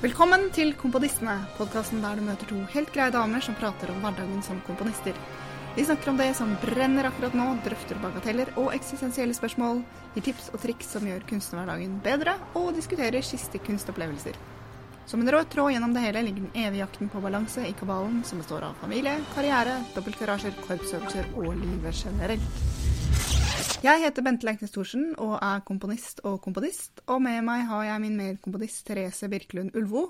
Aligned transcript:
Velkommen 0.00 0.46
til 0.56 0.70
Komponistene, 0.80 1.34
podkasten 1.58 1.98
der 2.00 2.16
du 2.16 2.22
møter 2.24 2.48
to 2.48 2.62
helt 2.72 2.88
greie 2.94 3.12
damer 3.12 3.42
som 3.44 3.52
prater 3.58 3.90
om 3.92 3.98
hverdagen 4.00 4.38
som 4.40 4.62
komponister. 4.64 5.12
De 5.74 5.84
snakker 5.84 6.08
om 6.08 6.16
det 6.16 6.30
som 6.38 6.54
brenner 6.62 7.10
akkurat 7.10 7.36
nå, 7.36 7.44
drøfter 7.66 8.00
bagateller 8.00 8.48
og 8.54 8.70
eksistensielle 8.72 9.36
spørsmål, 9.36 9.82
gir 10.14 10.24
tips 10.30 10.48
og 10.54 10.64
triks 10.64 10.88
som 10.96 11.04
gjør 11.04 11.28
kunstnerhverdagen 11.28 12.00
bedre, 12.00 12.38
og 12.56 12.72
diskuterer 12.78 13.20
siste 13.28 13.60
kunstopplevelser. 13.60 14.40
Som 15.04 15.20
en 15.20 15.34
rød 15.36 15.52
tråd 15.52 15.74
gjennom 15.74 15.92
det 15.92 16.06
hele 16.06 16.24
ligger 16.30 16.48
den 16.48 16.64
evige 16.64 16.80
jakten 16.80 17.12
på 17.12 17.20
balanse 17.20 17.68
i 17.68 17.76
kabalen 17.76 18.22
som 18.24 18.40
består 18.40 18.70
av 18.70 18.80
familie, 18.80 19.18
karriere, 19.34 19.82
dobbeltgarasjer, 19.92 20.56
korpsøvelser 20.64 21.28
og 21.36 21.52
livet 21.60 22.06
generelt. 22.06 22.79
Jeg 23.80 24.02
heter 24.02 24.20
Bente 24.20 24.44
Leiknes 24.44 24.74
Thorsen 24.74 25.14
og 25.24 25.38
er 25.40 25.62
komponist 25.64 26.18
og 26.28 26.34
komponist. 26.44 27.00
Og 27.08 27.22
med 27.24 27.38
meg 27.46 27.62
har 27.64 27.86
jeg 27.86 28.02
min 28.02 28.18
medkomponist 28.18 28.82
Therese 28.84 29.30
Birkelund 29.32 29.72
Ulvo. 29.72 30.02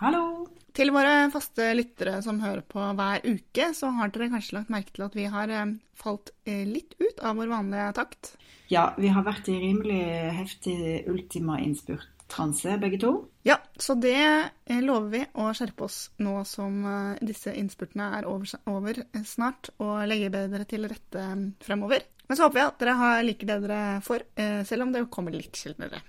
Hallo! 0.00 0.48
Til 0.74 0.90
våre 0.90 1.28
faste 1.30 1.68
lyttere 1.78 2.16
som 2.26 2.40
hører 2.42 2.64
på 2.66 2.82
hver 2.98 3.22
uke, 3.22 3.68
så 3.74 3.92
har 3.94 4.10
dere 4.10 4.32
kanskje 4.34 4.56
lagt 4.58 4.74
merke 4.74 4.96
til 4.96 5.06
at 5.06 5.14
vi 5.14 5.28
har 5.30 5.54
eh, 5.54 5.76
falt 5.94 6.34
eh, 6.42 6.66
litt 6.66 6.98
ut 6.98 7.22
av 7.22 7.38
vår 7.38 7.52
vanlige 7.54 7.86
takt. 8.00 8.32
Ja, 8.74 8.88
vi 8.98 9.14
har 9.14 9.26
vært 9.26 9.46
i 9.46 9.56
rimelig 9.62 10.02
heftig 10.34 10.76
ultima-innspurt-transe, 11.06 12.80
begge 12.82 12.98
to. 13.06 13.14
Ja, 13.46 13.60
så 13.78 13.94
det 13.94 14.18
eh, 14.18 14.82
lover 14.82 15.10
vi 15.14 15.24
å 15.38 15.52
skjerpe 15.54 15.86
oss 15.86 16.08
nå 16.18 16.40
som 16.50 16.82
disse 17.22 17.54
innspurtene 17.54 18.10
er 18.18 18.26
over, 18.26 18.58
over 18.66 19.04
snart, 19.22 19.70
og 19.78 20.02
legge 20.10 20.34
bedre 20.34 20.66
til 20.66 20.90
rette 20.90 21.30
fremover. 21.62 22.10
Men 22.28 22.36
så 22.36 22.46
håper 22.46 22.60
jeg 22.60 22.70
at 22.70 22.82
dere 22.82 22.94
har 23.00 23.24
like 23.24 23.48
det 23.48 23.58
dere 23.64 23.82
får, 24.04 24.24
selv 24.68 24.84
om 24.84 24.92
det 24.92 25.06
kommer 25.12 25.32
litt 25.32 25.56
sjeldnere. 25.56 26.02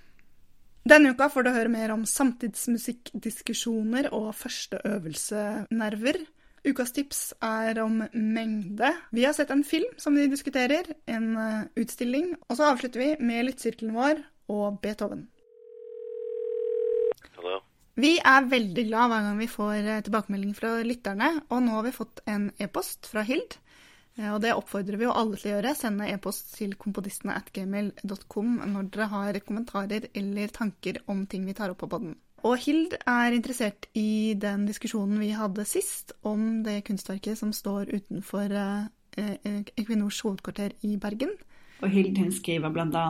Denne 0.90 1.12
uka 1.14 1.28
får 1.30 1.46
du 1.46 1.52
høre 1.54 1.70
mer 1.72 1.92
om 1.94 2.06
samtidsmusikkdiskusjoner 2.08 4.10
og 4.16 4.32
førsteøvelsenerver. 4.40 6.18
Ukas 6.68 6.92
tips 6.96 7.20
er 7.46 7.80
om 7.84 8.02
mengde. 8.14 8.90
Vi 9.16 9.24
har 9.24 9.34
sett 9.36 9.52
en 9.54 9.64
film 9.64 9.92
som 10.02 10.16
vi 10.18 10.28
diskuterer, 10.32 10.84
en 11.08 11.38
eh, 11.38 11.68
utstilling. 11.80 12.34
Og 12.50 12.58
så 12.58 12.64
avslutter 12.72 13.00
vi 13.04 13.10
med 13.24 13.46
lyttsirkelen 13.48 13.96
vår 13.96 14.16
og 14.52 14.80
Beethoven. 14.84 15.22
Hello. 17.38 17.60
Vi 18.00 18.18
er 18.18 18.52
veldig 18.52 18.86
glad 18.88 19.10
hver 19.12 19.24
gang 19.28 19.40
vi 19.40 19.48
får 19.52 19.74
tilbakemeldinger 19.78 20.06
tilbakemelding 20.08 20.54
fra 20.56 20.70
lytterne, 20.88 21.30
og 21.52 21.64
nå 21.66 21.72
har 21.78 21.86
vi 21.88 21.96
fått 21.96 22.22
en 22.32 22.44
e-post 22.64 23.10
fra 23.12 23.22
Hild 23.28 23.52
Eh, 24.20 24.30
og 24.34 24.42
det 24.44 24.56
oppfordrer 24.58 25.00
vi 25.00 25.08
jo 25.08 25.16
alle 25.16 25.40
til 25.40 25.52
å 25.52 25.56
gjøre. 25.56 25.76
Sende 25.78 26.10
e-post 26.12 26.54
til 26.58 26.76
komponistene 26.80 27.38
at 27.40 27.52
gmail.com 27.56 28.58
når 28.74 28.90
dere 28.94 29.12
har 29.14 29.40
kommentarer 29.46 30.10
eller 30.14 30.56
tanker 30.56 31.02
om 31.12 31.26
ting 31.30 31.48
vi 31.48 31.56
tar 31.58 31.74
opp 31.74 31.82
på 31.86 31.92
poden. 31.92 32.18
Og 32.48 32.56
Hild 32.64 32.96
er 33.04 33.36
interessert 33.36 33.90
i 34.00 34.36
den 34.40 34.64
diskusjonen 34.68 35.20
vi 35.20 35.34
hadde 35.36 35.66
sist 35.68 36.14
om 36.28 36.62
det 36.64 36.82
kunstverket 36.88 37.40
som 37.40 37.52
står 37.56 37.92
utenfor 37.92 38.54
eh, 38.56 38.86
Equinors 39.76 40.22
hovedkvarter 40.24 40.78
i 40.88 40.96
Bergen. 41.02 41.34
Og 41.84 41.92
Hild 41.92 42.16
hun 42.20 42.32
skriver 42.36 42.72
bl.a. 42.72 43.06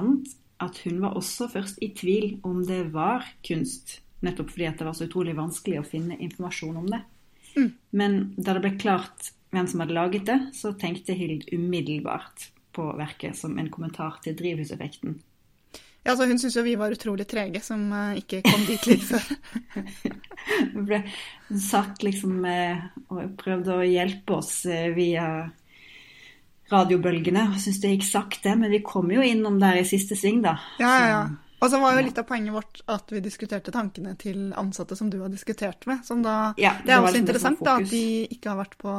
at 0.65 0.81
hun 0.85 1.01
var 1.03 1.17
også 1.17 1.49
først 1.51 1.77
i 1.85 1.91
tvil 1.93 2.39
om 2.45 2.63
det 2.65 2.87
var 2.93 3.27
kunst, 3.45 3.99
nettopp 4.25 4.49
fordi 4.55 4.71
det 4.79 4.89
var 4.89 4.97
så 4.97 5.05
utrolig 5.05 5.37
vanskelig 5.37 5.77
å 5.81 5.87
finne 5.87 6.17
informasjon 6.17 6.81
om 6.81 6.89
det. 6.89 7.03
Mm. 7.53 7.69
Men 8.01 8.17
da 8.37 8.57
det 8.57 8.65
ble 8.65 8.73
klart 8.81 9.29
hvem 9.53 9.67
som 9.67 9.81
hadde 9.83 9.97
laget 9.97 10.27
det, 10.29 10.39
så 10.53 10.73
tenkte 10.77 11.15
Hild 11.17 11.47
umiddelbart 11.53 12.49
på 12.75 12.85
verket 12.97 13.37
som 13.37 13.57
en 13.57 13.71
kommentar 13.73 14.19
til 14.23 14.37
drivhuseffekten. 14.37 15.17
Ja, 16.03 16.13
altså 16.13 16.29
Hun 16.29 16.39
syntes 16.39 16.55
jo 16.55 16.63
vi 16.63 16.77
var 16.79 16.93
utrolig 16.95 17.25
trege 17.27 17.61
som 17.61 17.89
uh, 17.91 18.15
ikke 18.17 18.41
kom 18.45 18.61
dit 18.67 18.85
litt 18.87 19.03
før. 19.03 19.25
Hun 20.73 20.85
ble 20.87 21.01
satt 21.59 22.05
liksom 22.05 22.39
uh, 22.45 22.85
og 23.11 23.33
prøvde 23.41 23.75
å 23.75 23.87
hjelpe 23.87 24.37
oss 24.39 24.61
uh, 24.69 24.87
via 24.95 25.25
radiobølgene. 26.71 27.49
og 27.49 27.59
syntes 27.59 27.81
det 27.83 27.93
gikk 27.97 28.07
sakte, 28.07 28.55
men 28.55 28.71
vi 28.71 28.83
kom 28.85 29.11
jo 29.11 29.25
innom 29.25 29.59
der 29.61 29.81
i 29.81 29.87
siste 29.87 30.15
sving, 30.17 30.43
da. 30.45 30.55
Ja, 30.79 30.93
ja, 30.95 31.07
ja. 31.11 31.21
Og 31.59 31.67
så 31.67 31.79
var 31.81 31.97
jo 31.97 32.05
litt 32.05 32.19
av 32.21 32.27
poenget 32.27 32.55
vårt 32.55 32.81
at 32.91 33.11
vi 33.11 33.21
diskuterte 33.23 33.73
tankene 33.75 34.13
til 34.19 34.53
ansatte 34.59 34.95
som 34.95 35.09
du 35.11 35.19
har 35.19 35.31
diskutert 35.31 35.83
med. 35.89 36.05
Som 36.07 36.23
da, 36.23 36.53
ja, 36.59 36.77
det, 36.79 36.87
det 36.87 36.95
er 36.95 37.01
også 37.01 37.11
liksom 37.11 37.25
interessant 37.25 37.63
da, 37.67 37.77
at 37.81 37.91
de 37.91 38.03
ikke 38.31 38.53
har 38.53 38.61
vært 38.61 38.77
på 38.79 38.95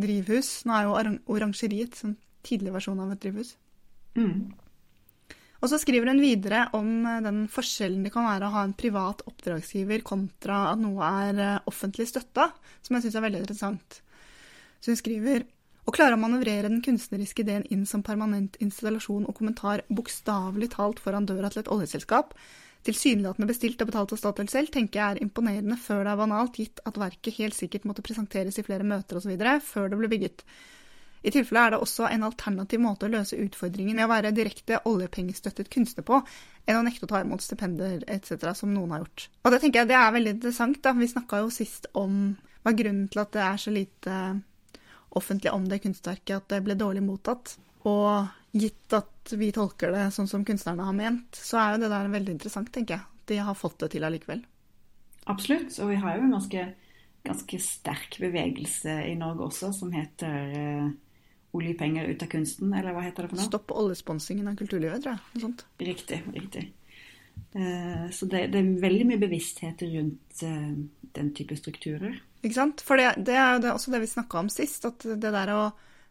drivhus. 0.00 0.52
Nå 0.64 0.76
er 0.78 0.88
jo 0.88 1.16
Orangeriet 1.36 2.00
en 2.06 2.16
tidlig 2.44 2.72
versjon 2.74 3.02
av 3.04 3.12
et 3.12 3.20
drivhus. 3.24 3.54
Mm. 4.16 4.54
Og 5.64 5.70
så 5.72 5.78
skriver 5.80 6.10
hun 6.12 6.20
videre 6.20 6.66
om 6.76 6.88
eh, 7.08 7.22
den 7.24 7.44
forskjellen 7.52 8.04
det 8.04 8.12
kan 8.12 8.26
være 8.28 8.48
å 8.48 8.54
ha 8.56 8.64
en 8.66 8.76
privat 8.76 9.22
oppdragsgiver 9.28 10.04
kontra 10.04 10.66
at 10.74 10.80
noe 10.80 11.08
er 11.24 11.40
eh, 11.40 11.62
offentlig 11.70 12.08
støtta, 12.10 12.50
som 12.84 12.96
jeg 12.96 13.06
syns 13.06 13.16
er 13.16 13.24
veldig 13.24 13.44
interessant. 13.44 14.00
Så 14.84 14.92
hun 14.92 15.00
skriver 15.00 15.46
å 15.84 15.92
klare 15.92 16.16
å 16.16 16.20
manøvrere 16.20 16.70
den 16.70 16.82
kunstneriske 16.84 17.44
ideen 17.44 17.64
inn 17.72 17.84
som 17.88 18.02
permanent 18.04 18.56
installasjon 18.64 19.26
og 19.28 19.36
kommentar 19.36 19.84
bokstavelig 19.92 20.70
talt 20.76 21.02
foran 21.02 21.28
døra 21.28 21.50
til 21.52 21.64
et 21.64 21.72
oljeselskap, 21.72 22.32
tilsynelatende 22.84 23.48
bestilt 23.48 23.80
og 23.80 23.90
betalt 23.90 24.12
av 24.12 24.20
Statoil 24.20 24.48
selv, 24.52 24.72
tenker 24.72 25.00
jeg 25.00 25.16
er 25.16 25.24
imponerende 25.24 25.76
før 25.80 26.04
det 26.04 26.12
er 26.12 26.20
banalt, 26.20 26.60
gitt 26.60 26.80
at 26.88 27.00
verket 27.00 27.36
helt 27.40 27.56
sikkert 27.56 27.88
måtte 27.88 28.04
presenteres 28.04 28.60
i 28.60 28.64
flere 28.66 28.86
møter 28.86 29.20
osv. 29.20 29.34
før 29.64 29.92
det 29.92 30.00
ble 30.00 30.10
bygget. 30.12 30.44
I 31.24 31.32
tilfelle 31.32 31.62
er 31.64 31.72
det 31.72 31.80
også 31.80 32.04
en 32.10 32.26
alternativ 32.26 32.80
måte 32.84 33.06
å 33.08 33.12
løse 33.12 33.38
utfordringen 33.40 33.96
i 33.96 34.04
å 34.04 34.10
være 34.10 34.34
direkte 34.36 34.82
oljepengestøttet 34.88 35.70
kunstner 35.72 36.04
på, 36.04 36.20
enn 36.68 36.80
å 36.80 36.84
nekte 36.84 37.08
å 37.08 37.12
ta 37.12 37.22
imot 37.24 37.44
stipender 37.44 38.04
etc., 38.12 38.50
som 38.52 38.74
noen 38.74 38.92
har 38.92 39.06
gjort. 39.06 39.28
Og 39.44 39.54
det 39.54 39.60
tenker 39.62 39.80
jeg 39.80 39.92
det 39.92 39.96
er 40.00 40.16
veldig 40.18 40.34
interessant. 40.36 40.82
da. 40.84 40.92
Vi 40.92 41.08
snakka 41.08 41.40
jo 41.40 41.52
sist 41.52 41.88
om 41.96 42.34
hva 42.64 42.74
grunnen 42.76 43.08
til 43.08 43.24
at 43.24 43.32
det 43.32 43.44
er 43.44 43.62
så 43.62 43.72
lite 43.72 44.18
offentlig 45.18 45.52
om 45.52 45.66
det 45.68 45.82
kunstverket 45.84 46.36
at 46.36 46.48
det 46.52 46.62
ble 46.66 46.76
dårlig 46.78 47.02
mottatt. 47.04 47.56
Og 47.88 48.26
gitt 48.54 48.94
at 48.96 49.34
vi 49.34 49.50
tolker 49.54 49.92
det 49.94 50.08
sånn 50.14 50.30
som 50.30 50.44
kunstnerne 50.46 50.86
har 50.86 50.96
ment, 50.96 51.36
så 51.36 51.60
er 51.60 51.74
jo 51.74 51.84
det 51.84 51.92
der 51.92 52.12
veldig 52.12 52.36
interessant, 52.36 52.70
tenker 52.74 52.98
jeg. 52.98 53.06
De 53.30 53.40
har 53.46 53.56
fått 53.58 53.78
det 53.82 53.94
til 53.94 54.06
allikevel. 54.06 54.44
Absolutt. 55.30 55.72
Og 55.80 55.90
vi 55.90 56.00
har 56.00 56.18
jo 56.18 56.26
en 56.26 56.36
ganske, 56.36 56.66
ganske 57.24 57.60
sterk 57.62 58.18
bevegelse 58.20 58.98
i 59.08 59.14
Norge 59.18 59.48
også 59.48 59.72
som 59.76 59.92
heter 59.94 60.54
eh, 60.60 60.86
oljepenger 61.56 62.10
ut 62.10 62.22
av 62.22 62.30
kunsten, 62.30 62.72
eller 62.74 62.94
hva 62.94 63.04
heter 63.06 63.24
det 63.24 63.32
for 63.32 63.40
noe? 63.40 63.48
Stopp 63.48 63.74
oljesponsingen 63.74 64.50
av 64.50 64.58
kulturlivet, 64.60 65.04
tror 65.04 65.14
jeg. 65.14 65.24
Noe 65.34 65.46
sånt. 65.46 65.66
Riktig. 65.80 66.20
riktig. 66.34 66.66
Eh, 67.54 68.06
så 68.12 68.28
det, 68.30 68.46
det, 68.52 68.60
er 68.60 68.84
veldig 68.84 69.08
mye 69.08 69.22
bevissthet 69.22 69.84
rundt 69.88 70.44
eh, 70.46 70.70
den 71.16 71.34
type 71.36 71.56
strukturer. 71.58 72.18
Ikke 72.44 72.58
sant? 72.58 72.84
For 72.84 73.00
det, 73.00 73.24
det 73.24 73.34
er 73.40 73.56
jo 73.56 73.72
også 73.72 73.94
det 73.94 74.02
vi 74.04 74.12
snakka 74.12 74.42
om 74.42 74.52
sist, 74.52 74.84
at 74.84 75.06
det 75.08 75.32
der 75.32 75.52
å 75.56 75.64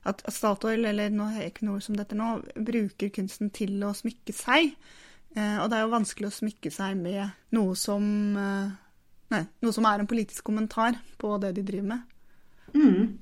at 0.03 0.23
Statoil, 0.33 0.85
eller 0.85 1.15
Equinor 1.41 1.79
som 1.79 1.95
dette 1.95 2.15
nå, 2.17 2.41
bruker 2.55 3.11
kunsten 3.13 3.51
til 3.55 3.79
å 3.87 3.93
smykke 3.95 4.35
seg. 4.35 4.73
Eh, 5.35 5.57
og 5.61 5.69
det 5.71 5.77
er 5.77 5.85
jo 5.85 5.93
vanskelig 5.93 6.29
å 6.29 6.37
smykke 6.41 6.71
seg 6.73 6.97
med 6.99 7.23
noe 7.55 7.75
som, 7.79 8.03
eh, 8.37 8.73
nei, 9.31 9.43
noe 9.63 9.73
som 9.73 9.85
er 9.85 9.99
en 9.99 10.09
politisk 10.09 10.43
kommentar 10.43 10.99
på 11.17 11.37
det 11.39 11.53
de 11.55 11.63
driver 11.63 11.87
med. 11.87 12.01
Mm. 12.73 13.17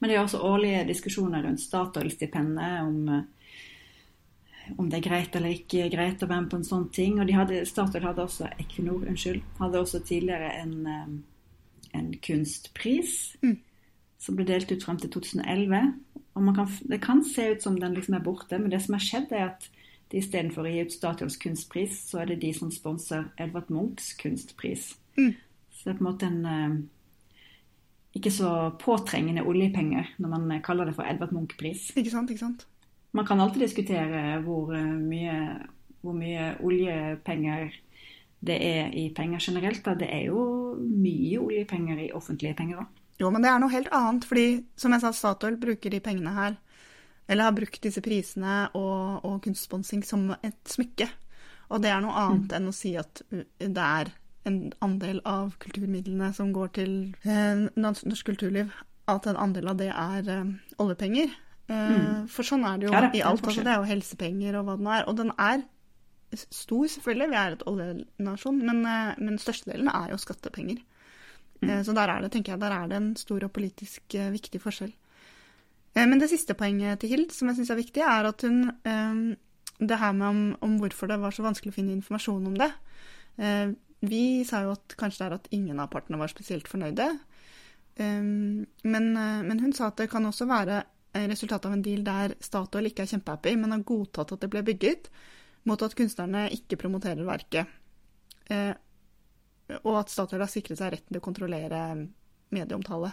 Men 0.00 0.08
det 0.08 0.16
er 0.16 0.22
også 0.22 0.44
årlige 0.44 0.86
diskusjoner 0.86 1.42
rundt 1.42 1.60
Statoil-stipendet 1.60 2.82
om, 2.82 3.08
eh, 3.08 4.74
om 4.78 4.88
det 4.88 4.98
er 4.98 5.08
greit 5.08 5.36
eller 5.36 5.56
ikke 5.56 5.90
greit 5.90 6.22
å 6.22 6.28
være 6.28 6.42
med 6.42 6.50
på 6.50 6.56
en 6.56 6.64
sånn 6.64 6.92
ting. 6.92 7.18
Og 7.20 7.30
hadde, 7.30 7.64
Statoil 7.66 8.04
hadde 8.04 8.22
også 8.22 8.52
Equinor, 8.58 9.08
unnskyld, 9.08 9.42
hadde 9.58 9.80
også 9.80 10.04
tidligere 10.04 10.52
en 10.60 10.86
eh, 10.86 11.20
en 11.96 12.12
kunstpris 12.22 13.36
mm. 13.42 13.56
som 14.18 14.38
ble 14.38 14.46
delt 14.48 14.72
ut 14.72 14.84
frem 14.84 15.00
til 15.00 15.12
2011. 15.16 15.92
Og 16.38 16.54
kan, 16.54 16.70
Det 16.88 17.00
kan 17.02 17.24
se 17.24 17.50
ut 17.52 17.62
som 17.62 17.80
den 17.80 17.94
liksom 17.94 18.16
er 18.16 18.24
borte, 18.24 18.58
men 18.58 18.70
det 18.70 18.82
som 18.84 18.94
har 18.96 19.04
skjedd, 19.04 19.32
er 19.32 19.50
at 19.50 19.68
de 20.10 20.18
istedenfor 20.18 20.66
å 20.66 20.70
gi 20.70 20.86
ut 20.86 20.94
Statoils 20.94 21.38
kunstpris, 21.38 22.00
så 22.10 22.22
er 22.22 22.32
det 22.32 22.40
de 22.42 22.54
som 22.54 22.70
sponser 22.74 23.28
Edvard 23.38 23.70
Munchs 23.70 24.14
kunstpris. 24.18 24.96
Mm. 25.18 25.34
Så 25.70 25.84
det 25.84 25.92
er 25.92 25.98
på 25.98 26.04
en 26.04 26.10
måte 26.10 26.26
en 26.26 26.40
uh, 26.46 26.80
ikke 28.18 28.32
så 28.34 28.50
påtrengende 28.80 29.44
oljepenger 29.46 30.14
når 30.18 30.32
man 30.32 30.62
kaller 30.66 30.88
det 30.88 30.96
for 30.96 31.06
Edvard 31.06 31.32
Munch-pris. 31.32 31.90
Ikke 31.96 32.10
sant, 32.10 32.30
ikke 32.30 32.42
sant. 32.42 32.66
Man 33.12 33.26
kan 33.26 33.40
alltid 33.40 33.62
diskutere 33.62 34.40
hvor 34.44 34.74
eh, 34.74 34.96
mye, 34.98 35.36
hvor 36.02 36.14
mye 36.14 36.52
oljepenger 36.62 37.70
det 38.40 38.56
er 38.64 38.94
i 38.96 39.08
penger 39.14 39.42
generelt. 39.44 39.82
Da. 39.84 39.94
Det 39.94 40.08
er 40.08 40.26
jo 40.30 40.42
mye 40.80 41.40
oljepenger 41.40 42.00
i 42.06 42.10
offentlige 42.16 42.56
penger 42.56 42.82
òg. 42.82 43.00
Jo, 43.20 43.28
men 43.28 43.44
det 43.44 43.50
er 43.50 43.60
noe 43.60 43.72
helt 43.72 43.90
annet. 43.92 44.24
fordi 44.24 44.64
som 44.80 44.92
jeg 44.96 45.04
sa, 45.04 45.12
Statoil 45.12 45.58
bruker 45.60 45.92
de 45.92 46.00
pengene 46.00 46.32
her, 46.32 46.56
eller 47.28 47.50
har 47.50 47.56
brukt 47.56 47.82
disse 47.82 48.00
prisene 48.00 48.70
og, 48.74 49.24
og 49.28 49.42
kunstsponsing 49.44 50.02
som 50.06 50.30
et 50.42 50.60
smykke. 50.66 51.08
Og 51.70 51.82
det 51.84 51.92
er 51.92 52.00
noe 52.02 52.16
annet 52.16 52.48
mm. 52.48 52.56
enn 52.56 52.70
å 52.70 52.74
si 52.74 52.96
at 52.98 53.22
det 53.30 53.84
er 53.84 54.10
en 54.48 54.72
andel 54.82 55.20
av 55.28 55.52
kulturmidlene 55.60 56.32
som 56.34 56.54
går 56.56 56.72
til 56.80 56.94
eh, 57.28 57.68
norsk 57.76 58.24
kulturliv, 58.26 58.72
at 59.10 59.28
en 59.28 59.38
andel 59.38 59.68
av 59.70 59.78
det 59.78 59.90
er 59.92 60.32
eh, 60.32 60.50
oljepenger. 60.80 61.36
Eh, 61.68 61.92
mm. 61.92 62.24
For 62.32 62.46
sånn 62.46 62.64
er 62.66 62.80
det 62.80 62.88
jo 62.88 62.94
ja, 62.96 63.04
det, 63.04 63.12
i 63.20 63.22
alt. 63.22 63.44
Altså, 63.44 63.62
det 63.66 63.74
er 63.74 63.82
jo 63.82 63.90
helsepenger 63.92 64.58
og 64.58 64.66
hva 64.66 64.78
det 64.80 64.86
nå 64.86 64.96
er. 64.96 65.06
Og 65.12 65.20
den 65.20 65.34
er 65.36 65.62
stor, 66.36 66.86
selvfølgelig. 66.86 67.28
Vi 67.30 67.38
er 67.38 67.56
et 67.56 67.66
oljenasjon. 67.66 68.62
Men, 68.66 68.82
uh, 68.86 69.18
men 69.18 69.38
størstedelen 69.40 69.90
er 69.92 70.12
jo 70.12 70.20
skattepenger. 70.20 70.80
Mm. 71.60 71.68
Uh, 71.68 71.80
så 71.86 71.94
der 71.96 72.12
er 72.12 72.22
det 72.22 72.32
tenker 72.32 72.54
jeg, 72.54 72.62
der 72.62 72.74
er 72.76 72.90
det 72.90 72.98
en 73.00 73.12
stor 73.18 73.44
og 73.46 73.52
politisk 73.52 74.16
viktig 74.32 74.60
forskjell. 74.62 74.92
men 75.94 76.20
det 76.20 76.28
siste 76.30 76.54
poenget 76.54 77.00
til 77.00 77.08
Hild, 77.10 77.32
som 77.34 77.48
jeg 77.48 77.56
syns 77.56 77.70
er 77.70 77.80
viktig, 77.82 78.02
er 78.02 78.24
at 78.28 78.42
hun 78.42 79.36
Det 79.80 79.98
her 79.98 80.12
med 80.12 80.26
om, 80.26 80.56
om, 80.60 80.76
hvorfor 80.76 81.06
det 81.06 81.20
var 81.20 81.30
så 81.30 81.42
vanskelig 81.42 81.72
å 81.72 81.74
finne 81.74 81.92
informasjon 81.92 82.46
om 82.46 82.54
det. 82.54 82.70
vi 84.00 84.44
sa 84.44 84.60
jo 84.62 84.72
at 84.72 84.94
kanskje 84.96 85.18
det 85.18 85.26
er 85.26 85.34
at 85.34 85.48
ingen 85.50 85.80
av 85.80 85.88
partene 85.88 86.18
var 86.18 86.28
spesielt 86.28 86.68
fornøyde. 86.68 87.18
men, 87.96 89.12
men 89.12 89.60
hun 89.60 89.72
sa 89.72 89.86
at 89.86 89.96
det 89.96 90.10
kan 90.10 90.26
også 90.26 90.44
være 90.44 90.82
resultatet 91.14 91.66
av 91.66 91.72
en 91.72 91.82
deal 91.82 92.04
der 92.04 92.34
Statoil 92.40 92.86
ikke 92.86 93.02
er 93.02 93.12
kjempehappy, 93.14 93.56
men 93.56 93.72
har 93.72 93.82
godtatt 93.82 94.32
at 94.32 94.40
det 94.40 94.50
ble 94.50 94.62
bygget, 94.62 95.08
mot 95.68 95.82
at 95.84 95.96
kunstnerne 95.98 96.46
ikke 96.56 96.78
promoterer 96.80 97.26
verket. 97.26 97.68
Eh, 98.50 98.72
og 99.84 100.00
at 100.00 100.10
Statoil 100.10 100.42
har 100.42 100.50
sikret 100.50 100.80
seg 100.80 100.94
retten 100.94 101.12
til 101.12 101.20
å 101.20 101.24
kontrollere 101.24 101.82
medieomtale. 102.50 103.12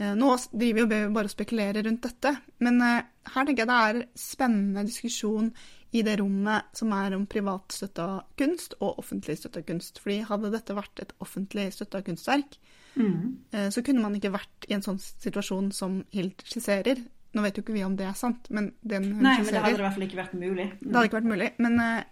Eh, 0.00 0.14
nå 0.18 0.32
driver 0.50 0.88
vi 0.90 1.00
bare 1.14 1.30
og 1.30 1.34
spekulerer 1.34 1.86
rundt 1.86 2.08
dette, 2.08 2.34
men 2.64 2.80
eh, 2.82 3.06
her 3.34 3.46
tenker 3.46 3.62
jeg 3.62 3.70
det 3.70 3.80
er 3.86 4.02
spennende 4.18 4.86
diskusjon 4.88 5.52
i 5.92 6.02
det 6.02 6.16
rommet 6.22 6.72
som 6.74 6.92
er 6.96 7.14
om 7.14 7.28
privat 7.30 7.74
støtta 7.76 8.08
kunst 8.40 8.78
og 8.80 9.02
offentlig 9.02 9.36
støtta 9.38 9.62
kunst. 9.68 10.00
Fordi 10.02 10.22
hadde 10.26 10.54
dette 10.54 10.76
vært 10.76 11.04
et 11.04 11.12
offentlig 11.22 11.68
støtta 11.76 12.00
kunstverk, 12.06 12.56
Mm. 12.94 13.38
Eh, 13.50 13.70
så 13.70 13.82
kunne 13.82 14.02
man 14.02 14.16
ikke 14.16 14.32
vært 14.34 14.68
i 14.68 14.76
en 14.76 14.84
sånn 14.84 15.00
situasjon 15.00 15.70
som 15.72 16.02
Hild 16.12 16.44
skisserer. 16.44 17.00
Nå 17.32 17.44
vet 17.44 17.56
jo 17.56 17.64
ikke 17.64 17.76
vi 17.76 17.84
om 17.86 17.94
det 17.96 18.08
er 18.08 18.16
sant, 18.18 18.48
men 18.52 18.72
den 18.84 19.08
hun 19.08 19.22
Nei, 19.24 19.38
men 19.40 19.48
det 19.48 19.64
hadde 19.64 19.78
i 19.78 19.84
hvert 19.84 19.96
fall 19.96 20.08
ikke 20.08 20.20
vært 20.20 20.34
mulig. 20.36 20.66
Mm. 20.72 20.82
Det 20.82 20.96
hadde 20.96 21.08
ikke 21.08 21.20
vært 21.20 21.32
mulig. 21.32 21.50
Men, 21.64 21.78
eh, 21.80 22.02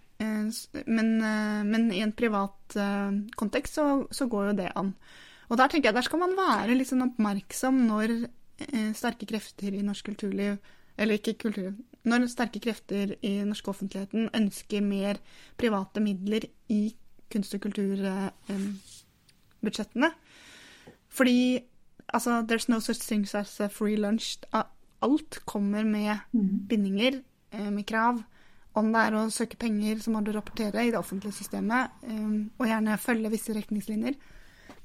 men, 0.85 1.11
eh, 1.27 1.61
men 1.67 1.89
i 1.93 2.01
en 2.05 2.15
privat 2.17 2.77
kontekst 3.37 3.77
så, 3.77 3.85
så, 4.09 4.29
går 4.31 4.49
jo 4.49 4.59
det 4.61 4.69
an. 4.79 4.93
Og 5.51 5.59
der 5.59 5.67
tenker 5.67 5.89
jeg 5.89 5.97
der 5.97 6.07
skal 6.07 6.21
man 6.21 6.37
være 6.37 6.77
litt 6.77 6.89
sånn 6.89 7.09
oppmerksom 7.09 7.81
når 7.89 8.15
sterke 8.95 9.25
krefter 9.25 9.73
i 9.73 9.81
norsk 9.81 10.05
kulturliv 10.05 10.59
Eller 11.01 11.17
ikke 11.17 11.33
kulturliv 11.41 11.79
Når 12.05 12.27
sterke 12.29 12.61
krefter 12.61 13.15
i 13.17 13.31
den 13.39 13.49
norske 13.49 13.71
offentligheten 13.73 14.29
ønsker 14.37 14.85
mer 14.85 15.17
private 15.57 15.99
midler 15.99 16.45
i 16.69 16.93
kunst- 17.31 17.55
og 17.55 17.61
kulturbudsjettene, 17.61 20.11
fordi 21.09 21.59
altså, 22.13 22.41
there's 22.41 22.69
no 22.69 22.79
such 22.79 22.99
thing 22.99 23.27
as 23.33 23.59
a 23.59 23.67
free 23.67 23.95
lunch. 23.95 24.37
Alt 25.01 25.41
kommer 25.49 25.87
med 25.87 26.13
mm. 26.33 26.67
bindinger, 26.69 27.21
eh, 27.51 27.69
med 27.71 27.87
krav. 27.89 28.21
Om 28.73 28.91
det 28.93 29.01
er 29.03 29.17
å 29.17 29.29
søke 29.33 29.59
penger, 29.59 29.99
så 29.99 30.13
må 30.13 30.21
du 30.23 30.31
rapportere 30.31 30.85
i 30.85 30.91
det 30.93 30.99
offentlige 30.99 31.35
systemet, 31.35 31.91
um, 32.07 32.51
og 32.55 32.69
gjerne 32.69 32.99
følge 33.03 33.31
visse 33.33 33.55
retningslinjer. 33.57 34.15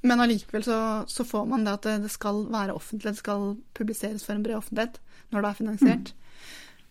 Men 0.07 0.23
allikevel 0.25 0.65
så, 0.67 0.79
så, 1.07 1.25
får 1.25 1.47
man 1.53 1.63
det 1.67 1.77
at 1.77 1.87
det, 2.03 2.11
skal 2.11 2.43
være 2.51 2.75
offentlig, 2.75 3.13
det 3.15 3.23
skal 3.23 3.55
publiseres 3.79 4.27
for 4.27 4.35
en 4.35 4.43
bred 4.43 4.59
offentlighet 4.59 4.99
når 5.31 5.45
det 5.45 5.51
er 5.51 5.61
finansiert. 5.61 6.11
Mm. 6.11 6.27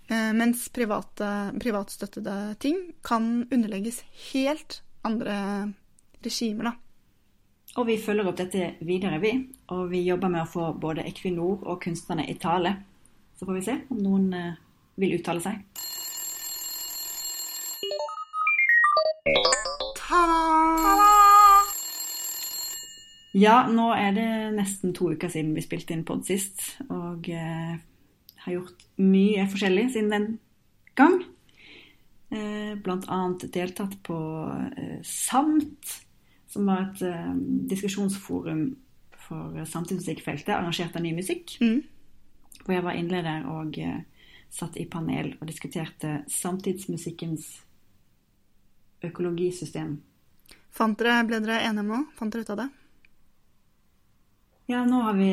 Uh, 0.05 0.31
mens 0.39 0.69
private, 0.71 1.33
privatstøttede 1.59 2.55
ting 2.63 2.79
kan 3.03 3.43
underlegges 3.49 4.03
helt 4.31 4.79
andre 5.05 5.35
regimer, 6.23 6.71
da. 6.71 6.77
Og 7.75 7.89
vi 7.89 7.97
følger 7.99 8.27
opp 8.29 8.37
dette 8.39 8.75
videre, 8.87 9.19
vi. 9.19 9.33
Og 9.75 9.89
vi 9.91 10.05
jobber 10.05 10.31
med 10.31 10.45
å 10.45 10.49
få 10.49 10.69
både 10.79 11.03
Equinor 11.09 11.65
og 11.65 11.81
kunstnerne 11.83 12.23
i 12.31 12.37
tale. 12.39 12.77
Så 13.35 13.45
får 13.45 13.57
vi 13.57 13.65
se 13.65 13.75
om 13.91 13.99
noen 13.99 14.29
uh, 14.33 14.53
vil 14.99 15.17
uttale 15.17 15.43
seg. 15.43 15.59
Ta-da! 19.99 20.39
Ja, 23.35 23.65
nå 23.67 23.89
er 23.91 24.13
det 24.15 24.29
nesten 24.55 24.93
to 24.95 25.09
uker 25.11 25.31
siden 25.31 25.51
vi 25.57 25.63
spilte 25.65 25.91
inn 25.91 26.05
pod 26.07 26.23
sist. 26.23 26.61
Og 26.87 27.27
eh, 27.27 27.73
har 28.45 28.53
gjort 28.53 28.85
mye 29.03 29.43
forskjellig 29.51 29.89
siden 29.91 30.13
den 30.13 30.27
gang. 30.95 31.17
Eh, 32.31 32.77
blant 32.79 33.09
annet 33.11 33.43
deltatt 33.51 33.97
på 34.07 34.17
Samt 35.03 35.97
som 36.55 36.69
var 36.69 36.85
et 36.85 37.03
uh, 37.03 37.33
diskusjonsforum 37.67 38.69
for 39.25 39.57
samtidsmusikkfeltet, 39.67 40.53
arrangert 40.55 40.95
av 40.95 41.03
Ny 41.03 41.11
Musikk. 41.17 41.57
Mm. 41.59 41.81
Hvor 42.65 42.73
jeg 42.73 42.85
var 42.85 42.97
innleder 42.97 43.45
og 43.51 43.77
uh, 43.77 43.99
satt 44.49 44.77
i 44.81 44.87
panel 44.89 45.35
og 45.39 45.47
diskuterte 45.49 46.23
samtidsmusikkens 46.31 47.47
økologisystem. 49.05 49.99
Fant 50.75 50.97
dere, 50.99 51.21
Ble 51.27 51.39
dere 51.43 51.61
enige 51.67 51.85
om 51.85 51.93
noe? 51.93 52.07
Fant 52.17 52.33
dere 52.33 52.45
ut 52.45 52.53
av 52.55 52.63
det? 52.63 52.69
Ja, 54.71 54.81
nå 54.87 55.03
har 55.05 55.17
vi 55.17 55.29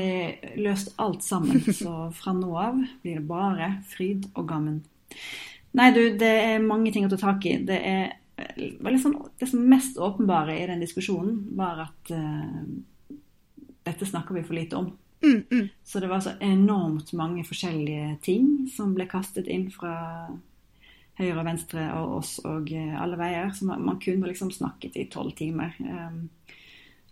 løst 0.61 0.93
alt 1.01 1.25
sammen, 1.25 1.63
så 1.83 2.11
fra 2.17 2.35
nå 2.37 2.53
av 2.53 2.81
blir 3.03 3.21
det 3.21 3.29
bare 3.29 3.75
fryd 3.89 4.29
og 4.35 4.49
gammen. 4.51 4.83
Nei, 5.73 5.89
du, 5.97 6.03
det 6.21 6.33
er 6.53 6.65
mange 6.65 6.93
ting 6.93 7.07
å 7.07 7.13
ta 7.13 7.17
tak 7.21 7.47
i. 7.49 7.57
Det 7.65 7.79
er 7.81 8.13
liksom, 8.85 9.17
det 9.41 9.49
som 9.49 9.65
mest 9.69 9.97
åpenbare 9.97 10.59
i 10.59 10.67
den 10.69 10.83
diskusjonen 10.85 11.39
var 11.57 11.81
at 11.87 12.13
uh, 12.13 12.61
dette 13.89 14.09
snakker 14.09 14.37
vi 14.37 14.45
for 14.45 14.59
lite 14.59 14.77
om. 14.79 14.93
Mm, 15.23 15.43
mm. 15.51 15.69
Så 15.85 16.01
det 16.03 16.11
var 16.11 16.21
så 16.25 16.35
enormt 16.41 17.13
mange 17.19 17.45
forskjellige 17.47 18.17
ting 18.25 18.49
som 18.73 18.95
ble 18.97 19.07
kastet 19.11 19.51
inn 19.51 19.69
fra 19.71 19.95
høyre 21.21 21.39
og 21.39 21.47
venstre 21.47 21.87
og 21.99 22.17
oss 22.21 22.37
og 22.49 22.73
uh, 22.73 22.97
alle 23.03 23.19
veier. 23.21 23.53
Så 23.55 23.69
man, 23.69 23.85
man 23.87 24.01
kunne 24.03 24.31
liksom 24.31 24.53
snakket 24.55 24.99
i 24.99 25.09
tolv 25.13 25.35
timer. 25.39 25.77
Um, 25.79 26.27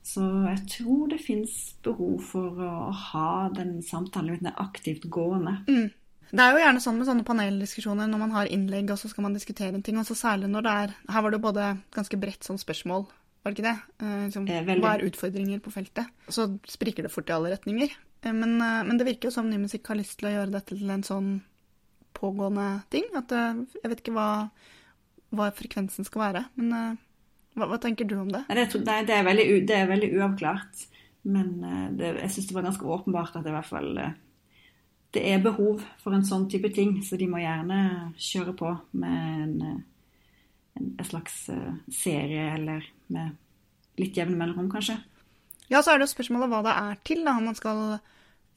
så 0.03 0.25
jeg 0.49 0.65
tror 0.73 1.11
det 1.13 1.21
fins 1.23 1.57
behov 1.85 2.19
for 2.33 2.61
å, 2.65 2.75
å, 2.89 2.93
ha 3.13 3.33
den 3.55 3.79
samtalen 3.85 4.39
litt 4.39 4.63
aktivt 4.63 5.07
gående. 5.13 5.61
Mm. 5.69 5.91
Det 6.31 6.45
er 6.45 6.55
jo 6.55 6.63
gjerne 6.63 6.81
sånn 6.83 6.99
med 6.99 7.09
sånne 7.09 7.27
paneldiskusjoner 7.27 8.07
når 8.11 8.21
man 8.23 8.35
har 8.37 8.51
innlegg, 8.55 8.93
og 8.95 9.01
så 9.01 9.11
skal 9.11 9.27
man 9.27 9.35
diskutere 9.35 9.75
en 9.75 9.85
ting. 9.87 9.99
og 9.99 10.07
så 10.07 10.15
Særlig 10.19 10.51
når 10.51 10.67
det 10.67 10.75
er 10.83 10.93
Her 11.11 11.25
var 11.27 11.35
det 11.35 11.43
både 11.43 11.71
ganske 11.95 12.21
bredt 12.23 12.47
sånn 12.47 12.61
spørsmål, 12.61 13.09
var 13.41 13.53
det 13.53 13.57
ikke 13.57 13.69
det? 13.71 14.05
Eh, 14.05 14.17
liksom, 14.27 14.47
hva 14.83 14.95
er 14.95 15.07
utfordringer 15.09 15.61
på 15.65 15.73
feltet? 15.73 16.09
Så 16.29 16.47
spriker 16.69 17.07
det 17.07 17.13
fort 17.13 17.31
i 17.31 17.35
alle 17.37 17.55
retninger. 17.55 17.93
Eh, 18.23 18.35
men, 18.37 18.59
eh, 18.61 18.83
men, 18.85 18.99
det 18.99 19.07
virker 19.09 19.31
jo 19.31 19.37
som 19.39 19.49
ny 19.49 19.57
musikk 19.63 19.89
har 19.89 19.97
lyst 19.97 20.19
til 20.21 20.29
å 20.29 20.35
gjøre 20.35 20.55
dette 20.59 20.77
til 20.77 20.93
en 20.93 21.07
sånn 21.07 21.31
pågående 22.17 22.69
ting. 22.93 23.09
At 23.17 23.33
eh, 23.33 23.63
jeg 23.81 23.93
vet 23.93 24.03
ikke 24.05 24.17
hva, 24.17 24.31
hva 25.33 25.51
frekvensen 25.57 26.09
skal 26.09 26.27
være. 26.27 26.45
Men 26.61 26.77
eh, 26.77 27.05
hva, 27.57 27.71
hva, 27.73 27.81
tenker 27.81 28.09
du 28.09 28.19
om 28.21 28.29
det? 28.29 28.45
Nei, 28.49 28.59
det, 28.61 28.83
nei, 28.85 29.03
det, 29.09 29.17
er, 29.17 29.29
veldig, 29.31 29.47
det 29.69 29.79
er 29.79 29.89
veldig 29.95 30.11
uavklart. 30.19 30.89
Men 31.31 31.55
eh, 31.65 31.87
det, 31.97 32.17
jeg 32.27 32.35
syns 32.37 32.51
det 32.51 32.59
var 32.59 32.69
ganske 32.69 32.93
åpenbart 32.99 33.41
at 33.41 33.47
det 33.47 33.55
i 33.55 33.57
hvert 33.57 33.73
fall 33.73 33.95
det 35.11 35.23
er 35.27 35.41
behov 35.43 35.81
for 35.99 36.15
en 36.15 36.23
sånn 36.27 36.45
type 36.51 36.69
ting, 36.71 37.01
så 37.03 37.17
de 37.19 37.27
må 37.27 37.41
gjerne 37.43 38.13
kjøre 38.15 38.53
på 38.55 38.69
med 39.01 39.41
en, 39.43 39.81
en, 40.81 41.07
slags 41.07 41.49
eh, 41.53 41.73
serie, 41.93 42.51
eller 42.57 42.87
med 43.13 43.37
litt 44.01 44.17
jevne 44.17 44.39
mellomrom, 44.39 44.71
kanskje. 44.73 44.97
Ja, 45.71 45.83
så 45.83 45.93
er 45.93 46.01
det 46.01 46.09
jo 46.09 46.15
spørsmålet 46.15 46.51
hva 46.51 46.63
det 46.67 46.77
er 46.77 47.01
til. 47.07 47.25
da, 47.27 47.37
Om, 47.39 47.49
man 47.51 47.59
skal, 47.59 47.83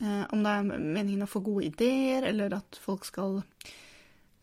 eh, 0.01 0.23
om 0.33 0.45
det 0.45 0.53
er 0.53 0.69
meningen 0.69 1.25
å 1.25 1.29
få 1.29 1.43
gode 1.45 1.67
ideer, 1.69 2.29
eller 2.31 2.55
at 2.57 2.79
folk 2.81 3.05
skal 3.05 3.41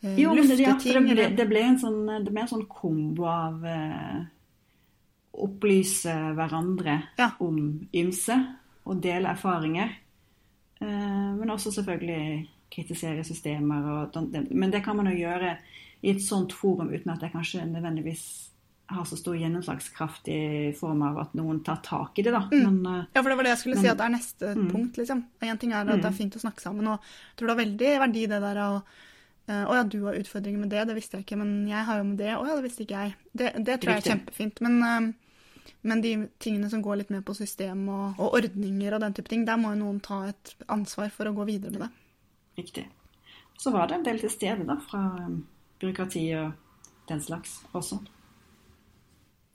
eh, 0.03 0.21
jo, 0.21 0.35
lufte 0.37 0.57
det, 0.57 0.67
ja, 0.67 0.77
ting. 0.79 1.09
Det, 1.15 1.33
det, 1.39 1.49
ble 1.51 1.65
en 1.73 1.81
sånn, 1.81 2.05
det 2.11 2.31
ble 2.31 2.45
en 2.45 2.53
sånn 2.53 2.69
kombo 2.71 3.27
av 3.31 3.67
eh, 3.67 4.21
opplyse 5.41 6.15
hverandre 6.37 6.97
ja. 7.19 7.33
om 7.43 7.59
ymse 7.97 8.39
og 8.87 9.03
dele 9.03 9.35
erfaringer. 9.35 9.93
Eh, 10.81 11.29
men 11.37 11.53
også 11.53 11.73
selvfølgelig 11.75 12.49
kritisere 12.71 13.25
systemer. 13.27 14.11
men 14.51 14.71
det 14.71 14.85
kan 14.85 14.97
man 14.97 15.11
jo 15.11 15.19
gjøre 15.19 15.57
i 16.01 16.15
et 16.15 16.23
sånt 16.25 16.55
forum 16.57 16.93
uten 16.93 17.13
at 17.13 17.23
jeg 17.25 17.35
kanskje 17.35 17.67
nødvendigvis 17.69 18.25
har 18.91 19.05
så 19.07 19.17
stor 19.17 19.37
gjennomslagskraft 19.39 20.29
i 20.33 20.41
form 20.75 21.05
av 21.07 21.21
at 21.23 21.37
noen 21.39 21.61
tar 21.63 21.79
tak 21.87 22.19
i 22.19 22.25
det, 22.27 22.33
da. 22.35 22.43
Mm. 22.51 22.65
Men, 22.65 22.81
eh, 22.91 23.05
ja, 23.15 23.23
for 23.23 23.31
det 23.31 23.37
var 23.39 23.47
det 23.47 23.53
jeg 23.53 23.63
skulle 23.63 23.79
men, 23.79 23.85
si, 23.85 23.91
at 23.93 24.01
det 24.01 24.07
er 24.09 24.15
neste 24.17 24.51
mm. 24.57 24.65
punkt, 24.73 24.99
liksom. 24.99 25.23
En 25.47 25.61
ting 25.63 25.75
er 25.75 25.85
at 25.85 25.93
mm. 25.93 26.03
det 26.03 26.11
er 26.11 26.17
fint 26.17 26.37
å 26.37 26.43
snakke 26.43 26.65
sammen, 26.65 26.91
og 26.91 26.99
jeg 26.99 27.39
tror 27.39 27.51
det 27.51 27.55
har 27.55 27.63
veldig 27.63 27.93
verdi 28.03 28.27
det 28.33 28.43
der 28.43 28.61
å 28.65 28.69
eh, 28.75 29.63
å 29.63 29.79
ja, 29.79 29.87
du 29.87 29.99
har 30.09 30.19
utfordringer 30.19 30.65
med 30.65 30.75
det, 30.75 30.85
det 30.91 30.99
visste 30.99 31.21
jeg 31.21 31.29
ikke, 31.29 31.39
men 31.39 31.55
jeg 31.71 31.87
har 31.87 32.03
jo 32.03 32.09
med 32.11 32.19
det. 32.19 32.35
Å 32.35 32.45
ja, 32.49 32.59
det 32.59 32.67
visste 32.67 32.87
ikke 32.87 33.05
jeg. 33.05 33.17
Det, 33.31 33.53
det 33.69 33.79
tror 33.79 33.95
jeg 33.95 34.03
er 34.03 34.11
kjempefint. 34.15 34.65
Men 34.67 35.15
men 35.83 36.01
de 36.05 36.13
tingene 36.39 36.69
som 36.71 36.83
går 36.83 37.01
litt 37.01 37.13
mer 37.13 37.23
på 37.25 37.35
system 37.37 37.87
og, 37.89 38.19
og, 38.19 38.35
ordninger 38.41 38.95
og 38.95 39.01
den 39.05 39.15
type 39.17 39.31
ting, 39.33 39.47
der 39.49 39.61
må 39.61 39.73
jo 39.73 39.81
noen 39.81 40.01
ta 40.05 40.23
et 40.29 40.53
ansvar 40.69 41.13
for 41.15 41.31
å 41.31 41.35
gå 41.37 41.47
videre 41.49 41.73
med 41.73 41.87
det. 41.87 41.91
Riktig. 42.61 42.85
Så 43.61 43.73
var 43.73 43.89
det 43.89 43.99
en 43.99 44.05
del 44.05 44.21
til 44.21 44.33
stede 44.33 44.67
da, 44.69 44.77
fra 44.81 45.03
byråkrati 45.81 46.25
og 46.39 46.53
den 47.11 47.23
slags 47.25 47.61
også. 47.73 48.01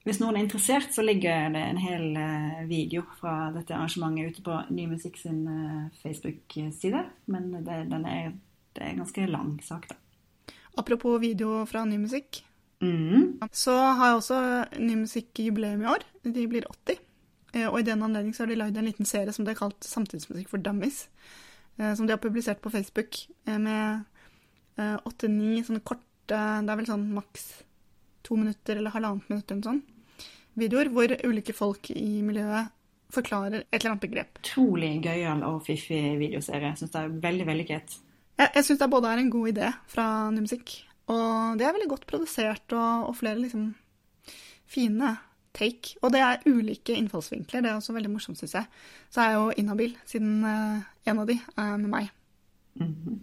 Hvis 0.05 0.19
noen 0.21 0.37
er 0.37 0.43
interessert, 0.45 0.91
så 0.93 1.01
ligger 1.01 1.49
det 1.55 1.61
en 1.65 1.79
hel 1.81 2.03
uh, 2.13 2.65
video 2.69 3.01
fra 3.17 3.49
dette 3.55 3.73
arrangementet 3.73 4.35
ute 4.35 4.43
på 4.45 4.57
Ny 4.69 4.85
Musikk 4.91 5.17
sin 5.17 5.39
uh, 5.49 5.87
Facebook-side. 6.03 7.01
Men 7.25 7.47
det, 7.55 7.73
er, 7.73 7.87
det, 7.89 8.01
er, 8.05 8.35
en 8.91 9.01
ganske 9.01 9.25
lang 9.31 9.55
sak, 9.65 9.87
da. 9.89 9.97
Apropos 10.77 11.17
video 11.23 11.63
fra 11.65 11.87
Ny 11.89 11.97
Musikk. 12.03 12.43
Mm. 12.83 13.39
Så 13.51 13.73
har 13.73 14.11
jeg 14.11 14.21
også 14.21 14.39
Ny 14.77 14.99
Musikk 15.01 15.41
jubileum 15.41 15.81
i 15.81 15.89
år. 15.95 16.05
De 16.21 16.47
blir 16.51 16.69
80. 16.69 17.01
Eh, 17.55 17.67
og 17.69 17.79
i 17.79 17.87
den 17.87 18.03
anledning 18.03 18.35
så 18.35 18.43
har 18.43 18.51
de 18.51 18.59
lagd 18.59 18.77
en 18.77 18.87
liten 18.87 19.07
serie 19.07 19.33
som 19.33 19.45
de 19.45 19.53
har 19.53 19.59
kalt 19.59 19.87
Samtidsmusikk 19.87 20.51
for 20.51 20.61
dummies. 20.61 21.07
Eh, 21.77 21.93
som 21.95 22.07
de 22.07 22.13
har 22.13 22.21
publisert 22.21 22.61
på 22.61 22.69
Facebook 22.73 23.25
eh, 23.47 23.57
med 23.59 24.03
åtte-ni 25.07 25.61
sånne 25.63 25.79
korte 25.87 26.03
Det 26.29 26.71
er 26.71 26.79
vel 26.79 26.87
sånn 26.89 27.09
maks 27.15 27.45
to 28.25 28.37
minutter 28.39 28.79
eller 28.79 28.93
halvannet 28.95 29.29
minutt 29.29 29.51
eller 29.51 29.67
sånn. 29.69 29.83
Videoer 30.55 30.89
hvor 30.93 31.11
ulike 31.27 31.53
folk 31.53 31.91
i 31.91 32.23
miljøet 32.25 32.71
forklarer 33.13 33.65
et 33.65 33.77
eller 33.77 33.93
annet 33.93 34.05
begrep. 34.07 34.39
Utrolig 34.41 34.95
gøyal 35.03 35.43
og 35.47 35.61
fiffig 35.67 36.15
videoserie. 36.19 36.71
Jeg 36.73 36.81
syns 36.81 36.95
det 36.95 37.03
er 37.03 37.15
veldig 37.27 37.67
greit. 37.67 37.97
Jeg, 38.35 38.49
jeg 38.57 38.67
syns 38.67 38.81
det 38.81 38.91
både 38.91 39.11
er 39.11 39.21
en 39.21 39.31
god 39.31 39.51
idé 39.51 39.71
fra 39.91 40.07
Ny 40.33 40.43
Musikk, 40.43 40.73
og 41.11 41.59
det 41.59 41.67
er 41.67 41.75
veldig 41.75 41.91
godt 41.91 42.07
produsert 42.09 42.75
og, 42.75 43.11
og 43.11 43.15
flere 43.19 43.39
liksom 43.39 43.69
fine 44.71 45.13
take. 45.55 45.95
Og 46.01 46.11
det 46.15 46.23
er 46.23 46.43
ulike 46.49 46.97
innfallsvinkler. 46.97 47.63
Det 47.63 47.71
er 47.71 47.77
også 47.77 47.95
veldig 47.95 48.11
morsomt, 48.11 48.39
syns 48.41 48.57
jeg. 48.57 48.67
Så 49.13 49.21
er 49.21 49.31
jeg 49.31 49.39
jo 49.39 49.53
inhabil, 49.61 49.95
siden 50.09 50.41
uh, 50.43 50.83
en 51.07 51.21
av 51.21 51.29
de 51.29 51.37
er 51.37 51.77
med 51.77 51.89
meg. 51.93 52.11
Mm 52.75 52.95
-hmm. 52.95 53.19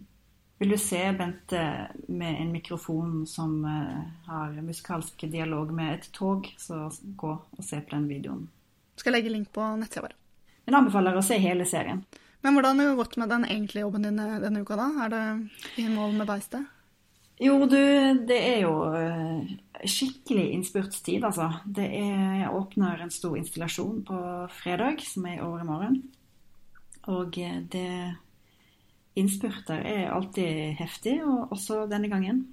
Vil 0.63 0.71
du 0.71 0.77
se 0.79 0.99
Bente 1.11 1.61
med 2.07 2.37
en 2.39 2.51
mikrofon 2.53 3.25
som 3.27 3.65
uh, 3.67 4.03
har 4.29 4.53
musikalsk 4.63 5.25
dialog 5.27 5.73
med 5.75 5.97
et 5.97 6.05
tog, 6.15 6.47
så 6.55 6.85
gå 7.03 7.31
og 7.35 7.65
se 7.67 7.81
på 7.83 7.91
den 7.91 8.05
videoen. 8.07 8.45
Skal 8.95 9.17
legge 9.17 9.33
link 9.33 9.49
på 9.51 9.65
nettsida 9.81 10.05
vår. 10.05 10.15
Jeg 10.63 10.77
anbefaler 10.79 11.19
å 11.19 11.25
se 11.25 11.35
hele 11.43 11.67
serien. 11.67 11.99
Men 12.47 12.55
hvordan 12.55 12.79
har 12.79 12.93
det 12.93 13.01
gått 13.01 13.19
med 13.19 13.33
den 13.35 13.43
egentlige 13.49 13.83
jobben 13.83 14.07
din 14.07 14.23
eh, 14.23 14.39
denne 14.39 14.63
uka, 14.63 14.79
da? 14.79 14.87
Er 15.03 15.11
det 15.11 15.21
i 15.83 15.89
mål 15.91 16.15
med 16.21 16.31
beistet? 16.31 16.71
Jo, 17.43 17.59
du, 17.67 17.83
det 18.23 18.39
er 18.39 18.63
jo 18.63 18.73
eh, 18.95 19.53
skikkelig 19.83 20.49
innspurtstid, 20.61 21.27
altså. 21.27 21.49
Det 21.67 21.91
er, 21.91 22.27
jeg 22.45 22.55
åpner 22.55 23.03
en 23.03 23.11
stor 23.11 23.35
installasjon 23.35 24.03
på 24.07 24.25
fredag, 24.63 25.03
som 25.11 25.27
er 25.27 25.41
i 25.41 25.43
overmorgen. 25.43 26.05
Og 27.11 27.35
eh, 27.43 27.59
det 27.67 27.89
Innspurter 29.19 29.83
er 29.85 30.11
alltid 30.13 30.73
heftig, 30.79 31.19
og 31.21 31.51
også 31.53 31.83
denne 31.89 32.09
gangen. 32.09 32.45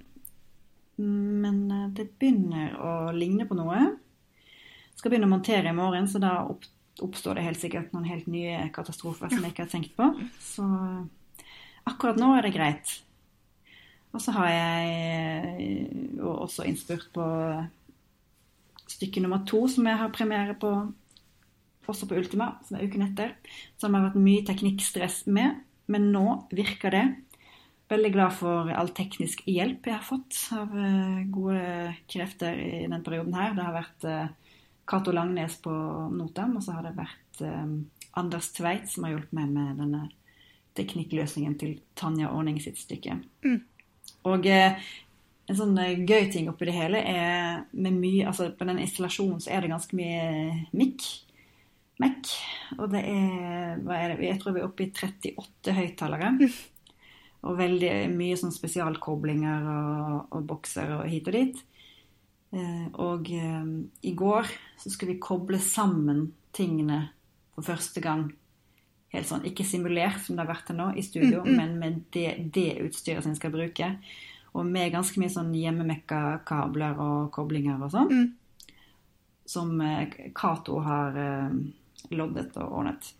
Men 1.01 1.63
eh, 1.71 1.87
det 1.97 2.11
begynner 2.21 2.75
å 2.77 2.93
ligne 3.15 3.47
på 3.49 3.57
noe. 3.57 3.87
Skal 4.97 5.13
begynne 5.13 5.29
å 5.29 5.33
montere 5.33 5.71
i 5.71 5.77
morgen, 5.77 6.09
så 6.09 6.21
da 6.21 6.35
oppstår 7.01 7.39
det 7.39 7.47
helt 7.47 7.61
sikkert 7.61 7.93
noen 7.95 8.05
helt 8.05 8.27
nye 8.29 8.67
katastrofer 8.75 9.31
som 9.31 9.41
jeg 9.41 9.55
ikke 9.55 9.65
har 9.65 9.71
tenkt 9.71 9.95
på. 9.97 10.11
Så 10.43 10.67
akkurat 11.89 12.19
nå 12.21 12.33
er 12.35 12.45
det 12.45 12.53
greit. 12.53 12.93
Og 14.11 14.21
så 14.21 14.35
har 14.35 14.51
jeg 14.51 15.61
eh, 15.65 16.25
også 16.27 16.67
innspurt 16.67 17.09
på 17.15 17.25
stykke 18.91 19.23
nummer 19.23 19.45
to, 19.47 19.63
som 19.71 19.87
jeg 19.87 19.97
har 19.97 20.13
premiere 20.13 20.57
på 20.59 20.75
også 21.91 22.07
på 22.07 22.15
Ultima, 22.21 22.53
som 22.63 22.77
er 22.77 22.87
uken 22.87 23.03
etter. 23.03 23.33
Som 23.81 23.95
har 23.97 24.05
vært 24.05 24.21
mye 24.21 24.45
teknikkstress 24.47 25.25
med, 25.31 25.57
men 25.91 26.09
nå 26.13 26.25
virker 26.55 26.95
det. 26.95 27.05
Veldig 27.91 28.11
glad 28.13 28.37
for 28.39 28.71
all 28.71 28.93
teknisk 28.95 29.43
hjelp 29.51 29.89
jeg 29.89 29.97
har 29.97 30.07
fått 30.07 30.37
av 30.55 30.71
eh, 30.79 31.25
gode 31.33 31.65
krefter 32.11 32.55
i 32.55 32.85
denne 32.85 33.01
perioden 33.03 33.35
her. 33.35 33.57
Det 33.57 33.67
har 33.67 33.75
vært 33.75 34.07
eh, 34.07 34.55
Cato 34.87 35.13
Langnes 35.15 35.59
på 35.63 35.73
Notam, 36.15 36.55
og 36.57 36.63
så 36.65 36.77
har 36.77 36.87
det 36.87 36.95
vært 36.97 37.43
Anders 38.17 38.49
Tveit 38.55 38.89
som 38.91 39.05
har 39.05 39.15
hjulpet 39.15 39.35
meg 39.35 39.51
med 39.53 39.79
denne 39.79 40.01
teknikkløsningen 40.77 41.55
til 41.59 41.77
Tanja 41.99 42.31
Ordning 42.31 42.59
sitt 42.63 42.79
stykke. 42.79 43.17
Mm. 43.45 43.59
Og 44.29 44.45
eh, 44.49 44.77
en 45.49 45.57
sånn 45.57 45.75
eh, 45.81 45.99
gøy 46.07 46.29
ting 46.33 46.49
oppi 46.51 46.69
det 46.69 46.77
hele 46.77 47.01
er 47.01 47.65
med 47.71 47.97
mye 47.97 48.27
Altså 48.29 48.51
på 48.55 48.67
den 48.69 48.81
installasjonen 48.83 49.41
så 49.43 49.53
er 49.55 49.63
det 49.63 49.73
ganske 49.73 49.97
mye 49.97 50.67
mikk. 50.77 51.07
Mac. 52.01 52.35
Og 52.77 52.91
det 52.93 53.01
er, 53.07 53.79
er 53.79 54.13
det? 54.13 54.19
Jeg 54.25 54.41
tror 54.41 54.55
vi 54.55 54.63
er 54.63 54.69
oppe 54.69 54.85
i 54.85 54.91
38 54.91 55.75
høyttalere. 55.77 56.31
Og 57.41 57.57
veldig 57.57 57.93
mye 58.13 58.37
sånn 58.37 58.53
spesialkoblinger 58.53 59.67
og, 59.71 60.17
og 60.37 60.47
bokser 60.49 60.97
og 60.99 61.07
hit 61.09 61.29
og 61.31 61.37
dit. 61.37 61.61
Eh, 62.51 62.87
og 62.99 63.31
eh, 63.31 63.63
i 64.01 64.11
går 64.17 64.49
så 64.77 64.91
skulle 64.91 65.15
vi 65.15 65.23
koble 65.23 65.59
sammen 65.63 66.27
tingene 66.55 67.05
for 67.55 67.71
første 67.71 68.03
gang. 68.03 68.27
Helt 69.11 69.27
sånn, 69.27 69.45
Ikke 69.47 69.67
simulert 69.67 70.21
som 70.23 70.35
det 70.35 70.45
har 70.45 70.51
vært 70.51 70.69
til 70.69 70.77
nå 70.79 70.91
i 70.95 71.03
studio, 71.03 71.41
mm, 71.43 71.49
mm. 71.49 71.57
men 71.57 71.73
med 71.79 72.03
det, 72.15 72.27
det 72.53 72.69
utstyret 72.85 73.23
som 73.23 73.33
en 73.33 73.39
skal 73.39 73.53
bruke. 73.55 73.93
Og 74.51 74.67
med 74.67 74.91
ganske 74.91 75.19
mye 75.19 75.31
sånn 75.31 75.51
hjemmemekka 75.55 76.21
kabler 76.47 76.99
og 76.99 77.31
koblinger 77.35 77.79
og 77.79 77.91
sånn. 77.93 78.11
Mm. 78.11 78.77
Som 79.47 79.79
Cato 80.35 80.79
har 80.83 81.17
loddet 82.09 82.57
og 82.57 82.77
ordnet. 82.81 83.11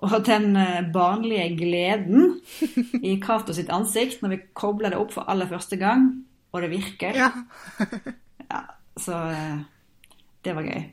Og 0.00 0.14
den 0.24 0.56
uh, 0.56 0.92
barnlige 0.92 1.56
gleden 1.58 2.38
i 3.10 3.18
Cato 3.20 3.52
sitt 3.56 3.72
ansikt 3.72 4.22
når 4.22 4.34
vi 4.34 4.44
kobler 4.56 4.94
det 4.94 5.00
opp 5.00 5.12
for 5.16 5.28
aller 5.28 5.48
første 5.50 5.76
gang, 5.80 6.08
og 6.52 6.64
det 6.64 6.70
virker 6.72 7.18
Ja. 7.18 7.30
ja 8.50 8.64
så 9.00 9.18
uh, 9.30 9.60
det 10.44 10.56
var 10.56 10.66
gøy. 10.66 10.88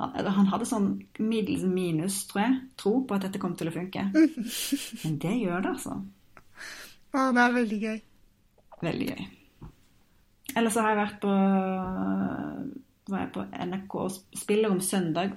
Han, 0.00 0.16
han, 0.16 0.48
hadde 0.48 0.66
sånn 0.66 0.88
middels 1.20 1.66
minus, 1.68 2.22
tror 2.30 2.40
jeg, 2.46 2.56
tro 2.80 2.94
på 3.04 3.16
at 3.16 3.26
dette 3.26 3.40
kom 3.40 3.52
til 3.58 3.68
å 3.68 3.74
funke. 3.74 4.06
Men 5.04 5.18
det 5.20 5.34
gjør 5.36 5.60
det, 5.66 5.74
altså. 5.76 5.98
Ja, 7.12 7.28
det 7.28 7.44
er 7.44 7.56
veldig 7.58 7.78
gøy. 7.82 8.00
Veldig 8.82 9.08
gøy. 9.12 9.26
Ellers 10.56 10.74
så 10.74 10.84
har 10.84 10.94
jeg 10.94 11.00
vært 11.02 11.20
på, 11.22 11.32
var 13.12 13.22
jeg 13.22 13.32
på 13.36 13.44
NRK 13.68 13.96
spiller 14.40 14.72
om 14.72 14.80
søndag 14.84 15.36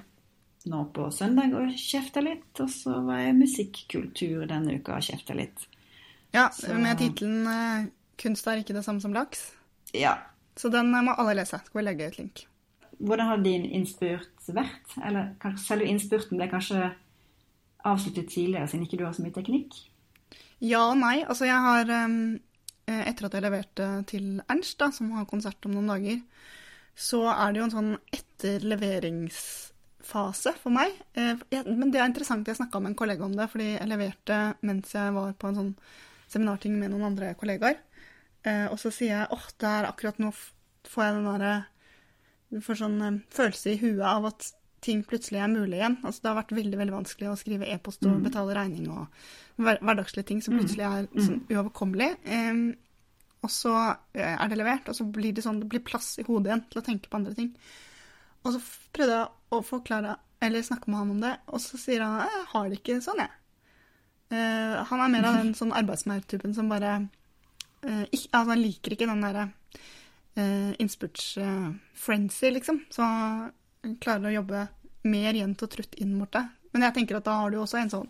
nå 0.69 0.81
på 0.95 1.07
søndag 1.13 1.53
og 1.57 1.73
kjefta 1.79 2.23
litt. 2.25 2.49
Og 2.63 2.69
så 2.71 2.99
var 3.05 3.21
jeg 3.23 3.37
musikkultur 3.37 4.45
denne 4.49 4.79
uka 4.79 4.97
og 4.97 5.05
kjefta 5.05 5.37
litt. 5.37 5.67
Ja, 6.35 6.49
så... 6.53 6.73
med 6.75 6.99
tittelen 6.99 7.47
eh, 7.47 7.91
'Kunst 8.19 8.47
er 8.47 8.61
ikke 8.61 8.75
det 8.75 8.85
samme 8.85 9.01
som 9.03 9.13
laks'. 9.13 9.49
Ja. 9.93 10.15
Så 10.55 10.69
den 10.71 10.91
må 10.91 11.15
alle 11.17 11.35
lese. 11.35 11.59
Skal 11.65 11.81
vi 11.81 11.83
legge 11.83 12.07
et 12.07 12.17
link. 12.17 12.45
Hvordan 12.99 13.27
har 13.27 13.41
din 13.43 13.65
innspurt 13.65 14.47
vært? 14.47 14.95
Eller 15.03 15.33
selve 15.59 15.87
innspurten 15.91 16.39
ble 16.39 16.47
kanskje 16.47 16.93
avsluttet 17.85 18.31
tidligere, 18.31 18.67
siden 18.67 18.85
ikke 18.85 18.97
du 18.97 19.05
har 19.05 19.13
så 19.13 19.25
mye 19.25 19.35
teknikk? 19.35 19.75
Ja 20.63 20.85
og 20.89 20.97
nei. 21.01 21.25
Altså, 21.27 21.45
jeg 21.45 21.59
har 21.59 21.91
um, 22.05 22.39
Etter 22.87 23.27
at 23.27 23.35
jeg 23.35 23.43
leverte 23.43 23.89
til 24.07 24.25
Ernst, 24.47 24.77
da, 24.79 24.91
som 24.93 25.11
har 25.17 25.27
konsert 25.27 25.65
om 25.65 25.73
noen 25.75 25.89
dager, 25.89 26.19
så 26.95 27.23
er 27.33 27.51
det 27.51 27.59
jo 27.59 27.67
en 27.67 27.73
sånn 27.73 27.93
etterleveringsfase 30.05 30.53
for 30.61 30.71
meg. 30.71 30.93
Eh, 31.13 31.35
men 31.65 31.91
det 31.91 31.99
er 31.99 32.07
interessant. 32.07 32.47
Jeg 32.47 32.57
snakka 32.57 32.79
med 32.79 32.91
en 32.91 32.95
kollega 32.95 33.25
om 33.25 33.35
det, 33.35 33.49
fordi 33.49 33.75
jeg 33.77 33.87
leverte 33.87 34.55
mens 34.61 34.93
jeg 34.93 35.13
var 35.13 35.33
på 35.33 35.47
en 35.47 35.55
sånn 35.55 35.75
seminarting 36.27 36.77
med 36.79 36.91
noen 36.91 37.11
andre 37.11 37.35
kollegaer. 37.35 37.77
Eh, 38.43 38.67
og 38.69 38.77
så 38.79 38.91
sier 38.91 39.19
jeg 39.19 39.31
åh, 39.31 39.47
det 39.59 39.67
er 39.67 39.89
akkurat 39.89 40.19
nå 40.19 40.31
får 40.85 41.03
jeg 41.03 41.15
den 41.15 41.25
derre 41.31 41.55
får 42.61 42.77
sånn 42.77 43.01
um, 43.01 43.15
følelse 43.33 43.71
i 43.73 43.79
huet 43.81 44.05
av 44.05 44.27
at 44.29 44.45
ting 44.85 45.01
plutselig 45.03 45.41
er 45.41 45.49
mulig 45.49 45.79
igjen. 45.79 45.97
Altså, 46.05 46.21
det 46.21 46.29
har 46.29 46.37
vært 46.37 46.53
veldig 46.55 46.77
veldig 46.77 46.93
vanskelig 46.93 47.31
å 47.31 47.37
skrive 47.39 47.67
e-post 47.73 48.05
og 48.05 48.19
mm. 48.19 48.25
betale 48.27 48.55
regning 48.55 48.91
og 48.93 49.07
hverdagslige 49.57 50.29
ting 50.29 50.43
som 50.45 50.53
mm. 50.53 50.59
plutselig 50.61 50.85
er 50.85 51.07
mm. 51.09 51.23
sånn, 51.25 51.41
uoverkommelig. 51.49 52.11
Um, 52.29 52.67
og 53.41 53.51
så 53.51 53.73
eh, 54.13 54.35
er 54.37 54.47
det 54.49 54.59
levert, 54.61 54.87
og 54.89 54.97
så 54.97 55.07
blir 55.09 55.33
det 55.35 55.43
sånn, 55.45 55.59
det 55.63 55.71
blir 55.73 55.83
plass 55.85 56.13
i 56.21 56.25
hodet 56.27 56.51
igjen 56.51 56.63
til 56.69 56.81
å 56.81 56.85
tenke 56.85 57.09
på 57.09 57.17
andre 57.17 57.33
ting. 57.37 57.49
Og 58.45 58.53
så 58.53 58.61
prøvde 58.95 59.17
jeg 59.17 59.55
å 59.55 59.61
forklare, 59.65 60.15
eller 60.45 60.65
snakke 60.65 60.91
med 60.91 61.01
han 61.01 61.13
om 61.15 61.23
det, 61.23 61.33
og 61.49 61.61
så 61.63 61.79
sier 61.81 62.05
han 62.05 62.21
at 62.21 62.31
jeg 62.33 62.47
har 62.53 62.69
det 62.69 62.79
ikke 62.79 63.01
sånn, 63.03 63.23
jeg. 63.23 63.33
Uh, 64.33 64.81
han 64.89 65.03
er 65.03 65.11
mer 65.13 65.27
av 65.29 65.37
den 65.37 65.51
sånn 65.57 65.73
arbeidsmaurtypen 65.77 66.55
som 66.57 66.69
bare 66.71 66.95
uh, 67.85 68.05
ikke, 68.09 68.31
altså, 68.31 68.49
Han 68.49 68.61
liker 68.63 68.95
ikke 68.95 69.07
den 69.09 69.21
derre 69.21 69.43
uh, 70.39 70.71
innspurtsfrenzy, 70.81 72.51
liksom. 72.57 72.81
Så 72.93 73.05
han 73.05 73.53
klarer 74.01 74.31
å 74.31 74.37
jobbe 74.39 74.65
mer 75.05 75.37
jevnt 75.37 75.63
og 75.65 75.71
trutt 75.71 75.97
inn 76.01 76.15
mot 76.17 76.31
det. 76.33 76.43
Men 76.73 76.87
jeg 76.87 76.97
tenker 76.97 77.19
at 77.19 77.27
da 77.27 77.39
har 77.39 77.53
du 77.53 77.59
også 77.61 77.79
en 77.79 77.91
sånn 77.93 78.07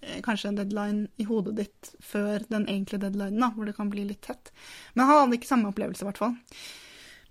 eh, 0.00 0.20
Kanskje 0.24 0.50
en 0.50 0.56
deadline 0.58 1.04
i 1.20 1.26
hodet 1.28 1.54
ditt 1.60 1.90
før 2.02 2.42
den 2.48 2.64
egentlige 2.64 3.04
deadlinen, 3.04 3.42
da, 3.44 3.52
hvor 3.54 3.68
det 3.68 3.76
kan 3.76 3.92
bli 3.92 4.06
litt 4.08 4.24
tett. 4.26 4.50
Men 4.94 5.06
han 5.06 5.20
hadde 5.20 5.38
ikke 5.38 5.50
samme 5.52 5.70
opplevelse, 5.70 6.02
i 6.02 6.08
hvert 6.08 6.22
fall. 6.22 6.34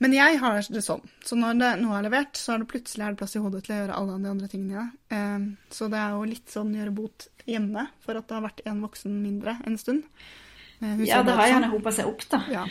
Men 0.02 0.16
jeg 0.16 0.40
har 0.42 0.58
det 0.74 0.84
sånn. 0.84 1.04
Så 1.24 1.38
når 1.40 1.60
det, 1.60 1.72
nå 1.84 1.94
er 1.96 2.06
levert, 2.08 2.38
så 2.40 2.56
er 2.56 2.64
det 2.64 2.70
plutselig 2.72 3.06
er 3.06 3.14
det 3.14 3.22
plass 3.22 3.36
i 3.38 3.44
hodet 3.44 3.64
til 3.66 3.76
å 3.76 3.80
gjøre 3.82 3.98
alle 4.00 4.18
de 4.20 4.32
andre 4.32 4.50
tingene. 4.52 4.86
Eh, 5.14 5.46
så 5.74 5.90
det 5.92 6.00
er 6.02 6.16
jo 6.16 6.30
litt 6.30 6.54
sånn 6.54 6.74
gjøre 6.76 6.96
bot 6.96 7.28
hjemme 7.50 7.88
for 8.04 8.18
at 8.18 8.28
det 8.30 8.38
har 8.38 8.46
vært 8.46 8.64
en 8.70 8.84
voksen 8.84 9.18
mindre 9.24 9.58
en 9.68 9.78
stund. 9.80 10.06
Eh, 10.80 11.04
ja, 11.08 11.24
det 11.26 11.36
har 11.38 11.52
gjerne 11.52 11.74
hopa 11.74 11.94
seg 11.96 12.10
opp, 12.10 12.24
da. 12.32 12.42
Ja. 12.52 12.64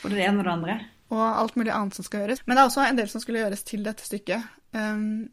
Både 0.00 0.16
det 0.16 0.26
ene 0.26 0.42
og 0.42 0.48
det 0.48 0.56
andre. 0.56 0.80
Og 1.12 1.22
alt 1.22 1.56
mulig 1.60 1.72
annet 1.74 1.96
som 1.98 2.06
skal 2.06 2.24
gjøres. 2.24 2.42
Men 2.46 2.56
det 2.56 2.62
er 2.62 2.70
også 2.70 2.84
en 2.86 3.00
del 3.00 3.08
som 3.12 3.22
skulle 3.22 3.42
gjøres 3.42 3.64
til 3.68 3.82
dette 3.84 4.04
stykket. 4.06 4.52
Um, 4.72 5.30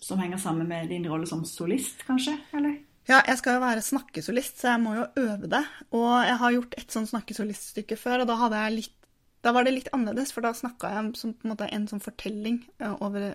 som 0.00 0.18
henger 0.18 0.40
sammen 0.42 0.68
med 0.68 0.88
din 0.90 1.04
rolle 1.06 1.28
som 1.28 1.44
solist, 1.46 2.02
kanskje? 2.08 2.34
eller? 2.56 2.78
Ja, 3.08 3.20
jeg 3.26 3.38
skal 3.40 3.56
jo 3.56 3.62
være 3.62 3.82
snakkesolist, 3.82 4.60
så 4.60 4.74
jeg 4.74 4.82
må 4.82 4.94
jo 4.96 5.06
øve 5.22 5.50
det. 5.50 5.62
Og 5.96 6.10
jeg 6.26 6.36
har 6.42 6.56
gjort 6.56 6.74
et 6.78 6.94
sånt 6.94 7.10
snakkesoliststykke 7.10 7.98
før, 7.98 8.22
og 8.22 8.30
da 8.30 8.36
hadde 8.42 8.64
jeg 8.64 8.76
litt 8.76 8.96
da 9.40 9.52
var 9.56 9.64
det 9.64 9.72
litt 9.72 9.88
annerledes, 9.96 10.34
for 10.34 10.44
da 10.44 10.52
snakka 10.56 10.90
jeg 10.92 11.12
som 11.16 11.34
en 11.44 11.56
en 11.64 11.88
sånn 11.88 12.02
fortelling 12.04 12.60
over 13.00 13.34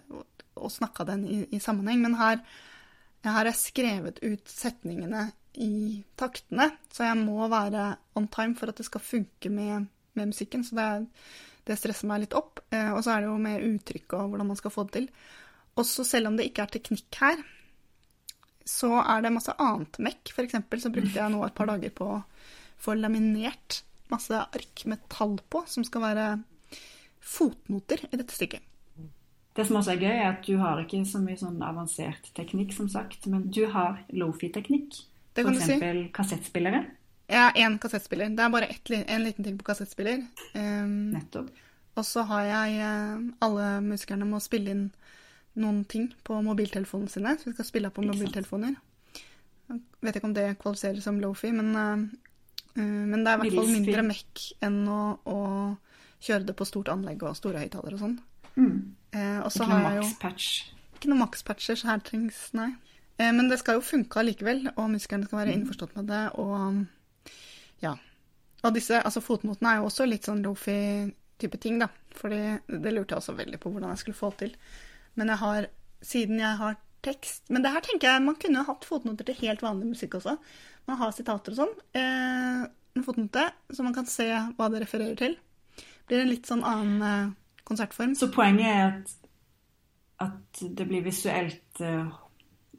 og 0.56 0.72
snakka 0.72 1.06
den 1.10 1.26
i, 1.28 1.40
i, 1.52 1.60
sammenheng. 1.60 2.04
Men 2.04 2.18
her, 2.20 2.40
her 3.26 3.38
har 3.38 3.50
jeg 3.50 3.62
skrevet 3.62 4.22
ut 4.24 4.46
setningene 4.50 5.32
i 5.62 6.04
taktene, 6.20 6.70
så 6.94 7.08
jeg 7.08 7.20
må 7.24 7.48
være 7.52 7.96
on 8.20 8.30
time 8.32 8.56
for 8.60 8.72
at 8.72 8.80
det 8.80 8.88
skal 8.88 9.04
funke 9.04 9.52
med, 9.52 9.88
med 10.14 10.32
musikken. 10.32 10.64
Så 10.68 10.78
det, 10.78 10.88
det, 11.68 11.80
stresser 11.80 12.10
meg 12.12 12.26
litt 12.26 12.38
opp. 12.38 12.62
Eh, 12.70 12.92
og 12.94 13.02
så 13.04 13.16
er 13.16 13.24
det 13.24 13.32
jo 13.32 13.42
med 13.42 13.66
uttrykk 13.72 14.18
og 14.20 14.32
hvordan 14.32 14.52
man 14.54 14.62
skal 14.62 14.74
få 14.76 14.88
det 14.88 15.00
til. 15.00 15.10
Også 15.82 16.06
selv 16.08 16.30
om 16.30 16.38
det 16.38 16.50
ikke 16.50 16.68
er 16.68 16.76
teknikk 16.76 17.20
her, 17.20 17.42
så 18.66 18.94
er 19.02 19.26
det 19.26 19.34
masse 19.36 19.54
annet 19.62 20.00
mekk. 20.02 20.32
For 20.34 20.46
eksempel 20.46 20.82
så 20.82 20.94
brukte 20.94 21.20
jeg 21.20 21.34
nå 21.34 21.44
et 21.46 21.58
par 21.58 21.70
dager 21.70 21.92
på 21.96 22.14
å 22.16 22.24
få 22.82 22.96
laminert 22.98 23.84
masse 24.14 24.38
ark 24.44 24.86
med 24.90 25.02
tall 25.12 25.38
på, 25.50 25.64
som 25.70 25.86
skal 25.88 26.04
være 26.06 26.28
fotnoter 27.26 28.06
i 28.12 28.20
dette 28.20 28.36
stykket. 28.36 28.64
Det 29.56 29.64
som 29.64 29.80
også 29.80 29.94
er 29.94 30.02
gøy, 30.04 30.12
er 30.12 30.30
at 30.34 30.44
du 30.44 30.58
har 30.60 30.82
ikke 30.82 31.00
så 31.08 31.22
mye 31.24 31.40
sånn 31.40 31.62
avansert 31.64 32.28
teknikk, 32.36 32.74
som 32.76 32.90
sagt, 32.92 33.24
men 33.32 33.48
du 33.56 33.64
har 33.72 34.02
lofi-teknikk. 34.12 34.98
F.eks. 35.36 35.68
Si. 35.68 35.78
kassettspillere. 36.16 36.84
Ja, 37.32 37.52
én 37.56 37.80
kassettspiller. 37.82 38.30
Det 38.36 38.44
er 38.44 38.52
bare 38.54 38.68
ett, 38.70 38.92
en 38.92 39.24
liten 39.24 39.44
ting 39.44 39.58
på 39.58 39.66
kassettspiller. 39.66 40.26
Um, 40.54 41.16
Nettopp. 41.16 41.50
Og 41.96 42.06
så 42.06 42.26
har 42.28 42.44
jeg 42.44 42.84
uh, 42.84 43.24
Alle 43.46 43.70
musikerne 43.82 44.28
må 44.28 44.42
spille 44.44 44.74
inn 44.76 44.86
noen 45.56 45.86
ting 45.88 46.10
på 46.28 46.38
mobiltelefonene 46.44 47.10
sine. 47.10 47.34
Så 47.40 47.50
vi 47.50 47.56
skal 47.56 47.70
spille 47.70 47.92
på 47.96 48.04
mobiltelefoner. 48.06 48.76
Jeg 49.72 49.82
vet 50.06 50.20
ikke 50.20 50.30
om 50.30 50.36
det 50.36 50.50
kvalifiserer 50.62 51.02
som 51.02 51.20
lofi, 51.24 51.50
men, 51.56 51.72
uh, 51.74 52.25
men 52.84 53.24
det 53.24 53.32
er 53.32 53.38
i 53.38 53.44
hvert 53.44 53.58
fall 53.60 53.72
mindre 53.72 54.06
mekk 54.06 54.46
enn 54.66 54.80
å, 54.92 55.02
å, 55.32 55.40
kjøre 56.26 56.48
det 56.48 56.56
på 56.58 56.66
stort 56.68 56.90
anlegg 56.90 57.22
og 57.24 57.36
store 57.38 57.62
høyttalere 57.62 57.98
og 57.98 58.02
sånn. 58.02 58.16
Mm. 58.56 58.78
Uh, 59.14 59.44
ikke 59.46 59.68
noe 59.70 59.84
makspatch? 59.84 60.48
Ikke 60.96 61.12
noe 61.12 61.22
makspatcher, 61.22 61.78
så 61.80 61.92
her 61.92 62.02
trengs 62.08 62.48
Nei. 62.58 62.72
Uh, 63.20 63.32
men 63.36 63.48
det 63.52 63.60
skal 63.62 63.78
jo 63.78 63.86
funke 63.86 64.20
allikevel, 64.20 64.66
og 64.74 64.90
musikerne 64.96 65.28
skal 65.28 65.44
være 65.44 65.54
mm. 65.54 65.60
innforstått 65.60 65.96
med 66.00 66.10
det, 66.12 66.24
og 66.42 67.36
ja. 67.84 67.94
Og 68.66 68.74
disse, 68.74 68.98
altså 68.98 69.22
fotnotene 69.22 69.76
er 69.76 69.82
jo 69.82 69.90
også 69.92 70.08
litt 70.10 70.28
sånn 70.28 70.42
lofi-type 70.46 71.60
ting, 71.62 71.78
da. 71.84 71.92
Fordi 72.16 72.42
det 72.72 72.96
lurte 72.96 73.14
jeg 73.14 73.22
også 73.22 73.38
veldig 73.38 73.60
på 73.62 73.72
hvordan 73.72 73.94
jeg 73.94 74.02
skulle 74.02 74.18
få 74.18 74.32
til. 74.40 74.56
Men 75.20 75.32
jeg 75.32 75.42
har, 75.44 75.70
siden 76.02 76.42
jeg 76.42 76.60
har 76.64 76.80
tekst 77.06 77.52
Men 77.54 77.66
det 77.66 77.72
her 77.74 77.84
tenker 77.86 78.10
jeg 78.10 78.24
man 78.26 78.38
kunne 78.42 78.66
hatt 78.68 78.88
fotnoter 78.88 79.28
til 79.28 79.38
helt 79.44 79.64
vanlig 79.66 79.94
musikk 79.94 80.18
også. 80.20 80.36
Man 80.90 81.00
har 81.02 81.14
sitater 81.16 81.56
og 81.56 81.60
sånn. 81.62 81.76
Eh, 81.98 82.66
en 82.96 83.06
fotnote, 83.06 83.46
så 83.74 83.84
man 83.84 83.96
kan 83.96 84.08
se 84.10 84.28
hva 84.58 84.70
det 84.72 84.84
refererer 84.86 85.18
til. 85.20 85.38
Blir 86.08 86.24
en 86.24 86.32
litt 86.32 86.50
sånn 86.50 86.64
annen 86.66 87.06
eh, 87.06 87.32
konsertform. 87.68 88.14
Så 88.18 88.30
poenget 88.34 88.70
er 88.70 88.84
at, 88.88 89.16
at 90.28 90.62
det 90.78 90.88
blir 90.90 91.04
visuelt 91.06 91.82
eh, 91.84 92.22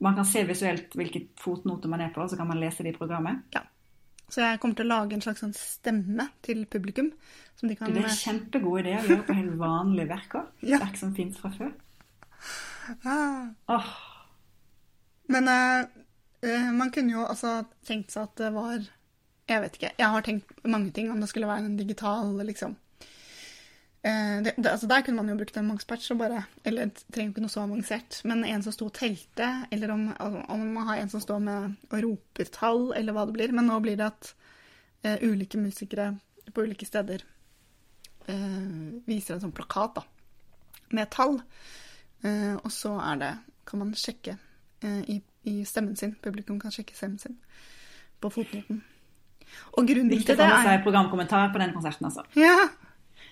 Man 0.00 0.12
kan 0.12 0.26
se 0.28 0.42
visuelt 0.44 0.92
hvilke 0.92 1.22
fotnoter 1.40 1.88
man 1.88 2.02
er 2.04 2.10
på, 2.12 2.20
og 2.20 2.28
så 2.28 2.36
kan 2.36 2.48
man 2.50 2.60
lese 2.60 2.84
det 2.84 2.92
i 2.92 2.98
programmet? 2.98 3.46
Ja. 3.56 3.62
Så 4.28 4.42
jeg 4.42 4.58
kommer 4.60 4.76
til 4.76 4.88
å 4.88 4.90
lage 4.90 5.16
en 5.16 5.22
slags 5.22 5.40
sånn 5.44 5.54
stemme 5.56 6.26
til 6.44 6.64
publikum. 6.68 7.12
Som 7.56 7.70
de 7.70 7.76
kan, 7.78 7.92
det 7.94 8.02
er 8.02 8.10
en 8.10 8.18
kjempegod 8.18 8.82
idé 8.82 8.98
å 8.98 9.04
gjøre 9.06 9.24
på 9.24 9.36
helt 9.38 9.54
vanlige 9.60 10.10
verk 10.10 10.36
òg. 10.42 10.50
Ja. 10.72 10.82
Verk 10.82 10.98
som 11.00 11.14
fins 11.16 11.38
fra 11.40 11.52
før. 11.54 11.72
Ah. 13.06 13.48
Oh. 13.72 13.94
Men 15.32 15.48
uh, 15.50 16.72
man 16.76 16.90
kunne 16.94 17.14
jo 17.14 17.26
altså 17.26 17.60
tenkt 17.86 18.14
seg 18.14 18.28
at 18.28 18.40
det 18.40 18.52
var 18.54 18.82
Jeg 19.46 19.62
vet 19.62 19.78
ikke. 19.78 19.94
Jeg 19.98 20.10
har 20.10 20.26
tenkt 20.26 20.66
mange 20.66 20.90
ting 20.94 21.10
om 21.10 21.22
det 21.22 21.30
skulle 21.30 21.48
være 21.48 21.66
en 21.66 21.78
digital, 21.78 22.34
liksom. 22.46 22.76
Uh, 24.06 24.42
det, 24.42 24.54
det, 24.56 24.70
altså 24.70 24.88
der 24.90 25.02
kunne 25.02 25.22
man 25.22 25.32
jo 25.32 25.38
brukt 25.38 25.56
en 25.58 25.68
makspatch 25.68 26.10
og 26.14 26.24
Eller 26.64 26.90
trenger 27.12 27.30
ikke 27.30 27.44
noe 27.44 27.54
så 27.54 27.62
avansert. 27.66 28.20
Men 28.24 28.44
en 28.44 28.62
som 28.62 28.74
sto 28.74 28.90
og 28.90 28.94
telte, 28.94 29.66
eller 29.70 29.94
om, 29.94 30.08
om, 30.18 30.66
man 30.74 30.86
har 30.88 31.02
en 31.02 31.10
som 31.10 31.20
står 31.20 31.38
med 31.38 31.78
og 31.90 32.02
roper 32.02 32.50
tall, 32.52 32.92
eller 32.94 33.12
hva 33.12 33.26
det 33.26 33.38
blir. 33.38 33.52
Men 33.52 33.66
nå 33.70 33.80
blir 33.80 33.96
det 33.96 34.10
at 34.10 34.34
uh, 35.06 35.16
ulike 35.22 35.58
musikere 35.58 36.14
på 36.52 36.62
ulike 36.62 36.86
steder 36.86 37.24
viser 39.06 39.36
en 39.36 39.42
sånn 39.44 39.52
plakat 39.54 40.00
da, 40.00 40.02
med 40.98 41.10
tall. 41.14 41.36
Eh, 42.26 42.54
og 42.56 42.72
så 42.72 42.96
er 43.02 43.20
det 43.20 43.32
kan 43.66 43.82
man 43.82 43.92
sjekke 43.98 44.36
eh, 44.36 44.45
i, 45.12 45.20
i, 45.48 45.56
stemmen 45.68 45.96
sin. 45.98 46.14
Publikum 46.22 46.60
kan 46.62 46.74
sjekke 46.74 46.96
stemmen 46.96 47.18
sin 47.22 47.38
på 48.20 48.30
fotnoten. 48.32 48.82
Og 49.76 49.86
grunnen 49.88 50.10
til 50.10 50.36
det 50.36 50.42
er 50.42 50.64
seg 50.64 50.82
programkommentar 50.84 51.52
på 51.54 51.60
den 51.62 51.72
konserten, 51.76 52.08
altså. 52.08 52.24
Ja. 52.38 52.68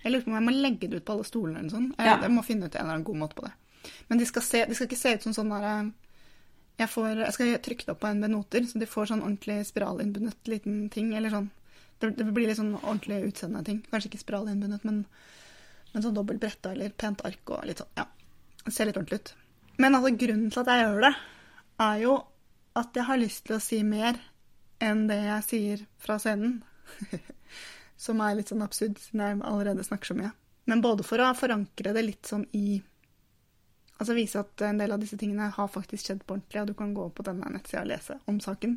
Jeg 0.05 0.13
lurer 0.13 0.25
på 0.25 0.33
om 0.33 0.39
jeg 0.39 0.45
må 0.45 0.55
legge 0.55 0.89
det 0.89 1.01
ut 1.01 1.05
på 1.09 1.15
alle 1.17 1.27
stolene 1.27 1.61
eller 1.61 1.71
noe 1.71 1.75
sånt. 1.75 1.99
Jeg, 1.99 2.09
ja. 2.11 2.17
jeg, 2.23 2.33
må 2.35 2.45
finne 2.45 2.69
ut 2.69 2.75
en 2.75 2.83
eller 2.83 2.99
annen 2.99 3.07
god 3.09 3.21
måte 3.23 3.39
på 3.39 3.47
det. 3.47 3.55
Men 4.09 4.21
de 4.21 4.27
skal, 4.29 4.45
se, 4.45 4.65
de 4.69 4.77
skal 4.77 4.89
ikke 4.89 5.01
se 5.01 5.13
ut 5.17 5.27
som 5.27 5.37
sånn 5.37 5.53
der 5.53 5.67
eh, 5.69 5.93
jeg, 6.81 6.91
jeg 6.91 7.35
skal 7.37 7.53
trykke 7.63 7.87
det 7.87 7.93
opp 7.95 8.01
på 8.03 8.11
en 8.11 8.23
med 8.23 8.33
noter, 8.35 8.67
så 8.67 8.81
de 8.83 8.89
får 8.91 9.13
sånn 9.13 9.23
ordentlig 9.23 9.61
spiralinnbundet 9.69 10.51
liten 10.51 10.89
ting. 10.93 11.13
Eller 11.17 11.33
sånn. 11.33 11.49
Det, 12.03 12.11
det 12.19 12.27
blir 12.35 12.51
litt 12.51 12.59
sånn 12.59 12.75
ordentlig 12.81 13.23
utseende 13.31 13.63
ting. 13.67 13.81
Kanskje 13.91 14.11
ikke 14.11 14.25
spiralinnbundet, 14.25 14.85
men, 14.89 15.05
men 15.93 16.05
sånn 16.05 16.17
dobbelt 16.17 16.43
bretta 16.43 16.75
eller 16.75 16.93
pent 16.99 17.23
ark 17.27 17.55
og 17.55 17.65
litt 17.69 17.81
sånn. 17.81 17.93
Ja. 18.01 18.09
Det 18.65 18.73
ser 18.75 18.91
litt 18.91 18.99
ordentlig 18.99 19.23
ut. 19.23 19.35
Men 19.81 19.97
altså, 19.97 20.15
grunnen 20.19 20.51
til 20.51 20.63
at 20.65 20.73
jeg 20.73 20.85
gjør 20.85 21.07
det, 21.07 21.15
er 21.83 21.99
jo 22.05 22.15
at 22.79 22.97
jeg 22.97 23.07
har 23.07 23.21
lyst 23.21 23.45
til 23.47 23.57
å 23.57 23.63
si 23.63 23.81
mer 23.87 24.19
enn 24.83 25.07
det 25.09 25.21
jeg 25.23 25.47
sier 25.49 25.85
fra 26.03 26.19
scenen. 26.23 26.59
Som 28.05 28.21
er 28.25 28.35
litt 28.39 28.51
sånn 28.51 28.65
absurd, 28.65 28.99
siden 29.01 29.23
jeg 29.23 29.39
allerede 29.47 29.87
snakker 29.87 30.11
så 30.11 30.19
mye. 30.19 30.33
Men 30.71 30.83
både 30.85 31.07
for 31.07 31.23
å 31.23 31.31
forankre 31.39 31.95
det 31.95 32.05
litt 32.05 32.31
sånn 32.31 32.47
i 32.57 32.83
Altså 33.95 34.17
vise 34.17 34.41
at 34.43 34.63
en 34.67 34.81
del 34.81 34.91
av 34.91 34.99
disse 34.99 35.15
tingene 35.15 35.53
har 35.55 35.69
faktisk 35.71 36.03
skjedd 36.03 36.25
på 36.27 36.35
ordentlig, 36.35 36.59
og 36.61 36.67
du 36.67 36.75
kan 36.75 36.91
gå 36.97 37.05
på 37.15 37.25
denne 37.29 37.47
nettsida 37.55 37.85
og 37.85 37.93
lese 37.93 38.17
om 38.27 38.41
saken. 38.43 38.73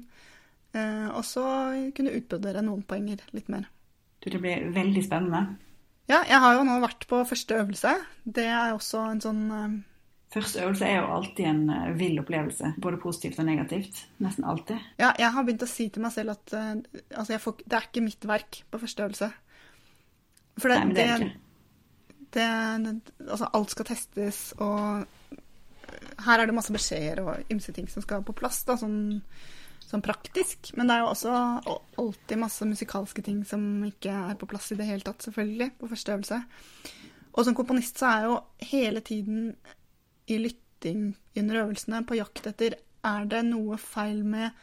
Eh, 0.78 1.08
og 1.10 1.24
så 1.26 1.42
kunne 1.98 2.14
utbrodere 2.20 2.62
noen 2.62 2.84
poenger 2.86 3.24
litt 3.34 3.50
mer. 3.50 3.66
Det 4.22 4.38
blir 4.38 4.68
veldig 4.76 5.04
spennende. 5.04 5.42
Ja, 6.06 6.22
jeg 6.22 6.38
har 6.44 6.54
jo 6.60 6.68
nå 6.70 6.78
vært 6.86 7.08
på 7.10 7.24
første 7.28 7.58
øvelse. 7.64 7.96
Det 8.24 8.46
er 8.46 8.76
også 8.76 9.08
en 9.10 9.24
sånn 9.26 9.42
uh... 9.50 9.74
Første 10.34 10.64
øvelse 10.66 10.86
er 10.86 10.98
jo 11.00 11.12
alltid 11.16 11.46
en 11.48 11.62
uh, 11.72 12.00
vill 12.00 12.20
opplevelse. 12.20 12.74
Både 12.84 13.00
positivt 13.00 13.40
og 13.40 13.48
negativt. 13.48 14.02
Nesten 14.24 14.46
alltid. 14.46 14.82
Ja, 15.00 15.14
jeg 15.20 15.32
har 15.34 15.46
begynt 15.48 15.64
å 15.64 15.70
si 15.72 15.88
til 15.94 16.04
meg 16.04 16.14
selv 16.16 16.36
at 16.36 16.56
uh, 16.56 16.74
altså 17.16 17.40
får, 17.42 17.62
det 17.64 17.78
er 17.78 17.88
ikke 17.88 18.06
mitt 18.06 18.28
verk 18.28 18.62
på 18.72 18.82
første 18.82 19.06
øvelse. 19.08 19.30
For 20.58 20.74
det, 20.74 20.80
Nei, 20.82 20.98
det, 20.98 21.06
er 21.06 21.28
ikke. 21.28 21.44
Det, 22.38 22.48
det, 22.84 22.96
altså, 23.28 23.52
alt 23.56 23.72
skal 23.72 23.88
testes, 23.88 24.42
og 24.60 25.06
her 26.28 26.42
er 26.42 26.50
det 26.50 26.58
masse 26.58 26.74
beskjeder 26.76 27.24
og 27.24 27.54
ymse 27.54 27.72
ting 27.74 27.88
som 27.90 28.04
skal 28.04 28.26
på 28.28 28.36
plass. 28.36 28.66
da, 28.68 28.76
sånn 28.80 29.00
sånn 29.88 30.04
praktisk. 30.04 30.74
Men 30.76 30.90
det 30.90 30.98
er 30.98 31.04
jo 31.04 31.12
også 31.14 31.34
alltid 32.02 32.42
masse 32.42 32.68
musikalske 32.68 33.24
ting 33.24 33.44
som 33.48 33.64
ikke 33.88 34.12
er 34.12 34.40
på 34.40 34.50
plass 34.50 34.72
i 34.74 34.80
det 34.80 34.88
hele 34.90 35.06
tatt, 35.06 35.24
selvfølgelig, 35.24 35.72
på 35.80 35.90
første 35.92 36.16
øvelse. 36.18 36.40
Og 37.38 37.46
som 37.46 37.56
komponist 37.56 38.02
så 38.02 38.10
er 38.10 38.28
jo 38.28 38.38
hele 38.72 39.04
tiden 39.06 39.52
i 40.28 40.40
lytting 40.42 41.12
under 41.38 41.62
øvelsene 41.64 42.04
på 42.08 42.18
jakt 42.20 42.48
etter 42.50 42.78
er 43.08 43.28
det 43.30 43.44
noe 43.48 43.78
feil 43.82 44.24
med 44.28 44.56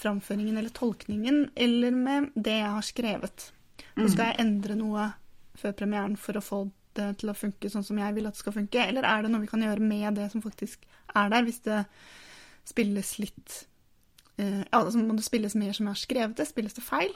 framføringen 0.00 0.56
eller 0.56 0.72
tolkningen 0.74 1.50
eller 1.58 1.94
med 1.94 2.30
det 2.34 2.58
jeg 2.60 2.74
har 2.76 2.86
skrevet. 2.86 3.48
Så 3.96 4.12
skal 4.12 4.30
jeg 4.30 4.40
endre 4.44 4.76
noe 4.78 5.10
før 5.58 5.74
premieren 5.76 6.16
for 6.20 6.38
å 6.38 6.44
få 6.44 6.60
det 6.96 7.08
til 7.20 7.32
å 7.32 7.36
funke 7.36 7.70
sånn 7.70 7.86
som 7.86 7.98
jeg 8.00 8.14
vil 8.16 8.28
at 8.28 8.36
det 8.36 8.42
skal 8.42 8.56
funke, 8.56 8.82
eller 8.82 9.06
er 9.06 9.24
det 9.24 9.32
noe 9.32 9.44
vi 9.44 9.50
kan 9.50 9.62
gjøre 9.62 9.84
med 9.84 10.16
det 10.18 10.30
som 10.32 10.42
faktisk 10.42 10.86
er 11.14 11.30
der, 11.32 11.44
hvis 11.46 11.60
det 11.66 11.82
spilles 12.68 13.12
litt 13.18 13.56
eh, 14.38 14.62
altså 14.70 15.00
Må 15.00 15.16
det 15.18 15.26
spilles 15.26 15.56
mer 15.58 15.74
som 15.74 15.86
jeg 15.86 15.94
har 15.94 16.00
skrevet 16.00 16.38
det? 16.38 16.46
Spilles 16.48 16.76
det 16.76 16.84
feil? 16.84 17.14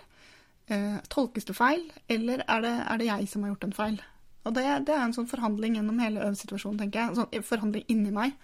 Eh, 0.73 0.97
tolkes 1.12 1.47
det 1.49 1.57
feil? 1.57 1.85
Eller 2.09 2.45
er 2.49 2.64
det, 2.64 2.75
er 2.81 3.01
det, 3.01 3.09
jeg 3.11 3.29
som 3.31 3.45
har 3.45 3.55
gjort 3.55 3.69
en 3.69 3.77
feil? 3.77 4.03
Og 4.45 4.55
det, 4.57 4.65
det 4.89 4.95
er 4.95 5.07
en 5.07 5.15
sånn 5.17 5.29
forhandling 5.31 5.79
gjennom 5.79 6.01
hele 6.05 6.25
øvesituasjonen, 6.27 6.83
tenker 6.83 7.01
jeg. 7.01 7.17
Sånn 7.19 7.47
forhandling 7.49 7.87
inni 7.93 8.13
meg. 8.15 8.35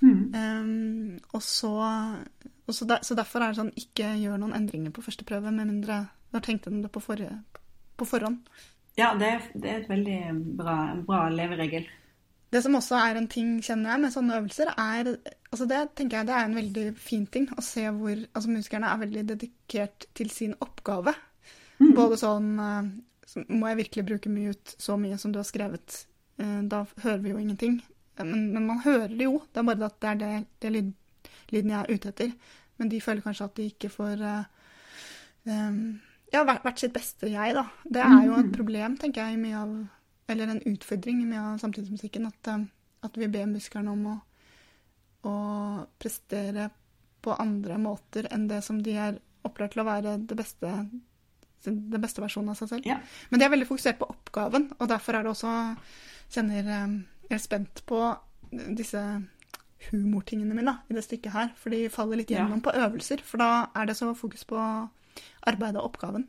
Mm. 0.00 0.22
Um, 0.34 1.18
og 1.32 1.42
så, 1.44 1.72
og 2.66 2.74
så, 2.74 2.88
der, 2.88 3.04
så, 3.04 3.16
derfor 3.16 3.42
er 3.42 3.52
det 3.52 3.60
sånn 3.60 3.74
ikke 3.80 4.14
gjør 4.20 4.40
noen 4.42 4.56
endringer 4.56 4.92
på 4.92 5.04
første 5.04 5.24
prøve, 5.28 5.52
med 5.52 5.70
mindre 5.70 6.06
du 6.26 6.36
har 6.36 6.44
tenkt 6.44 6.66
det 6.68 6.90
på, 6.92 7.00
forrige, 7.00 7.36
på 7.96 8.08
forhånd. 8.08 8.42
Ja, 8.96 9.12
det, 9.16 9.30
det, 9.54 9.68
er 9.70 9.78
et 9.82 9.88
veldig 9.92 10.18
bra, 10.58 10.76
bra 11.06 11.26
leveregel. 11.32 11.86
Det 12.52 12.62
som 12.64 12.76
også 12.78 12.96
er 12.98 13.18
en 13.18 13.28
ting, 13.30 13.56
kjenner 13.64 13.92
jeg, 13.92 14.02
med 14.04 14.14
sånne 14.14 14.36
øvelser, 14.38 14.70
er 14.72 15.10
altså 15.50 15.66
Det 15.68 15.80
tenker 15.98 16.18
jeg 16.18 16.28
det 16.28 16.34
er 16.36 16.46
en 16.46 16.56
veldig 16.56 16.84
fin 17.00 17.24
ting 17.32 17.46
å 17.56 17.64
se 17.64 17.84
hvor 17.94 18.12
altså 18.12 18.52
musikerne 18.52 18.90
er 18.90 19.02
veldig 19.02 19.24
dedikert 19.30 20.06
til 20.16 20.30
sin 20.32 20.54
oppgave. 20.60 21.14
Mm. 21.78 21.92
Både 21.96 22.18
sånn 22.20 22.50
uh, 22.60 22.88
Må 23.48 23.66
jeg 23.70 23.80
virkelig 23.82 24.06
bruke 24.06 24.30
mye 24.32 24.54
ut 24.54 24.76
så 24.78 24.96
mye 25.00 25.18
som 25.18 25.32
du 25.34 25.40
har 25.40 25.48
skrevet? 25.48 26.04
Uh, 26.40 26.62
da 26.68 26.84
hører 27.02 27.22
vi 27.24 27.32
jo 27.34 27.42
ingenting. 27.42 27.80
Men, 28.18 28.52
men, 28.54 28.66
man 28.66 28.82
hører 28.84 29.12
det 29.12 29.26
jo. 29.26 29.40
Det 29.52 29.60
er 29.60 29.68
bare 29.68 29.90
at 29.90 30.00
det 30.00 30.10
er 30.10 30.20
det, 30.20 30.32
det 30.62 30.72
lyd, 30.72 30.92
lyden 31.52 31.72
jeg 31.72 31.80
er 31.80 31.94
ute 31.94 32.12
etter. 32.12 32.36
Men 32.76 32.92
de 32.92 33.00
føler 33.00 33.24
kanskje 33.24 33.48
at 33.48 33.56
de 33.56 33.66
ikke 33.70 33.90
får 33.92 34.22
um, 35.48 35.80
ja, 36.32 36.42
vært 36.46 36.80
sitt 36.82 36.94
beste 36.94 37.30
jeg, 37.30 37.54
da. 37.56 37.66
Det 37.84 38.02
er 38.02 38.24
jo 38.26 38.38
et 38.38 38.50
mm. 38.50 38.54
problem, 38.56 38.96
tenker 39.00 39.26
jeg, 39.26 39.42
mye 39.42 39.60
av 39.62 39.76
Eller 40.26 40.50
en 40.50 40.64
utfordring 40.66 41.20
i 41.22 41.28
mye 41.28 41.42
av 41.52 41.58
samtidsmusikken. 41.62 42.26
At, 42.26 42.48
eh, 42.50 42.64
at 43.06 43.18
vi 43.20 43.28
ber 43.30 43.46
musikerne 43.46 43.92
om 43.92 44.06
å, 44.10 44.14
å, 45.30 45.34
prestere 46.02 46.70
på 47.22 47.36
andre 47.38 47.76
måter 47.78 48.26
enn 48.34 48.48
det 48.50 48.58
som 48.66 48.80
de 48.82 48.96
er 48.98 49.20
opplært 49.46 49.76
til 49.76 49.84
å 49.84 49.86
være 49.86 50.16
det 50.26 50.38
beste, 50.38 50.72
det 51.74 52.00
beste 52.02 52.22
versjonen 52.22 52.52
av 52.52 52.58
seg 52.60 52.72
selv. 52.72 52.88
Ja. 52.88 52.98
Men 53.30 53.40
de 53.40 53.46
er 53.46 53.54
veldig 53.54 53.68
fokusert 53.68 53.98
på 54.00 54.08
oppgaven, 54.12 54.70
og 54.78 54.90
derfor 54.90 55.18
er 55.18 55.26
det 55.26 55.32
også 55.32 55.54
kjenner 56.34 56.70
eh, 56.76 56.98
Jeg 57.26 57.38
er 57.38 57.42
spent 57.42 57.82
på 57.86 58.00
disse 58.78 59.00
humortingene 59.90 60.54
mine 60.54 60.70
da, 60.70 60.76
i 60.88 60.96
det 60.96 61.04
stykket 61.04 61.34
her. 61.34 61.50
For 61.58 61.74
de 61.74 61.88
faller 61.92 62.22
litt 62.22 62.30
gjennom 62.30 62.60
ja. 62.60 62.64
på 62.64 62.74
øvelser. 62.74 63.22
For 63.26 63.42
da 63.42 63.68
er 63.76 63.90
det 63.90 63.96
så 63.98 64.12
fokus 64.14 64.46
på 64.48 64.58
arbeidet 65.46 65.80
og 65.80 65.90
oppgaven. 65.90 66.26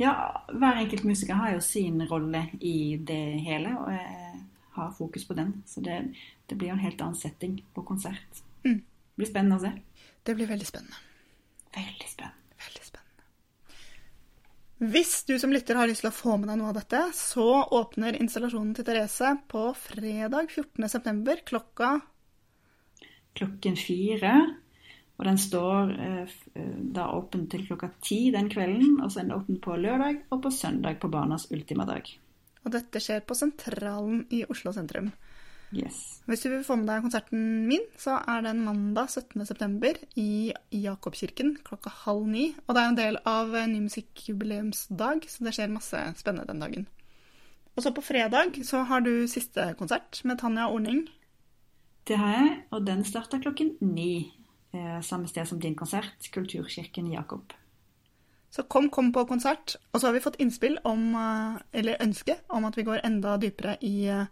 Ja, 0.00 0.12
hver 0.48 0.78
enkelt 0.80 1.04
musiker 1.04 1.34
har 1.34 1.54
jo 1.56 1.62
sin 1.64 2.02
rolle 2.08 2.46
i 2.60 2.96
det 2.96 3.22
hele, 3.44 3.74
og 3.78 3.92
jeg 3.92 4.42
har 4.76 4.94
fokus 4.98 5.24
på 5.28 5.36
den. 5.38 5.56
Så 5.66 5.82
det, 5.84 5.98
det 6.48 6.58
blir 6.58 6.72
en 6.72 6.82
helt 6.82 7.00
annen 7.00 7.18
setting 7.18 7.60
på 7.74 7.84
konsert. 7.86 8.42
Mm. 8.64 8.80
Det 8.82 9.20
blir 9.20 9.32
spennende 9.32 9.58
å 9.58 9.64
se. 9.64 9.72
Det 10.22 10.36
blir. 10.38 10.48
Veldig 10.48 10.68
spennende. 10.68 11.02
Veldig 11.74 12.08
spennende. 12.08 12.41
Hvis 14.82 15.20
du 15.28 15.36
som 15.38 15.52
lytter 15.54 15.78
har 15.78 15.86
lyst 15.86 16.02
til 16.02 16.10
å 16.10 16.14
få 16.14 16.36
med 16.40 16.48
deg 16.50 16.58
noe 16.58 16.72
av 16.72 16.78
dette, 16.80 17.04
så 17.14 17.62
åpner 17.70 18.16
installasjonen 18.18 18.72
til 18.74 18.86
Therese 18.88 19.28
på 19.52 19.68
fredag 19.78 20.50
14.9. 20.50 21.36
klokka 21.46 21.92
klokken 23.38 23.78
fire. 23.78 24.32
Og 25.20 25.28
den 25.28 25.38
står 25.38 25.92
eh, 26.02 26.34
eh, 26.58 26.76
da 26.96 27.06
åpen 27.14 27.44
til 27.52 27.66
klokka 27.68 27.92
ti 28.02 28.32
den 28.34 28.48
kvelden, 28.50 28.98
og 29.04 29.12
så 29.12 29.20
er 29.20 29.28
den 29.28 29.36
åpen 29.36 29.60
på 29.62 29.76
lørdag 29.78 30.24
og 30.32 30.42
på 30.42 30.50
søndag 30.50 30.98
på 31.02 31.10
Barnas 31.12 31.46
ultimadag. 31.52 32.08
Og 32.64 32.74
dette 32.74 33.02
skjer 33.02 33.22
på 33.26 33.36
Sentralen 33.38 34.24
i 34.34 34.42
Oslo 34.50 34.72
sentrum. 34.74 35.12
Yes. 35.72 36.20
Hvis 36.28 36.44
du 36.44 36.50
vil 36.52 36.64
få 36.66 36.76
med 36.76 36.86
deg 36.90 37.04
konserten 37.04 37.44
min, 37.68 37.84
så 37.98 38.18
er 38.28 38.44
den 38.44 38.60
mandag 38.66 39.08
17.9. 39.08 39.92
i 40.20 40.52
Jakobkirken 40.84 41.54
klokka 41.64 41.92
halv 42.04 42.26
ni. 42.28 42.50
Og 42.66 42.76
det 42.76 42.82
er 42.82 42.90
en 42.90 42.98
del 42.98 43.18
av 43.28 43.56
Ny 43.70 43.80
musikkjubileumsdag, 43.86 45.24
så 45.32 45.46
det 45.46 45.54
skjer 45.56 45.72
masse 45.72 46.02
spennende 46.20 46.52
den 46.52 46.62
dagen. 46.62 46.86
Og 47.72 47.86
så 47.86 47.94
på 47.96 48.04
fredag 48.04 48.60
så 48.68 48.84
har 48.88 49.00
du 49.00 49.24
siste 49.30 49.72
konsert 49.78 50.20
med 50.28 50.38
Tanja 50.42 50.68
Orning. 50.68 51.06
Det 52.04 52.18
har 52.20 52.36
jeg, 52.36 52.54
og 52.70 52.84
den 52.86 53.04
starter 53.08 53.40
klokken 53.40 53.76
ni. 53.80 54.32
Eh, 54.74 55.00
samme 55.00 55.28
sted 55.28 55.48
som 55.48 55.60
din 55.60 55.76
konsert, 55.78 56.30
Kulturkirken 56.32 57.08
Jakob. 57.12 57.52
Så 58.52 58.62
kom, 58.62 58.90
kom 58.90 59.12
på 59.12 59.24
konsert. 59.24 59.76
Og 59.92 60.00
så 60.00 60.08
har 60.08 60.12
vi 60.16 60.24
fått 60.24 60.36
innspill 60.40 60.78
om, 60.84 61.14
eh, 61.14 61.62
eller 61.72 62.02
ønske 62.04 62.36
om 62.48 62.64
at 62.68 62.76
vi 62.76 62.84
går 62.84 63.04
enda 63.04 63.38
dypere 63.40 63.78
i 63.80 64.08
eh, 64.08 64.26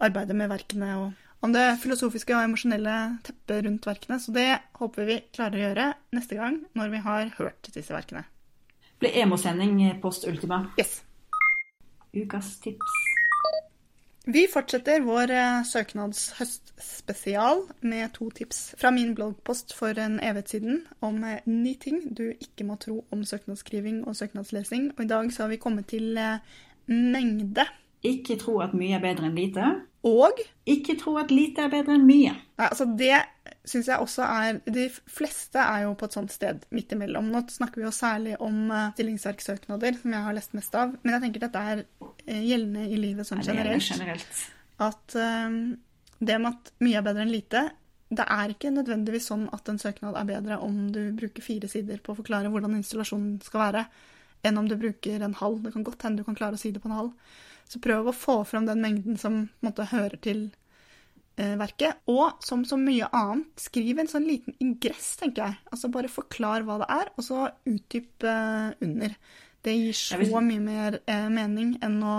arbeidet 0.00 0.36
med 0.36 0.50
verkene 0.52 0.94
og 0.98 1.26
om 1.40 1.54
det 1.54 1.78
filosofiske 1.80 2.34
og 2.36 2.44
emosjonelle 2.44 2.96
teppet 3.24 3.64
rundt 3.64 3.86
verkene. 3.88 4.18
Så 4.20 4.32
det 4.36 4.48
håper 4.76 5.08
vi 5.08 5.20
klarer 5.32 5.56
å 5.56 5.62
gjøre 5.68 5.86
neste 6.16 6.36
gang 6.36 6.58
når 6.76 6.92
vi 6.92 7.04
har 7.06 7.30
hørt 7.38 7.70
disse 7.72 7.94
verkene. 7.94 8.26
Blir 9.00 9.16
emosending 9.22 9.80
post 10.02 10.26
ultima. 10.28 10.66
Yes. 10.76 11.00
Ukas 12.12 12.58
tips. 12.60 12.98
Vi 14.28 14.42
fortsetter 14.52 15.00
vår 15.00 15.30
eh, 15.32 15.62
søknadshøstspesial 15.64 17.62
med 17.88 18.12
to 18.12 18.28
tips 18.36 18.74
fra 18.78 18.90
min 18.92 19.14
bloggpost 19.16 19.72
for 19.74 19.96
en 19.96 20.18
evighet 20.20 20.52
siden 20.52 20.82
om 21.00 21.24
eh, 21.24 21.40
ni 21.48 21.72
ting 21.80 22.02
du 22.04 22.26
ikke 22.34 22.66
må 22.68 22.76
tro 22.82 23.00
om 23.10 23.24
søknadsskriving 23.24 24.04
og 24.04 24.18
søknadslesing. 24.18 24.90
Og 24.98 25.04
i 25.06 25.08
dag 25.08 25.32
så 25.32 25.46
har 25.46 25.54
vi 25.54 25.62
kommet 25.62 25.88
til 25.94 26.20
eh, 26.20 26.44
mengde. 26.86 27.64
Ikke 28.06 28.38
tro 28.40 28.58
at 28.64 28.72
mye 28.76 28.96
er 28.96 29.02
bedre 29.02 29.28
enn 29.28 29.36
lite. 29.36 29.66
Og 30.08 30.38
Ikke 30.70 30.96
tro 31.00 31.18
at 31.20 31.32
lite 31.34 31.66
er 31.66 31.72
bedre 31.72 31.98
enn 31.98 32.06
mye. 32.08 32.32
Nei, 32.32 32.68
altså 32.68 32.86
Det 32.96 33.18
syns 33.68 33.90
jeg 33.90 34.00
også 34.00 34.24
er 34.24 34.60
De 34.64 34.86
fleste 34.88 35.60
er 35.60 35.82
jo 35.84 35.92
på 35.98 36.08
et 36.08 36.16
sånt 36.16 36.32
sted 36.32 36.64
midt 36.72 36.94
imellom. 36.96 37.28
Nå 37.32 37.42
snakker 37.52 37.82
vi 37.82 37.84
jo 37.84 37.92
særlig 37.94 38.38
om 38.40 38.70
uh, 38.72 38.88
stillingsverksøknader, 38.94 40.00
som 40.00 40.16
jeg 40.16 40.26
har 40.28 40.36
lest 40.36 40.56
mest 40.56 40.78
av. 40.78 40.96
Men 41.02 41.16
jeg 41.16 41.26
tenker 41.26 41.44
dette 41.44 41.66
er 41.74 41.84
uh, 42.00 42.40
gjeldende 42.40 42.88
i 42.88 43.02
livet 43.02 43.28
sånn 43.28 43.44
generelt. 43.44 43.84
generelt. 43.84 44.40
At 44.80 45.18
um, 45.20 45.60
det 46.20 46.40
med 46.40 46.56
at 46.56 46.72
mye 46.80 47.00
er 47.00 47.04
bedre 47.04 47.26
enn 47.26 47.34
lite 47.34 47.68
det 48.10 48.24
er 48.26 48.50
ikke 48.50 48.72
nødvendigvis 48.74 49.28
sånn 49.30 49.44
at 49.54 49.68
en 49.70 49.78
søknad 49.78 50.16
er 50.18 50.26
bedre 50.26 50.56
om 50.64 50.88
du 50.90 51.12
bruker 51.14 51.44
fire 51.44 51.68
sider 51.70 52.00
på 52.02 52.10
å 52.10 52.18
forklare 52.18 52.50
hvordan 52.50 52.74
installasjonen 52.80 53.36
skal 53.44 53.62
være, 53.62 53.84
enn 54.42 54.58
om 54.58 54.66
du 54.66 54.74
bruker 54.80 55.22
en 55.22 55.36
halv. 55.38 55.60
Det 55.62 55.70
kan 55.76 55.84
godt 55.86 56.02
hende 56.06 56.24
du 56.24 56.26
kan 56.26 56.38
klare 56.38 56.58
å 56.58 56.60
si 56.60 56.72
det 56.74 56.82
på 56.82 56.90
en 56.90 56.96
halv. 56.96 57.36
Så 57.70 57.78
prøv 57.82 58.10
å 58.10 58.16
få 58.16 58.40
fram 58.48 58.66
den 58.66 58.82
mengden 58.82 59.18
som 59.20 59.44
måte 59.62 59.86
hører 59.92 60.18
til 60.22 60.48
eh, 61.38 61.54
verket. 61.60 62.02
Og 62.10 62.42
som 62.42 62.64
så 62.66 62.78
mye 62.80 63.08
annet, 63.14 63.52
skriv 63.62 64.00
en 64.02 64.10
sånn 64.10 64.26
liten 64.26 64.56
ingress, 64.62 65.12
tenker 65.20 65.46
jeg. 65.46 65.60
Altså 65.70 65.92
bare 65.94 66.10
forklar 66.10 66.66
hva 66.66 66.80
det 66.82 66.90
er, 66.96 67.12
og 67.14 67.26
så 67.26 67.46
utdyp 67.70 68.26
eh, 68.26 68.72
under. 68.86 69.14
Det 69.62 69.76
gir 69.76 69.96
så 69.96 70.40
mye 70.40 70.62
mer 70.64 70.98
eh, 71.04 71.28
mening 71.30 71.76
enn 71.84 72.00
å 72.02 72.16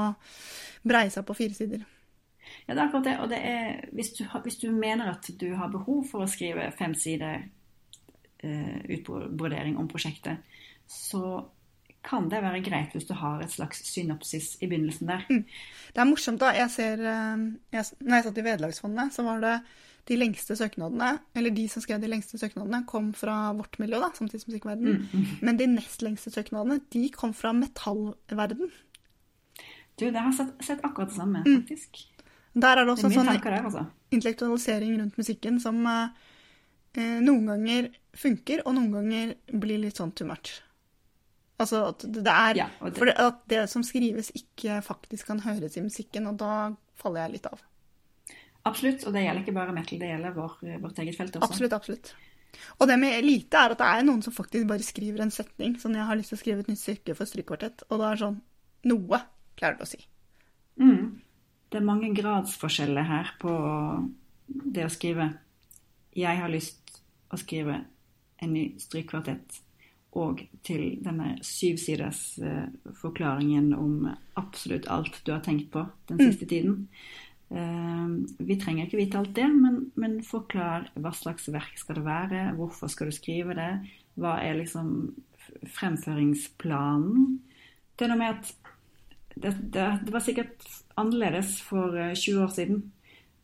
breie 0.87 1.11
seg 1.13 1.25
på 1.27 1.35
fire 1.37 1.57
sider. 1.57 1.87
Ja, 2.65 2.73
det 2.73 2.79
er 2.79 2.85
akkurat 2.87 3.07
det. 3.07 3.15
Og 3.23 3.31
det 3.31 3.39
er, 3.45 3.87
hvis, 3.95 4.13
du, 4.17 4.25
hvis, 4.43 4.59
du, 4.61 4.69
mener 4.71 5.11
at 5.13 5.29
du 5.39 5.49
har 5.57 5.71
behov 5.73 6.05
for 6.11 6.25
å 6.25 6.29
skrive 6.29 6.69
fem 6.77 6.93
sider 6.97 7.47
eh, 8.43 8.77
utbrodering 8.97 9.77
om 9.81 9.89
prosjektet, 9.91 10.45
så 10.87 11.41
kan 12.05 12.27
det 12.31 12.41
være 12.41 12.63
greit 12.65 12.95
hvis 12.95 13.07
du 13.09 13.13
har 13.17 13.43
et 13.43 13.53
slags 13.53 13.83
synopsis 13.85 14.55
i 14.61 14.67
begynnelsen 14.67 15.09
der. 15.11 15.23
Mm. 15.29 15.43
Det 15.93 16.01
er 16.01 16.09
morsomt, 16.09 16.41
da. 16.41 16.51
Jeg 16.57 16.73
ser, 16.73 17.01
eh, 17.05 17.47
jeg, 17.75 17.85
når 18.01 18.15
jeg 18.17 18.27
satt 18.27 18.41
i 18.41 18.45
Vederlagsfondet, 18.47 19.15
så 19.15 19.25
var 19.27 19.41
det 19.43 19.55
de 20.09 20.17
lengste 20.17 20.55
søknadene, 20.57 21.11
eller 21.37 21.53
de 21.53 21.67
som 21.69 21.83
skrev 21.83 22.01
de 22.01 22.09
lengste 22.09 22.39
søknadene, 22.41 22.81
kom 22.89 23.11
fra 23.13 23.51
vårt 23.57 23.77
miljø, 23.79 23.99
da, 24.01 24.09
samtidsmusikkverden. 24.17 24.95
Mm, 24.97 25.11
mm. 25.13 25.35
Men 25.45 25.59
de 25.59 25.67
nest 25.75 26.01
lengste 26.01 26.33
søknadene, 26.33 26.79
de 26.93 27.03
kom 27.13 27.35
fra 27.37 27.53
metallverden. 27.53 28.71
Du, 29.99 30.07
det 30.07 30.17
har 30.17 30.33
sett, 30.33 30.55
sett 30.65 30.81
akkurat 30.87 31.13
det 31.13 31.19
samme, 31.19 31.43
mm. 31.45 31.61
faktisk. 31.61 32.01
Der 32.53 32.81
er 32.81 32.87
det 32.87 32.95
også 32.95 33.07
det 33.07 33.15
sånn 33.15 33.29
der, 33.29 33.61
altså. 33.61 33.85
intellektualisering 34.11 34.97
rundt 34.99 35.21
musikken 35.21 35.61
som 35.63 35.77
eh, 35.87 36.09
noen 37.21 37.45
ganger 37.53 37.91
funker, 38.17 38.65
og 38.65 38.75
noen 38.75 38.91
ganger 38.97 39.35
blir 39.53 39.79
litt 39.85 40.01
sånn 40.01 40.11
too 40.17 40.27
much. 40.27 40.57
Altså 41.61 41.83
at 41.91 42.05
det 42.05 42.25
er 42.25 42.61
ja, 42.63 42.67
det... 42.81 42.95
For 42.97 43.11
at 43.11 43.43
det 43.51 43.65
som 43.69 43.83
skrives, 43.85 44.31
ikke 44.37 44.79
faktisk 44.85 45.29
kan 45.29 45.43
høres 45.43 45.77
i 45.77 45.85
musikken, 45.85 46.27
og 46.31 46.39
da 46.41 46.71
faller 46.99 47.25
jeg 47.25 47.37
litt 47.37 47.47
av. 47.51 47.61
Absolutt, 48.69 49.05
og 49.09 49.15
det 49.15 49.23
gjelder 49.25 49.41
ikke 49.41 49.55
bare 49.57 49.73
metal, 49.73 50.01
det 50.01 50.11
gjelder 50.11 50.35
vår, 50.35 50.59
vårt 50.83 51.01
eget 51.01 51.17
felt 51.17 51.37
også. 51.37 51.47
Absolutt, 51.47 51.77
absolutt. 51.77 52.13
Og 52.77 52.87
det 52.89 52.97
med 52.99 53.23
lite 53.25 53.57
er 53.57 53.73
at 53.73 53.79
det 53.79 53.87
er 53.87 54.05
noen 54.05 54.21
som 54.25 54.35
faktisk 54.35 54.67
bare 54.69 54.85
skriver 54.85 55.23
en 55.23 55.33
setning. 55.33 55.77
Sånn 55.81 55.95
jeg 55.97 56.07
har 56.07 56.17
lyst 56.19 56.33
til 56.33 56.39
å 56.39 56.41
skrive 56.41 56.65
et 56.65 56.71
nytt 56.71 56.81
stykke 56.81 57.15
for 57.17 57.29
strykkvartett, 57.29 57.85
og 57.89 58.01
da 58.01 58.11
er 58.11 58.23
sånn 58.25 58.39
Noe 58.89 59.19
klarer 59.59 59.77
du 59.77 59.83
å 59.85 59.89
si. 59.89 59.99
Mm. 60.81 61.21
Det 61.69 61.77
er 61.77 61.85
mange 61.85 62.07
gradsforskjeller 62.17 63.05
her 63.05 63.27
på 63.41 63.51
det 64.49 64.87
å 64.87 64.91
skrive. 64.91 65.27
Jeg 66.17 66.39
har 66.41 66.49
lyst 66.49 66.95
å 67.29 67.37
skrive 67.37 67.75
en 68.41 68.55
ny 68.55 68.63
strykkvartett 68.81 69.61
og 70.11 70.41
til 70.67 70.97
denne 71.03 71.37
syvsiders 71.45 72.21
uh, 72.43 72.67
forklaringen 72.99 73.71
om 73.77 74.09
absolutt 74.39 74.89
alt 74.91 75.21
du 75.25 75.31
har 75.31 75.43
tenkt 75.45 75.69
på 75.71 75.85
den 76.09 76.19
mm. 76.19 76.23
siste 76.25 76.47
tiden. 76.51 76.87
Uh, 77.51 78.19
vi 78.39 78.57
trenger 78.59 78.87
ikke 78.87 78.99
vite 78.99 79.21
alt 79.21 79.35
det, 79.37 79.47
men, 79.47 79.85
men, 79.99 80.19
forklar 80.23 80.89
hva 80.99 81.13
slags 81.15 81.47
verk 81.51 81.79
skal 81.79 82.01
det 82.01 82.07
være, 82.07 82.49
hvorfor 82.59 82.91
skal 82.91 83.11
du 83.11 83.15
skrive 83.15 83.55
det, 83.55 83.71
hva 84.19 84.37
er 84.43 84.59
liksom 84.59 85.13
fremføringsplanen. 85.77 87.39
Det 87.95 88.07
er 88.07 88.11
noe 88.11 88.19
med 88.19 88.35
at 88.35 88.51
det, 89.35 89.53
det, 89.71 89.87
det 90.03 90.11
var 90.11 90.23
sikkert 90.23 90.67
annerledes 90.99 91.55
for 91.63 91.95
20 91.95 92.11
eh, 92.11 92.43
år 92.43 92.51
siden, 92.51 92.83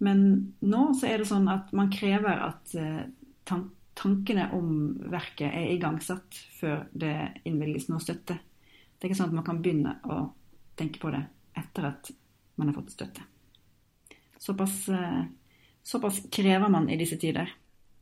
men 0.03 0.19
nå 0.59 0.91
så 0.99 1.07
er 1.09 1.23
det 1.23 1.31
sånn 1.31 1.47
at 1.49 1.71
man 1.75 1.87
krever 1.93 2.43
at 2.49 2.75
tanken 2.75 3.13
tank 3.47 3.76
tankene 3.97 4.49
om 4.55 4.69
verket 5.11 5.49
er 5.49 5.71
igangsatt 5.73 6.37
før 6.59 6.85
det 6.93 7.15
innvilges 7.49 7.89
noe 7.89 8.01
støtte. 8.03 8.37
Det 8.37 9.05
er 9.05 9.11
ikke 9.11 9.19
sånn 9.19 9.31
at 9.31 9.37
man 9.39 9.47
kan 9.47 9.61
begynne 9.61 9.97
å 10.05 10.21
tenke 10.77 11.01
på 11.01 11.11
det 11.13 11.23
etter 11.57 11.89
at 11.89 12.11
man 12.57 12.69
har 12.69 12.77
fått 12.77 12.93
støtte. 12.93 13.25
Såpass, 14.41 14.89
eh, 14.89 15.23
såpass 15.83 16.21
krever 16.31 16.69
man 16.69 16.89
i 16.89 16.97
disse 16.97 17.17
tider. 17.17 17.49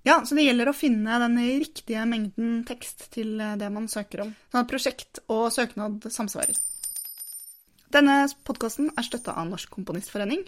Ja, 0.05 0.19
så 0.25 0.35
det 0.37 0.45
gjelder 0.45 0.69
å 0.69 0.77
finne 0.77 1.17
den 1.23 1.39
riktige 1.41 2.03
mengden 2.05 2.59
tekst 2.67 3.07
til 3.15 3.39
eh, 3.41 3.55
det 3.59 3.71
man 3.73 3.87
søker 3.91 4.27
om. 4.27 4.35
Sånn 4.51 4.61
at 4.61 4.71
prosjekt 4.71 5.23
og 5.27 5.47
søknad 5.55 6.05
samsvarer. 6.13 6.59
Denne 7.95 8.25
podkasten 8.43 8.91
er 8.93 9.07
støtta 9.07 9.35
av 9.39 9.47
Norsk 9.49 9.71
Komponistforening. 9.71 10.43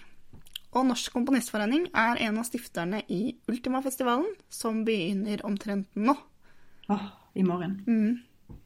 Og 0.76 0.84
Norsk 0.90 1.14
Komponistforening 1.16 1.88
er 1.96 2.20
en 2.28 2.40
av 2.42 2.48
stifterne 2.48 3.04
i 3.14 3.38
Ultimafestivalen, 3.48 4.28
som 4.50 4.84
begynner 4.88 5.46
omtrent 5.48 5.88
nå. 5.96 6.16
Åh, 6.92 7.06
i 7.40 7.46
morgen. 7.48 7.80
Mm. 7.88 8.58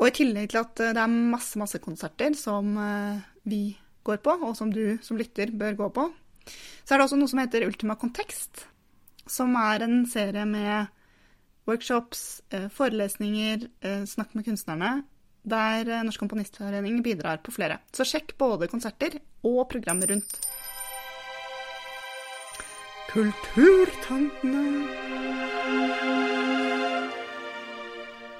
Og 0.00 0.08
i 0.08 0.14
tillegg 0.18 0.50
til 0.52 0.60
at 0.60 0.74
det 0.96 1.00
er 1.00 1.16
masse, 1.32 1.56
masse 1.60 1.78
konserter 1.82 2.34
som 2.36 2.74
vi 3.46 3.76
går 4.04 4.20
på, 4.24 4.36
og 4.44 4.56
som 4.58 4.72
du 4.72 4.98
som 5.04 5.16
lytter 5.16 5.52
bør 5.54 5.78
gå 5.78 5.88
på, 5.96 6.08
så 6.84 6.94
er 6.94 7.00
det 7.00 7.06
også 7.06 7.18
noe 7.20 7.30
som 7.30 7.40
heter 7.40 7.64
Ultima 7.64 7.96
Kontekst, 7.96 8.66
som 9.24 9.54
er 9.56 9.86
en 9.86 10.02
serie 10.10 10.44
med 10.48 10.90
workshops, 11.64 12.42
forelesninger, 12.76 13.64
snakk 14.10 14.34
med 14.36 14.44
kunstnerne, 14.44 14.90
der 15.44 15.88
Norsk 16.04 16.20
Komponistforening 16.20 17.00
bidrar 17.04 17.40
på 17.44 17.54
flere. 17.54 17.78
Så 17.96 18.04
sjekk 18.08 18.34
både 18.40 18.68
konserter 18.68 19.16
og 19.44 19.64
programmer 19.72 20.12
rundt. 20.12 20.36
Kulturtantene. 23.14 24.60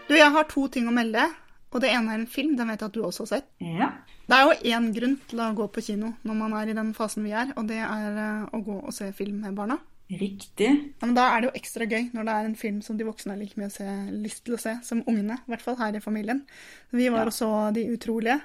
Du, 0.09 0.17
jeg 0.19 0.31
har 0.35 0.49
to 0.51 0.65
ting 0.67 0.89
å 0.91 0.95
melde. 0.95 1.29
Og 1.71 1.83
det 1.83 1.93
ene 1.95 2.11
er 2.11 2.19
en 2.19 2.27
film. 2.31 2.57
Den 2.59 2.73
vet 2.73 2.83
jeg 2.83 2.91
at 2.91 2.97
du 2.97 3.05
også 3.07 3.23
har 3.23 3.31
sett. 3.37 3.47
Ja. 3.63 3.93
Det 4.27 4.35
er 4.35 4.49
jo 4.49 4.75
én 4.75 4.91
grunn 4.97 5.15
til 5.31 5.43
å 5.45 5.53
gå 5.55 5.69
på 5.71 5.85
kino 5.93 6.11
når 6.27 6.39
man 6.41 6.59
er 6.59 6.73
i 6.73 6.77
den 6.77 6.91
fasen 6.97 7.23
vi 7.27 7.35
er, 7.37 7.53
og 7.61 7.69
det 7.69 7.79
er 7.85 8.19
eh, 8.19 8.45
å 8.57 8.63
gå 8.67 8.81
og 8.81 8.95
se 8.97 9.13
film 9.15 9.43
med 9.45 9.55
barna. 9.55 9.79
Riktig. 10.11 10.71
Ja, 10.71 11.07
men 11.07 11.15
da 11.17 11.29
er 11.31 11.43
det 11.43 11.51
jo 11.51 11.57
ekstra 11.61 11.87
gøy 11.87 12.09
når 12.17 12.27
det 12.27 12.35
er 12.35 12.49
en 12.49 12.57
film 12.59 12.81
som 12.83 12.99
de 12.99 13.07
voksne 13.07 13.37
har 13.37 13.41
like 13.41 13.61
mye 13.61 13.71
se, 13.73 13.87
lyst 14.11 14.43
til 14.47 14.57
å 14.57 14.63
se 14.65 14.75
som 14.87 15.05
ungene. 15.07 15.39
I 15.45 15.55
hvert 15.55 15.65
fall 15.65 15.79
her 15.79 15.95
i 15.95 16.03
familien. 16.03 16.43
Vi 16.91 17.07
var 17.15 17.29
ja. 17.29 17.31
og 17.31 17.37
så 17.37 17.51
De 17.77 17.87
utrolige. 17.95 18.41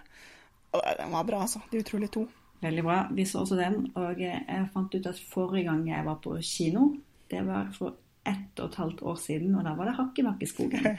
Og 0.78 0.86
den 1.00 1.16
var 1.16 1.26
bra, 1.26 1.42
altså. 1.48 1.64
De 1.72 1.82
utrolige 1.82 2.20
to. 2.20 2.28
Veldig 2.62 2.84
bra. 2.84 3.00
Vi 3.16 3.26
så 3.26 3.44
også 3.44 3.56
den. 3.60 3.92
Og 3.96 4.20
jeg 4.20 4.68
fant 4.74 4.96
ut 4.96 5.08
at 5.08 5.20
forrige 5.32 5.70
gang 5.70 5.86
jeg 5.90 6.06
var 6.06 6.20
på 6.24 6.36
kino, 6.42 6.92
det 7.32 7.46
var 7.48 7.70
for 7.76 7.96
ett 8.28 8.60
og 8.60 8.70
et 8.70 8.82
halvt 8.82 9.02
år 9.02 9.16
siden, 9.16 9.56
og 9.56 9.64
da 9.66 9.76
var 9.78 9.90
det 9.90 10.00
Hakkebakkeskogen. 10.00 10.90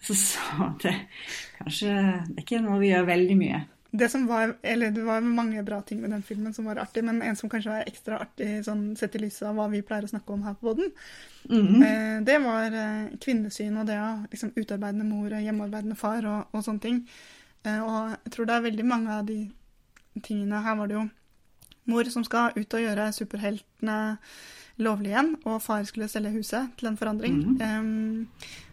Så, 0.00 0.14
så 0.14 0.38
det 0.80 0.94
kanskje 1.58 1.90
Det 1.92 2.38
er 2.38 2.40
ikke 2.40 2.60
noe 2.64 2.78
vi 2.80 2.88
gjør 2.88 3.02
veldig 3.04 3.34
mye. 3.36 3.58
Det 3.90 4.06
som 4.08 4.22
var, 4.24 4.54
eller 4.62 4.94
det 4.96 5.02
var 5.04 5.20
mange 5.20 5.60
bra 5.66 5.82
ting 5.82 6.00
med 6.00 6.14
den 6.14 6.22
filmen 6.22 6.54
som 6.56 6.64
var 6.70 6.78
artig, 6.80 7.02
men 7.04 7.18
en 7.20 7.36
som 7.36 7.50
kanskje 7.52 7.72
var 7.74 7.90
ekstra 7.90 8.20
artig 8.24 8.62
sånn 8.64 8.94
sett 8.96 9.18
i 9.18 9.20
lys 9.20 9.42
av 9.44 9.58
hva 9.58 9.66
vi 9.68 9.82
pleier 9.84 10.06
å 10.06 10.12
snakke 10.12 10.32
om 10.32 10.46
her 10.46 10.54
på 10.54 10.70
poden, 10.70 10.92
mm 11.50 11.66
-hmm. 11.66 12.24
det 12.24 12.38
var 12.38 12.72
eh, 12.72 13.18
kvinnesyn 13.20 13.76
og 13.76 13.86
det 13.86 13.98
å 14.00 14.24
liksom, 14.30 14.52
utarbeidende 14.56 15.04
mor 15.04 15.34
og 15.34 15.42
hjemmearbeidende 15.42 15.96
far 15.96 16.24
og, 16.24 16.46
og 16.52 16.64
sånne 16.64 16.80
ting. 16.80 17.08
Eh, 17.64 17.82
og 17.82 18.16
jeg 18.24 18.32
tror 18.32 18.44
det 18.44 18.54
er 18.54 18.68
veldig 18.70 18.86
mange 18.86 19.10
av 19.12 19.26
de 19.26 19.50
tingene 20.22 20.62
Her 20.64 20.78
var 20.78 20.90
det 20.90 20.98
jo 20.98 21.08
mor 21.90 22.10
som 22.12 22.24
skal 22.24 22.56
ut 22.56 22.74
og 22.76 22.82
gjøre 22.84 23.12
superheltene 23.16 24.00
lovlig 24.80 25.12
igjen, 25.12 25.34
og 25.44 25.60
far 25.62 25.84
skulle 25.88 26.08
selge 26.08 26.32
huset 26.34 26.72
til 26.80 26.88
en 26.88 26.96
forandring. 26.96 27.36
Mm 27.36 27.56
-hmm. 27.56 27.78
um, 27.80 28.28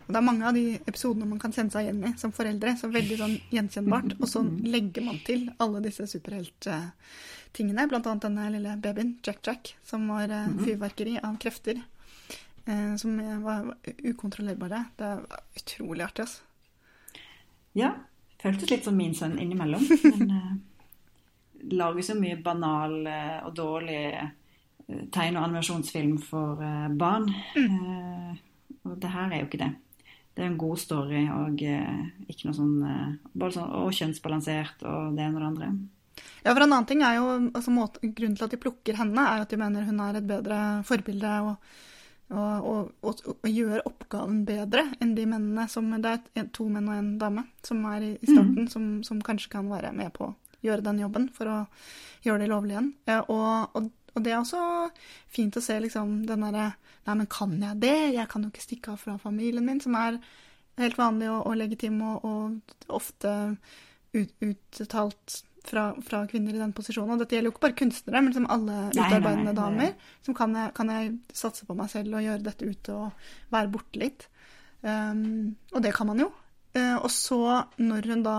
og 0.08 0.14
det 0.14 0.20
er 0.22 0.24
mange 0.24 0.48
av 0.48 0.54
de 0.56 0.80
episodene 0.88 1.26
man 1.28 1.40
kan 1.40 1.52
kjenne 1.52 1.74
seg 1.74 1.84
igjen 1.84 2.04
i 2.08 2.14
som 2.18 2.32
foreldre. 2.32 2.78
Så 2.80 2.88
veldig 2.88 3.18
sånn 3.18 3.36
gjenkjennbart. 3.52 4.14
Og 4.22 4.30
så 4.32 4.44
legger 4.64 5.04
man 5.04 5.20
til 5.28 5.52
alle 5.60 5.82
disse 5.84 6.08
superhelttingene. 6.08 7.88
Blant 7.92 8.08
annet 8.08 8.24
denne 8.24 8.50
lille 8.54 8.78
babyen, 8.78 9.18
Jack 9.28 9.42
Jack, 9.44 9.76
som 9.84 10.08
var 10.08 10.28
mhm. 10.32 10.64
fyrverkeri 10.64 11.18
av 11.20 11.36
krefter. 11.38 11.82
Uh, 12.70 12.96
som 12.96 13.44
var 13.44 13.76
ukontrollerbare. 14.04 14.86
Det 14.96 15.04
var 15.04 15.44
utrolig 15.56 16.04
artig, 16.04 16.22
altså. 16.22 16.42
Ja. 17.74 17.92
Føltes 18.42 18.70
litt 18.70 18.88
som 18.88 18.96
min 18.96 19.16
sønn 19.16 19.40
innimellom. 19.40 19.84
Men 20.16 20.32
uh, 20.32 20.56
lager 21.72 22.06
så 22.06 22.18
mye 22.18 22.38
banal 22.44 23.00
uh, 23.08 23.40
og 23.48 23.56
dårlig 23.58 24.04
tegn- 24.14 25.10
tegne- 25.12 25.40
og 25.40 25.50
animasjonsfilm 25.50 26.18
for 26.24 26.62
uh, 26.64 26.88
barn. 26.96 27.28
Mm. 27.56 28.38
og 28.88 28.96
det 29.02 29.10
her 29.12 29.32
er 29.32 29.42
jo 29.42 29.50
ikke 29.50 29.66
det 29.66 29.74
det 30.38 30.44
er 30.46 30.52
en 30.52 30.62
god 30.62 30.78
story 30.78 31.24
og 31.34 31.62
eh, 31.66 32.02
ikke 32.30 32.46
noe 32.46 32.56
sånn, 32.56 32.74
eh, 32.86 33.14
bare 33.34 33.56
sånn 33.56 33.72
og 33.80 33.90
kjønnsbalansert 33.98 34.84
og 34.86 35.16
det 35.18 35.26
ene 35.26 35.34
og 35.34 35.42
det 35.42 35.48
andre. 35.48 35.70
Ja, 36.44 36.52
for 36.52 36.62
en 36.62 36.70
annen 36.70 36.86
ting 36.90 37.02
er 37.06 37.18
jo, 37.18 37.28
altså 37.58 37.74
måten, 37.74 38.14
Grunnen 38.14 38.38
til 38.38 38.46
at 38.46 38.54
de 38.54 38.60
plukker 38.62 39.00
henne, 39.00 39.24
er 39.26 39.44
at 39.44 39.54
de 39.54 39.58
mener 39.58 39.88
hun 39.88 40.02
er 40.06 40.20
et 40.20 40.28
bedre 40.30 40.60
forbilde 40.86 41.34
og, 41.48 41.72
og, 42.38 42.94
og, 43.02 43.24
og 43.34 43.50
gjør 43.50 43.82
oppgaven 43.90 44.44
bedre 44.46 44.86
enn 45.02 45.16
de 45.18 45.26
mennene 45.26 45.66
som 45.74 45.90
Det 46.04 46.14
er 46.38 46.50
to 46.54 46.68
menn 46.70 46.90
og 46.92 47.00
en 47.00 47.12
dame 47.22 47.48
som 47.66 47.82
er 47.90 48.12
i, 48.12 48.14
starten, 48.22 48.68
mm. 48.68 48.72
som, 48.74 48.90
som, 49.10 49.24
kanskje 49.26 49.56
kan 49.58 49.74
være 49.74 49.94
med 49.98 50.14
på 50.14 50.30
gjøre 50.68 50.86
den 50.86 51.02
jobben 51.04 51.30
for 51.34 51.52
å 51.52 51.62
gjøre 52.26 52.44
det 52.44 52.52
lovlig 52.52 52.76
igjen. 52.76 52.92
Og, 53.28 53.78
og, 53.78 53.90
og 54.14 54.26
det 54.26 54.34
er 54.34 54.42
også 54.42 54.62
fint 55.32 55.58
å 55.58 55.64
se 55.64 55.80
liksom 55.84 56.20
den 56.30 56.46
derre 56.48 56.74
Nei, 57.08 57.14
men 57.22 57.28
kan 57.32 57.54
jeg 57.56 57.80
det? 57.80 57.98
Jeg 58.18 58.28
kan 58.28 58.44
jo 58.44 58.50
ikke 58.52 58.60
stikke 58.66 58.92
av 58.92 58.98
fra 59.00 59.14
familien 59.22 59.64
min, 59.64 59.78
som 59.80 59.94
er 59.96 60.18
helt 60.76 60.98
vanlig 61.00 61.30
og, 61.32 61.46
og 61.48 61.54
legitim 61.56 62.02
og, 62.04 62.26
og 62.28 62.98
ofte 62.98 63.32
ut, 64.12 64.34
uttalt 64.44 65.38
fra, 65.68 65.86
fra, 66.04 66.22
kvinner 66.28 66.56
i 66.56 66.62
den 66.62 66.74
posisjonen. 66.76 67.16
Og 67.16 67.24
dette 67.24 67.38
gjelder 67.38 67.52
jo 67.52 67.56
ikke 67.56 67.66
bare 67.68 67.78
kunstnere, 67.82 68.22
men 68.22 68.32
liksom 68.32 68.50
alle 68.54 68.78
nei, 68.88 68.92
utarbeidende 68.92 69.52
nei, 69.52 69.54
nei, 69.54 69.62
damer. 69.62 70.12
Som 70.26 70.38
kan 70.38 70.56
jeg, 70.58 70.74
kan 70.78 70.92
jeg, 70.94 71.14
satse 71.36 71.68
på 71.68 71.78
meg 71.78 71.92
selv 71.94 72.18
og 72.18 72.26
gjøre 72.26 72.46
dette 72.48 72.68
ute 72.68 72.98
og 72.98 73.32
være 73.56 73.72
borte 73.74 74.04
litt? 74.04 74.28
Um, 74.84 75.56
og 75.74 75.84
det 75.84 75.94
kan 75.98 76.12
man 76.12 76.24
jo. 76.24 76.30
Uh, 76.78 76.98
og 76.98 77.10
så, 77.14 77.42
når 77.82 78.12
hun 78.14 78.24
da 78.26 78.38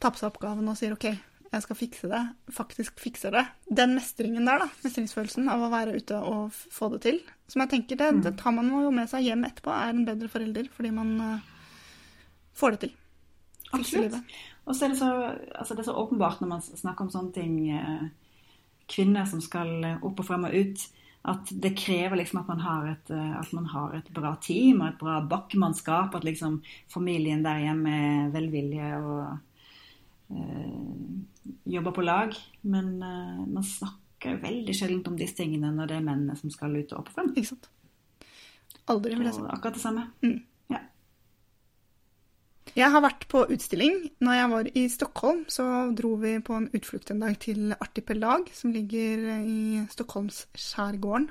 tar 0.00 0.14
på 0.14 0.22
seg 0.22 0.30
oppgaven 0.30 0.70
og 0.72 0.78
sier 0.78 0.96
OK, 0.96 1.10
jeg 1.50 1.64
skal 1.64 1.78
fikse 1.78 2.08
det, 2.10 2.20
faktisk 2.54 3.00
fikser 3.02 3.34
det. 3.34 3.42
Den 3.66 3.96
mestringen 3.96 4.46
der, 4.46 4.62
da, 4.62 4.68
mestringsfølelsen 4.84 5.50
av 5.50 5.64
å 5.66 5.70
være 5.72 5.96
ute 5.98 6.20
og 6.22 6.54
få 6.54 6.92
det 6.94 7.00
til, 7.08 7.18
som 7.50 7.64
jeg 7.64 7.72
tenker, 7.72 7.98
det, 7.98 8.10
det 8.22 8.36
tar 8.38 8.54
man 8.54 8.70
jo 8.70 8.92
med 8.94 9.10
seg 9.10 9.26
hjem 9.26 9.42
etterpå, 9.48 9.72
er 9.74 9.90
en 9.90 10.06
bedre 10.06 10.30
forelder 10.30 10.70
fordi 10.70 10.92
man 10.94 11.10
uh, 11.18 11.48
får 12.54 12.76
det 12.76 12.80
til. 12.84 12.94
Absolutt. 13.74 14.38
Og 14.66 14.76
så 14.76 14.86
er 14.86 14.94
det 14.94 15.00
så, 15.00 15.10
altså 15.58 15.74
det 15.74 15.82
er 15.82 15.90
så 15.90 15.98
åpenbart 16.04 16.42
når 16.42 16.52
man 16.52 16.64
snakker 16.68 17.06
om 17.06 17.12
sånne 17.16 17.34
ting, 17.34 17.58
uh, 17.74 18.06
kvinner 18.90 19.26
som 19.26 19.42
skal 19.42 19.74
opp 19.98 20.22
og 20.22 20.26
frem 20.26 20.46
og 20.46 20.54
ut, 20.54 20.86
at 21.30 21.50
det 21.62 21.74
krever 21.76 22.16
liksom 22.16 22.40
at 22.40 22.48
man 22.48 22.62
har 22.64 22.86
et, 22.94 23.10
at 23.12 23.50
man 23.52 23.66
har 23.68 23.92
et 23.98 24.06
bra 24.16 24.32
team 24.40 24.80
og 24.80 24.86
et 24.88 25.02
bra 25.02 25.18
bakkemannskap, 25.28 26.14
at 26.16 26.24
liksom 26.24 26.62
familien 26.90 27.42
der 27.44 27.60
hjemme 27.66 27.92
er 27.92 28.30
velvilje 28.34 28.88
og 29.02 29.24
jobber 31.70 31.94
på 31.96 32.04
lag. 32.04 32.36
Men 32.62 32.98
man 33.00 33.66
snakker 33.66 34.40
veldig 34.42 34.76
sjelden 34.76 35.04
om 35.08 35.18
disse 35.18 35.38
tingene 35.40 35.72
når 35.74 35.90
det 35.90 35.98
er 35.98 36.06
mennene 36.06 36.38
som 36.38 36.52
skal 36.52 36.76
ut 36.76 36.92
og 36.92 37.02
opp 37.02 37.12
frem. 37.14 37.32
Ikke 37.34 37.52
sant. 37.54 37.70
Aldri, 38.90 39.16
vil 39.16 39.28
jeg 39.28 39.36
si. 39.38 39.44
Akkurat 39.46 39.76
det 39.76 39.82
samme. 39.82 40.06
Mm. 40.24 40.38
Ja. 40.72 40.80
Jeg 42.76 42.92
har 42.94 43.04
vært 43.04 43.26
på 43.30 43.44
utstilling. 43.50 43.98
Når 44.22 44.38
jeg 44.38 44.52
var 44.54 44.70
i 44.82 44.86
Stockholm, 44.92 45.44
så 45.50 45.66
dro 45.96 46.14
vi 46.22 46.36
på 46.44 46.56
en 46.58 46.70
utflukt 46.76 47.12
en 47.12 47.22
dag 47.24 47.36
til 47.42 47.74
Artipelag, 47.76 48.50
som 48.54 48.74
ligger 48.74 49.26
i 49.42 49.84
Stockholmsskjærgården. 49.94 51.30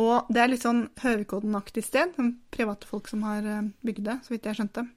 Og 0.00 0.30
det 0.34 0.42
er 0.42 0.50
litt 0.50 0.64
sånn 0.64 0.88
Høvikodden-aktig 1.04 1.84
sted. 1.86 2.16
Sånn 2.16 2.34
private 2.54 2.88
folk 2.88 3.08
som 3.10 3.22
har 3.28 3.46
eh, 3.46 3.68
bygd 3.86 4.08
det, 4.08 4.18
så 4.26 4.34
vidt 4.34 4.48
jeg 4.48 4.58
skjønte. 4.58 4.88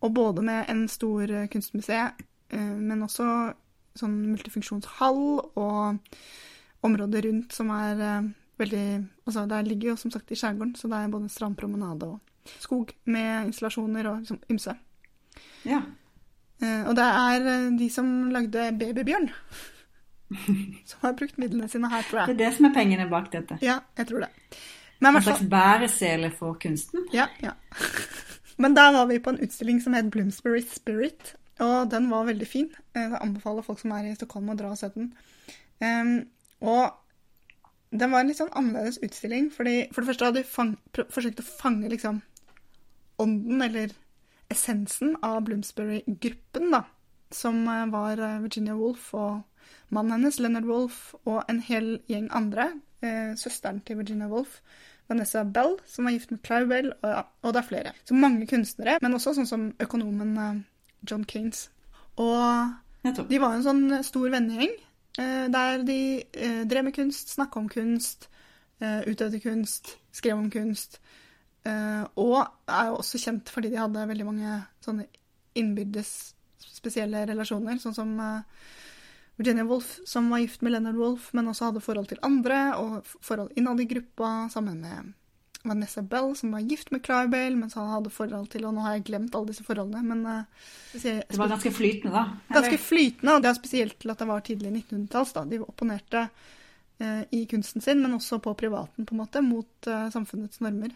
Og 0.00 0.14
både 0.16 0.42
med 0.42 0.70
en 0.72 0.86
stor 0.88 1.32
kunstmuseet, 1.52 2.22
eh, 2.50 2.76
men 2.76 3.02
også 3.04 3.26
sånn 3.98 4.16
multifunksjonshall 4.30 5.22
og 5.58 6.00
området 6.86 7.24
rundt 7.26 7.54
som 7.54 7.70
er 7.74 8.04
eh, 8.04 8.28
veldig 8.60 8.84
Altså, 9.30 9.44
det 9.46 9.60
ligger 9.68 9.92
jo 9.92 9.96
som 10.00 10.10
sagt 10.10 10.32
i 10.32 10.38
skjærgården, 10.38 10.74
så 10.74 10.88
det 10.90 10.98
er 10.98 11.10
både 11.12 11.28
strandpromenade 11.30 12.08
og 12.08 12.54
skog 12.58 12.90
med 13.06 13.46
installasjoner 13.46 14.08
og 14.10 14.24
liksom 14.24 14.40
ymse. 14.50 14.74
Ja. 15.68 15.82
Eh, 16.58 16.82
og 16.88 16.96
det 16.98 17.04
er 17.06 17.46
eh, 17.52 17.68
de 17.78 17.86
som 17.94 18.08
lagde 18.34 18.64
Babybjørn, 18.80 19.28
som 20.90 21.04
har 21.04 21.14
brukt 21.20 21.38
midlene 21.38 21.68
sine 21.70 21.92
her, 21.92 22.02
tror 22.08 22.24
jeg. 22.24 22.32
Det 22.32 22.34
er 22.34 22.42
det 22.42 22.50
som 22.56 22.66
er 22.66 22.74
pengene 22.74 23.06
bak 23.12 23.30
dette? 23.32 23.60
Ja, 23.62 23.78
jeg 24.00 24.10
tror 24.10 24.26
det. 24.26 24.32
Men, 25.00 25.16
en 25.16 25.24
slags 25.24 25.46
bæresele 25.48 26.32
for 26.34 26.58
kunsten? 26.60 27.06
Ja, 27.14 27.30
ja. 27.44 27.54
Men 28.60 28.76
da 28.76 28.90
var 28.92 29.06
vi 29.08 29.20
på 29.22 29.32
en 29.32 29.40
utstilling 29.40 29.80
som 29.80 29.94
het 29.96 30.10
Bloomsbury 30.12 30.60
Spirit, 30.68 31.34
og 31.64 31.90
den 31.92 32.10
var 32.10 32.28
veldig 32.28 32.48
fin. 32.48 32.68
Jeg 32.96 33.16
anbefaler 33.20 33.64
folk 33.64 33.80
som 33.80 33.94
er 33.96 34.08
i 34.10 34.16
Stockholm 34.16 34.52
å 34.52 34.56
dra 34.58 34.72
og 34.74 34.80
se 34.80 34.90
den. 34.94 35.12
Um, 35.80 36.12
og 36.60 36.92
den 37.90 38.12
var 38.12 38.22
en 38.22 38.30
litt 38.30 38.38
sånn 38.38 38.52
annerledes 38.56 39.00
utstilling, 39.02 39.48
fordi 39.54 39.88
for 39.90 40.02
det 40.02 40.12
første 40.12 40.28
hadde 40.28 40.42
de 40.42 40.50
fang, 40.50 40.74
forsøkt 40.94 41.40
å 41.42 41.46
fange 41.48 41.88
liksom 41.90 42.20
ånden, 43.20 43.64
eller 43.64 43.94
essensen, 44.52 45.16
av 45.26 45.42
Bloomsbury-gruppen, 45.48 46.70
da. 46.74 46.84
Som 47.34 47.62
eh, 47.68 47.86
var 47.92 48.20
eh, 48.20 48.38
Virginia 48.42 48.76
Woolf 48.78 49.10
og 49.14 49.42
mannen 49.94 50.18
hennes, 50.18 50.40
Leonard 50.42 50.68
Woolf, 50.68 51.02
og 51.24 51.42
en 51.50 51.60
hel 51.66 51.92
gjeng 52.10 52.30
andre. 52.36 52.70
Eh, 53.00 53.32
søsteren 53.40 53.82
til 53.86 54.00
Virginia 54.00 54.30
Woolf. 54.30 54.60
Vanessa 55.10 55.42
Bell, 55.44 55.76
som 55.90 56.06
var 56.06 56.14
gift 56.14 56.30
med 56.30 56.42
Clive 56.46 56.70
Bell, 56.70 56.92
og, 57.02 57.08
ja, 57.10 57.24
og 57.42 57.54
det 57.54 57.60
er 57.60 57.68
flere. 57.68 57.92
Så 58.06 58.14
mange 58.14 58.46
kunstnere, 58.50 58.98
men 59.02 59.16
også 59.16 59.34
sånn 59.36 59.50
som 59.50 59.66
økonomen 59.82 60.36
eh, 60.38 60.60
John 61.10 61.24
Kanes. 61.28 61.68
Og 62.20 63.26
de 63.30 63.40
var 63.40 63.56
en 63.56 63.64
sånn 63.64 63.84
stor 64.04 64.28
vennegjeng 64.32 64.74
eh, 65.20 65.46
der 65.52 65.84
de 65.86 66.00
eh, 66.20 66.62
drev 66.68 66.88
med 66.88 66.96
kunst, 66.96 67.32
snakka 67.32 67.62
om 67.62 67.68
kunst, 67.72 68.28
eh, 68.80 69.00
utøvde 69.08 69.40
kunst, 69.40 69.96
skrev 70.12 70.38
om 70.38 70.50
kunst. 70.52 71.00
og 72.16 72.38
er 72.72 72.86
jo 72.88 72.94
også 72.96 73.18
kjent 73.20 73.50
fordi 73.52 73.68
de 73.68 73.76
hadde 73.76 74.06
veldig 74.08 74.24
mange 74.24 74.52
sånne 74.80 75.04
innbyrdes 75.60 76.32
spesielle 76.72 77.26
relasjoner, 77.28 77.76
sånn 77.82 77.94
som 77.94 78.14
Virginia 79.40 79.64
Woolf, 79.64 79.98
som 80.04 80.28
var 80.30 80.42
gift 80.42 80.60
med 80.60 80.74
Leonard 80.74 80.98
Woolf, 81.00 81.30
men 81.32 81.48
også 81.48 81.70
hadde 81.70 81.80
forhold 81.80 82.10
til 82.10 82.20
andre, 82.26 82.58
og 82.76 83.06
forhold 83.24 83.54
innad 83.56 83.80
i 83.80 83.88
gruppa, 83.88 84.50
sammen 84.52 84.82
med 84.84 85.14
Vanessa 85.62 86.02
Bell, 86.02 86.34
som 86.36 86.52
var 86.52 86.60
gift 86.68 86.90
med 86.92 87.02
Clive 87.04 87.28
Bale, 87.32 87.56
mens 87.56 87.74
han 87.76 87.88
hadde 87.88 88.12
forhold 88.12 88.48
til 88.52 88.64
Og 88.64 88.72
nå 88.72 88.84
har 88.84 88.96
jeg 88.96 89.04
glemt 89.10 89.34
alle 89.36 89.52
disse 89.52 89.64
forholdene, 89.64 90.00
men 90.04 90.22
uh, 90.26 90.68
Det 90.92 91.36
var 91.36 91.52
ganske 91.52 91.72
flytende, 91.72 92.12
da? 92.14 92.24
Eller? 92.28 92.56
Ganske 92.60 92.80
flytende, 92.84 93.34
og 93.34 93.44
det 93.44 93.50
er 93.50 93.58
spesielt 93.58 93.98
til 94.00 94.12
at 94.12 94.22
det 94.22 94.28
var 94.30 94.44
tidlig 94.44 94.72
1900-talls. 94.72 95.34
De 95.52 95.60
opponerte 95.64 96.24
uh, 97.00 97.22
i 97.36 97.44
kunsten 97.50 97.84
sin, 97.84 98.00
men 98.04 98.16
også 98.16 98.40
på 98.44 98.54
privaten, 98.60 99.08
på 99.08 99.16
en 99.16 99.22
måte, 99.22 99.44
mot 99.44 99.88
uh, 99.88 100.08
samfunnets 100.12 100.60
normer. 100.64 100.92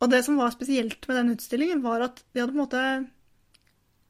Og 0.00 0.12
det 0.12 0.22
som 0.24 0.40
var 0.40 0.52
spesielt 0.52 1.08
med 1.08 1.16
den 1.20 1.32
utstillingen, 1.36 1.84
var 1.84 2.08
at 2.08 2.22
de 2.32 2.40
hadde 2.40 2.52
på 2.54 2.60
en 2.60 2.64
måte 2.64 2.84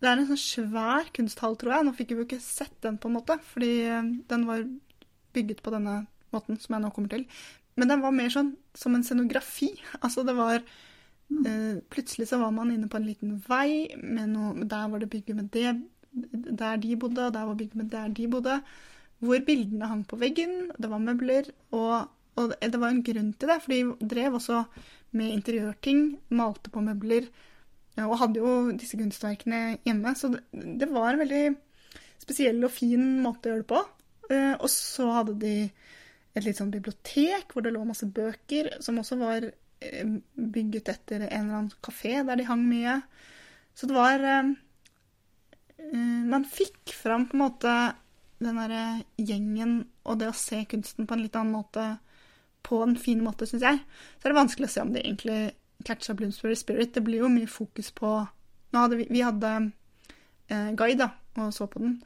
Det 0.00 0.08
er 0.08 0.16
en 0.16 0.28
sånn 0.30 0.40
svær 0.40 1.10
kunsthall, 1.16 1.56
tror 1.60 1.74
jeg. 1.76 1.86
Nå 1.86 1.94
fikk 1.96 2.14
vi 2.14 2.22
jo 2.22 2.28
ikke 2.28 2.42
sett 2.42 2.76
den, 2.84 2.96
på 3.00 3.10
en 3.10 3.18
måte, 3.18 3.36
fordi 3.52 3.72
den 4.30 4.46
var 4.48 4.64
bygget 5.36 5.60
på 5.64 5.72
denne 5.74 6.04
måten 6.34 6.58
som 6.60 6.76
jeg 6.76 6.84
nå 6.84 6.92
kommer 6.94 7.12
til. 7.12 7.26
Men 7.78 7.92
den 7.92 8.02
var 8.04 8.14
mer 8.14 8.32
sånn 8.32 8.54
som 8.76 8.96
en 8.96 9.04
scenografi. 9.06 9.72
Altså 10.04 10.24
det 10.26 10.36
var 10.38 10.60
eh, 10.60 11.80
Plutselig 11.92 12.30
så 12.30 12.40
var 12.40 12.52
man 12.56 12.72
inne 12.74 12.88
på 12.90 13.00
en 13.00 13.08
liten 13.08 13.38
vei, 13.46 13.90
noe, 14.00 14.66
der 14.68 14.88
var 14.92 15.02
det 15.02 15.10
bygget 15.12 15.38
med 15.38 15.50
det 15.54 15.74
der 16.10 16.80
de 16.82 16.96
bodde, 16.98 17.26
og 17.26 17.34
der 17.34 17.44
var 17.46 17.54
bygget 17.54 17.76
med 17.78 17.90
der 17.92 18.08
de 18.08 18.28
bodde. 18.28 18.56
Hvor 19.20 19.44
bildene 19.46 19.86
hang 19.86 20.06
på 20.08 20.16
veggen, 20.16 20.70
det 20.80 20.90
var 20.90 20.98
møbler. 20.98 21.52
Og, 21.76 22.08
og 22.40 22.54
det 22.60 22.80
var 22.80 22.90
en 22.90 23.04
grunn 23.04 23.32
til 23.32 23.52
det, 23.52 23.60
for 23.62 23.74
de 23.74 24.08
drev 24.08 24.38
også 24.40 24.64
med 25.12 25.34
interiørting, 25.34 26.18
malte 26.30 26.72
på 26.72 26.82
møbler. 26.82 27.28
Og 27.98 28.18
hadde 28.20 28.40
jo 28.40 28.70
disse 28.78 28.96
kunstverkene 28.96 29.80
hjemme. 29.84 30.14
Så 30.16 30.30
det, 30.32 30.44
det 30.52 30.88
var 30.92 31.12
en 31.12 31.22
veldig 31.24 31.44
spesiell 32.20 32.60
og 32.64 32.72
fin 32.72 33.18
måte 33.24 33.48
å 33.48 33.54
gjøre 33.54 33.64
det 33.64 33.70
på. 33.72 33.80
Eh, 34.30 34.54
og 34.54 34.68
så 34.72 35.08
hadde 35.18 35.38
de 35.42 35.54
et 36.30 36.46
litt 36.46 36.60
sånn 36.60 36.72
bibliotek 36.72 37.50
hvor 37.50 37.64
det 37.64 37.72
lå 37.74 37.82
masse 37.86 38.06
bøker, 38.06 38.76
som 38.84 39.00
også 39.02 39.18
var 39.20 39.48
eh, 39.48 40.12
bygget 40.34 40.92
etter 40.94 41.26
en 41.26 41.32
eller 41.32 41.58
annen 41.62 41.72
kafé 41.82 42.20
der 42.26 42.38
de 42.38 42.46
hang 42.48 42.62
mye. 42.68 43.00
Så 43.74 43.90
det 43.90 43.96
var 43.96 44.26
eh, 44.26 44.52
Man 46.30 46.44
fikk 46.46 46.92
fram 46.92 47.26
på 47.26 47.38
en 47.38 47.44
måte 47.46 47.74
den 48.40 48.56
derre 48.56 49.02
gjengen 49.20 49.80
og 50.08 50.20
det 50.20 50.30
å 50.30 50.36
se 50.36 50.62
kunsten 50.68 51.08
på 51.08 51.16
en 51.16 51.24
litt 51.24 51.36
annen 51.36 51.56
måte, 51.56 51.84
på 52.64 52.78
en 52.84 52.94
fin 53.00 53.20
måte, 53.24 53.48
syns 53.48 53.64
jeg. 53.64 53.80
Så 54.20 54.28
er 54.28 54.32
det 54.32 54.38
vanskelig 54.38 54.68
å 54.68 54.72
se 54.72 54.84
om 54.84 54.92
det 54.94 55.02
egentlig 55.04 55.40
catcha 55.84 56.14
Bloomsbury 56.14 56.56
Spirit. 56.56 56.94
Det 56.94 57.04
blir 57.06 57.24
jo 57.24 57.32
mye 57.32 57.50
fokus 57.50 57.90
på 57.94 58.14
hadde 58.70 59.00
vi, 59.00 59.06
vi 59.10 59.22
hadde 59.26 59.50
eh, 60.48 60.70
guide, 60.78 61.06
da, 61.06 61.10
og 61.42 61.54
så 61.54 61.66
på 61.66 61.82
den 61.82 62.00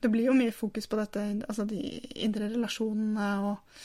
det 0.00 0.08
blir 0.08 0.30
jo 0.30 0.36
mye 0.36 0.52
fokus 0.52 0.86
på 0.88 0.96
dette, 0.96 1.22
altså 1.44 1.66
de 1.68 1.80
indre 2.24 2.48
relasjonene 2.48 3.26
og 3.44 3.82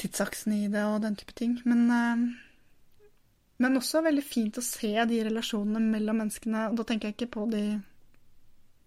tidsaksen 0.00 0.54
i 0.56 0.68
det 0.72 0.84
og 0.88 1.02
den 1.04 1.18
type 1.20 1.34
ting. 1.36 1.58
Men, 1.68 1.82
eh, 1.92 2.22
men 3.60 3.76
også 3.76 4.00
veldig 4.06 4.24
fint 4.24 4.56
å 4.56 4.64
se 4.64 4.94
de 5.10 5.20
relasjonene 5.28 5.92
mellom 5.92 6.22
menneskene. 6.22 6.70
Og 6.70 6.80
da 6.80 6.88
tenker 6.88 7.10
jeg 7.10 7.18
ikke 7.18 7.34
på 7.36 7.44
de 7.52 7.64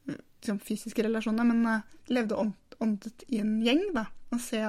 liksom, 0.09 0.57
fysiske 0.65 1.05
relasjonene, 1.05 1.45
men 1.53 1.69
eh, 1.69 1.85
levde 2.17 2.41
åndet 2.81 3.27
i 3.29 3.43
en 3.43 3.59
gjeng, 3.61 3.85
da. 3.93 4.07
Og 4.33 4.41
se 4.41 4.63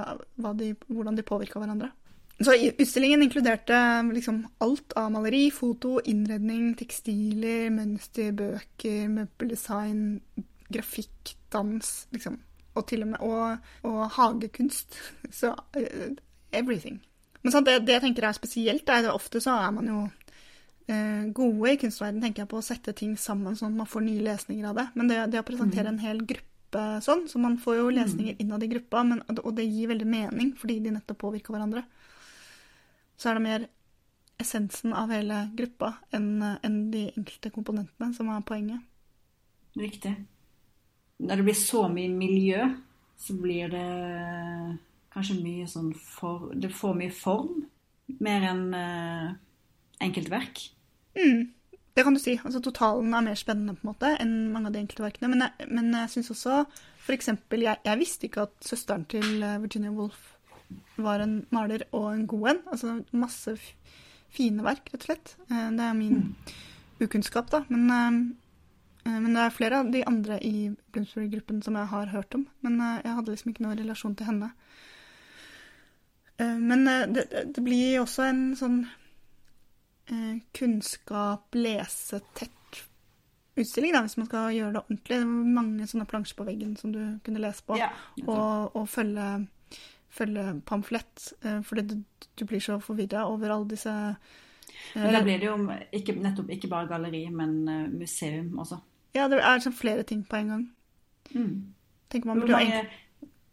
de, 0.61 0.75
hvordan 0.91 1.17
de 1.17 1.25
påvirka 1.25 1.63
hverandre. 1.63 1.95
Så 2.43 2.55
Utstillingen 2.79 3.23
inkluderte 3.23 4.03
liksom 4.13 4.47
alt 4.59 4.93
av 4.99 5.13
maleri, 5.15 5.51
foto, 5.55 6.01
innredning, 6.05 6.73
tekstiler, 6.75 7.69
mønster, 7.71 8.33
bøker, 8.35 9.07
møbeldesign, 9.13 10.03
grafikk, 10.75 11.37
dans, 11.55 11.93
liksom. 12.15 12.41
Og 12.75 12.87
til 12.91 13.05
og 13.05 13.13
med 13.13 13.23
og, 13.23 13.69
og 13.87 14.01
hagekunst. 14.17 14.99
Så 15.39 15.53
uh, 15.55 16.09
everything. 16.51 16.99
Men 17.43 17.55
sant, 17.55 17.69
det, 17.69 17.85
det, 17.87 17.99
jeg 17.99 18.07
tenker 18.09 18.27
er 18.27 18.37
spesielt, 18.37 18.89
er 18.89 19.07
at 19.07 19.15
ofte 19.15 19.43
så 19.45 19.55
er 19.61 19.71
man 19.77 19.91
jo 19.91 20.01
uh, 20.09 21.23
gode 21.37 21.71
i 21.71 21.79
kunstverdenen, 21.79 22.25
tenker 22.25 22.43
jeg 22.43 22.51
på 22.51 22.59
å 22.59 22.67
sette 22.67 22.97
ting 22.99 23.15
sammen 23.21 23.55
sånn 23.55 23.77
at 23.77 23.85
man 23.85 23.91
får 23.91 24.07
nye 24.09 24.27
lesninger 24.27 24.73
av 24.73 24.81
det. 24.81 24.89
Men 24.99 25.13
det, 25.13 25.21
det 25.37 25.45
å 25.45 25.47
presentere 25.47 25.87
mm. 25.87 25.93
en 25.93 26.03
hel 26.03 26.25
gruppe 26.27 26.51
sånn, 27.05 27.29
så 27.31 27.39
man 27.39 27.61
får 27.63 27.79
jo 27.79 27.87
mm. 27.87 27.95
lesninger 28.01 28.43
innad 28.43 28.65
i 28.67 28.73
gruppa, 28.73 29.05
men, 29.07 29.23
og 29.37 29.53
det 29.55 29.69
gir 29.69 29.93
veldig 29.93 30.09
mening 30.11 30.57
fordi 30.59 30.81
de 30.83 30.97
nettopp 30.97 31.21
påvirker 31.29 31.55
hverandre. 31.55 31.85
Så 33.17 33.31
er 33.31 33.39
det 33.39 33.47
mer 33.47 33.67
essensen 34.43 34.93
av 34.97 35.13
hele 35.15 35.45
gruppa 35.55 35.95
enn 36.15 36.43
enn 36.43 36.79
de 36.93 37.07
enkelte 37.15 37.53
komponentene 37.55 38.15
som 38.17 38.31
er 38.35 38.47
poenget. 38.47 38.83
Riktig 39.79 40.17
når 41.19 41.37
det 41.37 41.47
blir 41.47 41.59
så 41.59 41.87
mye 41.89 42.11
miljø, 42.11 42.69
så 43.17 43.37
blir 43.39 43.71
det 43.73 43.89
kanskje 45.15 45.41
mye 45.43 45.67
sånn 45.71 45.93
for 45.95 46.51
Det 46.59 46.73
får 46.75 46.97
mye 46.99 47.15
form, 47.15 47.67
mer 48.21 48.47
enn 48.51 48.65
uh, 48.75 49.29
enkeltverk. 50.03 50.65
Mm, 51.15 51.53
det 51.95 52.05
kan 52.05 52.17
du 52.17 52.21
si. 52.21 52.35
Altså 52.43 52.61
Totalen 52.61 53.15
er 53.15 53.29
mer 53.29 53.39
spennende 53.39 53.77
på 53.79 53.87
en 53.87 53.93
måte 53.93 54.11
enn 54.19 54.35
mange 54.53 54.71
av 54.71 54.75
de 54.75 54.83
enkeltverkene. 54.83 55.31
Men 55.31 55.47
jeg, 55.47 55.69
men 55.71 55.93
jeg 55.95 56.13
syns 56.17 56.33
også 56.35 56.65
f.eks. 57.05 57.31
Jeg, 57.31 57.79
jeg 57.87 58.01
visste 58.01 58.29
ikke 58.29 58.49
at 58.49 58.57
søsteren 58.65 59.07
til 59.09 59.43
eh, 59.45 59.61
Virginia 59.63 59.95
Woolf 59.95 60.34
var 60.97 61.25
en 61.25 61.41
maler 61.55 61.87
og 61.93 62.13
en 62.13 62.27
god 62.31 62.49
en. 62.53 62.63
Altså 62.73 62.95
masse 63.13 63.57
fine 64.35 64.65
verk, 64.67 64.89
rett 64.93 65.03
og 65.03 65.11
slett. 65.11 65.37
Eh, 65.51 65.69
det 65.77 65.85
er 65.89 65.99
min 65.99 66.35
ukunnskap, 67.03 67.51
da. 67.53 67.65
Men 67.69 68.35
Eh, 69.05 69.21
men 69.21 69.35
det 69.35 69.45
er 69.45 69.55
flere 69.55 69.81
av 69.83 69.93
de 69.93 70.03
andre 70.09 70.39
i 70.45 70.71
Bloomsbury-gruppen 70.93 71.63
som 71.63 71.77
jeg 71.79 71.93
har 71.93 72.13
hørt 72.15 72.35
om. 72.35 72.47
Men 72.65 72.81
eh, 72.81 73.01
jeg 73.05 73.17
hadde 73.19 73.35
liksom 73.35 73.53
ikke 73.53 73.67
noen 73.67 73.81
relasjon 73.81 74.17
til 74.19 74.31
henne. 74.31 74.51
Eh, 76.41 76.59
men 76.59 76.85
det, 77.15 77.29
det 77.55 77.65
blir 77.65 78.01
også 78.03 78.29
en 78.31 78.45
sånn 78.59 78.85
kunnskap, 80.53 81.55
lese, 81.57 82.19
tett 82.37 82.81
utstilling, 83.57 83.95
da, 83.95 84.03
hvis 84.05 84.19
man 84.19 84.27
skal 84.29 84.51
gjøre 84.53 84.75
det 84.75 84.81
ordentlig. 84.83 85.17
Det 85.17 85.29
var 85.31 85.55
mange 85.57 85.87
sånne 85.89 86.05
plansjer 86.11 86.37
på 86.37 86.45
veggen 86.45 86.75
som 86.77 86.93
du 86.93 86.99
kunne 87.25 87.41
lese 87.41 87.65
på, 87.65 87.79
ja, 87.81 87.89
og, 88.27 88.75
og, 88.75 88.83
følge, 88.93 89.29
følge 90.15 90.61
pamflett. 90.67 91.29
Fordi 91.67 91.83
du, 91.91 91.95
du 92.39 92.45
blir 92.47 92.63
så 92.63 92.79
forvirra 92.83 93.27
over 93.27 93.51
alle 93.51 93.69
disse 93.75 93.93
men 94.95 95.13
Da 95.15 95.21
blir 95.23 95.39
det 95.43 95.47
jo 95.47 95.57
ikke, 95.93 96.15
nettopp 96.19 96.49
ikke 96.55 96.71
bare 96.71 96.89
galleri, 96.89 97.27
men 97.31 97.53
museum 97.93 98.59
også. 98.63 98.79
Ja, 99.15 99.29
det 99.31 99.39
er 99.39 99.59
liksom 99.59 99.75
flere 99.77 100.03
ting 100.03 100.25
på 100.27 100.37
en 100.37 100.49
gang. 100.49 100.65
Mm. 101.35 101.75
Hvor, 102.23 102.47
mange, 102.47 102.85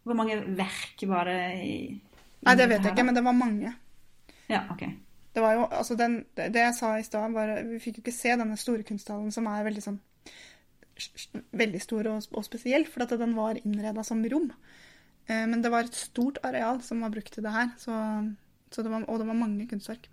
hvor 0.04 0.18
mange 0.18 0.38
verk 0.58 1.04
var 1.10 1.30
det 1.30 1.42
i 1.66 1.76
Nei, 2.42 2.56
det 2.58 2.68
vet 2.70 2.82
jeg 2.82 2.96
ikke, 2.96 3.06
men 3.06 3.16
det 3.16 3.24
var 3.26 3.38
mange. 3.38 3.74
Ja, 4.50 4.64
ok. 4.74 4.82
Det 5.36 5.42
var 5.44 5.54
jo, 5.54 5.66
altså 5.72 5.96
den, 5.96 6.24
det, 6.38 6.50
det 6.56 6.64
jeg 6.66 6.76
sa 6.76 6.96
i 6.98 7.04
stad, 7.06 7.32
var 7.32 7.54
Vi 7.70 7.80
fikk 7.80 8.00
jo 8.00 8.04
ikke 8.04 8.16
se 8.16 8.34
denne 8.34 8.58
store 8.60 8.84
kunsthallen 8.88 9.32
som 9.32 9.48
er 9.48 9.68
veldig 9.68 9.84
sånn 9.86 10.00
Veldig 11.58 11.82
stor 11.82 12.10
og, 12.12 12.26
og 12.38 12.44
spesiell, 12.46 12.84
for 12.90 13.06
at 13.06 13.14
den 13.18 13.32
var 13.38 13.58
innreda 13.62 14.04
som 14.06 14.20
rom. 14.30 14.52
Eh, 15.28 15.46
men 15.48 15.62
det 15.62 15.72
var 15.74 15.86
et 15.86 15.98
stort 15.98 16.42
areal 16.48 16.82
som 16.86 17.04
var 17.04 17.14
brukt 17.14 17.34
til 17.34 17.46
det 17.46 17.54
her, 17.54 17.70
så, 17.82 17.94
så 18.72 18.86
det 18.86 18.94
var, 18.94 19.06
og 19.08 19.22
det 19.22 19.30
var 19.30 19.38
mange 19.38 19.68
kunstverk. 19.70 20.10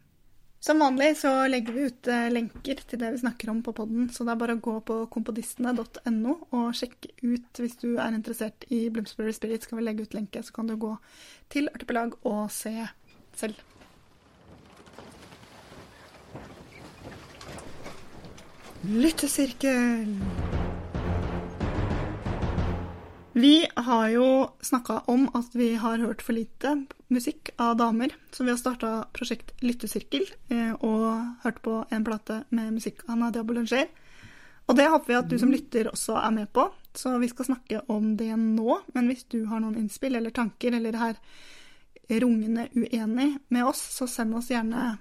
Som 0.61 0.81
vanlig 0.83 1.13
så 1.21 1.31
legger 1.47 1.73
vi 1.73 1.87
ut 1.87 2.09
eh, 2.11 2.27
lenker 2.35 2.81
til 2.83 2.99
det 2.99 3.13
vi 3.15 3.21
snakker 3.23 3.51
om 3.53 3.61
på 3.63 3.73
poden, 3.79 4.09
så 4.11 4.27
det 4.27 4.35
er 4.35 4.41
bare 4.41 4.57
å 4.59 4.63
gå 4.63 4.75
på 4.89 4.97
kompodistene.no 5.15 6.35
og 6.51 6.75
sjekke 6.75 7.13
ut 7.23 7.63
hvis 7.63 7.79
du 7.79 7.93
er 7.95 8.11
interessert 8.11 8.67
i 8.75 8.89
Bloomsbury 8.91 9.35
Spirit. 9.37 9.63
Skal 9.63 9.79
vi 9.79 9.87
legge 9.87 10.09
ut 10.09 10.19
lenke, 10.19 10.43
så 10.43 10.57
kan 10.57 10.67
du 10.67 10.75
gå 10.75 10.97
til 11.55 11.71
Artipelag 11.71 12.19
og 12.27 12.51
se 12.51 12.75
selv. 13.39 13.63
Lyttesirkel. 18.83 20.17
Vi 23.39 23.67
har 23.77 24.09
jo 24.09 24.51
snakka 24.61 24.99
om 25.07 25.29
at 25.35 25.55
vi 25.55 25.75
har 25.75 25.99
hørt 25.99 26.23
for 26.27 26.35
lite 26.35 26.73
musikk 27.07 27.51
av 27.57 27.77
damer, 27.79 28.11
så 28.35 28.43
vi 28.43 28.51
har 28.51 28.59
starta 28.59 28.89
prosjekt 29.15 29.53
Lyttesirkel 29.63 30.25
eh, 30.51 30.73
og 30.83 31.37
hørt 31.45 31.61
på 31.63 31.77
en 31.95 32.07
plate 32.09 32.41
med 32.51 32.73
musikk 32.81 33.05
av 33.07 33.21
Nadia 33.21 33.45
Boulanger. 33.47 33.87
Og 34.67 34.75
det 34.75 34.89
håper 34.91 35.13
vi 35.13 35.19
at 35.21 35.31
du 35.31 35.37
som 35.39 35.55
lytter 35.55 35.93
også 35.93 36.19
er 36.19 36.35
med 36.35 36.51
på, 36.51 36.67
så 36.99 37.15
vi 37.23 37.31
skal 37.31 37.53
snakke 37.53 37.85
om 37.87 38.17
det 38.19 38.33
nå. 38.35 38.81
Men 38.99 39.07
hvis 39.07 39.29
du 39.31 39.45
har 39.47 39.63
noen 39.63 39.79
innspill 39.85 40.19
eller 40.19 40.35
tanker 40.35 40.75
eller 40.75 40.99
er 40.99 41.23
rungende 42.19 42.67
uenig 42.75 43.37
med 43.55 43.71
oss, 43.71 43.87
så 44.01 44.11
send 44.11 44.35
oss 44.35 44.51
gjerne 44.51 44.97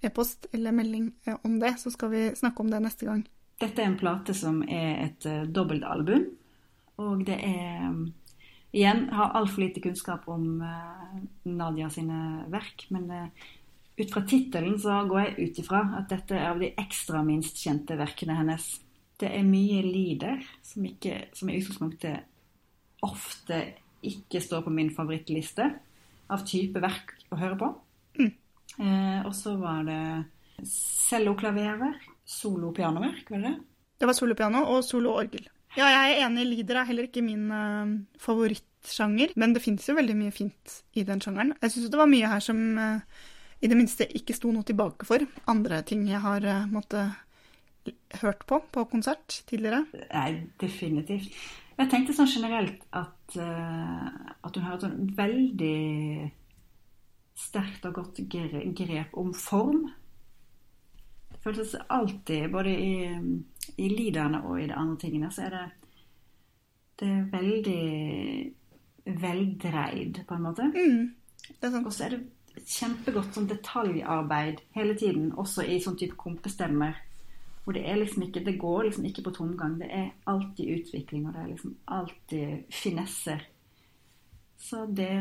e-post 0.00 0.48
eller 0.56 0.72
melding 0.72 1.12
eh, 1.26 1.36
om 1.44 1.60
det, 1.60 1.76
så 1.84 1.92
skal 1.92 2.16
vi 2.16 2.30
snakke 2.40 2.64
om 2.64 2.72
det 2.72 2.86
neste 2.88 3.12
gang. 3.12 3.26
Dette 3.60 3.84
er 3.84 3.92
en 3.92 4.00
plate 4.00 4.32
som 4.32 4.64
er 4.64 5.10
et 5.10 5.28
uh, 5.28 5.42
dobbeltalbum 5.44 6.30
og 7.02 7.24
det 7.28 7.38
er 7.44 7.94
Igjen 8.72 9.02
har 9.12 9.34
altfor 9.36 9.66
lite 9.66 9.82
kunnskap 9.84 10.22
om 10.32 10.62
uh, 10.64 11.16
Nadia 11.44 11.90
sine 11.92 12.46
verk, 12.48 12.86
men 12.88 13.10
uh, 13.12 13.50
ut 13.98 14.14
fra 14.14 14.22
tittelen 14.24 14.78
så 14.80 15.02
går 15.10 15.26
jeg 15.26 15.34
ut 15.50 15.60
ifra 15.60 15.82
at 15.98 16.08
dette 16.08 16.38
er 16.38 16.46
av 16.54 16.62
de 16.62 16.70
ekstra 16.80 17.20
minst 17.26 17.60
kjente 17.60 17.98
verkene 18.00 18.38
hennes. 18.38 18.64
Det 19.20 19.28
er 19.28 19.44
mye 19.44 19.82
lider 19.84 20.40
som, 20.64 20.86
ikke, 20.88 21.26
som 21.36 21.50
i 21.52 21.58
utgangspunktet 21.60 23.04
ofte 23.04 23.60
ikke 24.02 24.40
står 24.42 24.64
på 24.64 24.72
min 24.72 24.90
favorittliste 24.94 25.68
av 26.32 26.46
type 26.48 26.80
verk 26.82 27.12
å 27.28 27.38
høre 27.38 27.58
på. 27.60 27.68
Mm. 28.18 28.32
Eh, 28.78 29.20
og 29.26 29.34
så 29.36 29.54
var 29.60 29.84
det 29.86 30.00
celloklaverer, 30.64 31.98
solo-pianoverk, 32.24 33.28
var 33.30 33.42
det 33.42 33.50
det? 33.50 33.58
Det 34.00 34.08
var 34.08 34.16
solopiano 34.18 34.64
og 34.72 34.80
soloorgel. 34.86 35.44
Ja, 35.78 35.88
jeg 35.88 36.16
er 36.18 36.26
enig. 36.26 36.46
Lider 36.50 36.80
er 36.80 36.88
heller 36.88 37.08
ikke 37.08 37.24
min 37.24 37.46
uh, 37.48 37.92
favorittsjanger, 38.20 39.32
men 39.40 39.54
det 39.56 39.62
fins 39.64 39.88
jo 39.88 39.96
veldig 39.96 40.16
mye 40.18 40.34
fint 40.34 40.80
i 40.98 41.04
den 41.08 41.22
sjangeren. 41.24 41.54
Jeg 41.62 41.74
syns 41.74 41.92
det 41.92 42.00
var 42.00 42.10
mye 42.10 42.28
her 42.28 42.44
som 42.44 42.60
uh, 42.76 43.00
i 43.62 43.70
det 43.70 43.78
minste 43.78 44.08
ikke 44.18 44.36
sto 44.36 44.52
noe 44.52 44.66
tilbake 44.68 45.08
for. 45.08 45.24
Andre 45.48 45.80
ting 45.88 46.04
jeg 46.10 46.20
har 46.24 46.44
uh, 46.44 46.68
måttet 46.68 47.16
hørt 48.20 48.44
på 48.46 48.60
på 48.70 48.84
konsert 48.90 49.40
tidligere. 49.48 49.86
Nei, 50.12 50.44
definitivt. 50.60 51.32
Jeg 51.78 51.88
tenkte 51.90 52.14
sånn 52.14 52.28
generelt 52.30 52.84
at, 52.94 53.34
at 53.34 54.58
hun 54.58 54.66
har 54.66 54.76
et 54.76 54.84
sånn 54.84 55.08
veldig 55.16 56.28
sterkt 57.42 57.88
og 57.88 57.96
godt 57.96 58.20
grep 58.28 59.16
om 59.18 59.32
form. 59.34 59.88
Føltes 61.42 61.74
alltid, 61.90 62.50
både 62.52 62.72
i 62.78 62.92
i 63.76 63.88
liderne 63.88 64.42
og 64.46 64.60
i 64.60 64.66
de 64.66 64.74
andre 64.74 64.98
tingene, 65.00 65.30
så 65.32 65.46
er 65.46 65.56
det, 65.56 65.64
det 67.00 67.08
er 67.08 67.30
veldig 67.32 69.16
veldreid, 69.22 70.22
på 70.28 70.36
en 70.36 70.42
måte. 70.42 70.68
Mm, 70.74 71.84
og 71.84 71.92
så 71.92 72.06
er 72.06 72.16
det 72.16 72.66
kjempegodt 72.68 73.34
sånn 73.34 73.48
detaljarbeid 73.50 74.60
hele 74.76 74.96
tiden, 74.98 75.32
også 75.38 75.64
i 75.66 75.80
sånn 75.82 75.98
type 76.00 76.18
kompestemmer. 76.20 76.98
Hvor 77.62 77.76
det 77.76 77.84
er 77.86 78.00
liksom 78.00 78.24
ikke 78.26 78.40
Det 78.42 78.56
går 78.58 78.88
liksom 78.88 79.04
ikke 79.06 79.22
på 79.22 79.30
tomgang. 79.36 79.76
Det 79.78 79.86
er 79.86 80.08
alltid 80.26 80.80
utvikling, 80.80 81.28
og 81.28 81.34
det 81.34 81.42
er 81.42 81.50
liksom 81.52 81.76
alltid 81.86 82.64
finesser. 82.74 83.44
Så 84.58 84.86
det, 84.86 85.12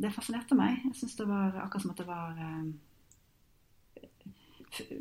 det 0.00 0.12
fascinerte 0.12 0.56
meg. 0.56 0.82
Jeg 0.84 0.98
syns 1.00 1.16
det 1.16 1.28
var 1.28 1.56
akkurat 1.62 1.82
som 1.82 1.94
at 1.94 2.02
det 2.02 2.06
var 2.08 2.36
eh, 2.36 2.68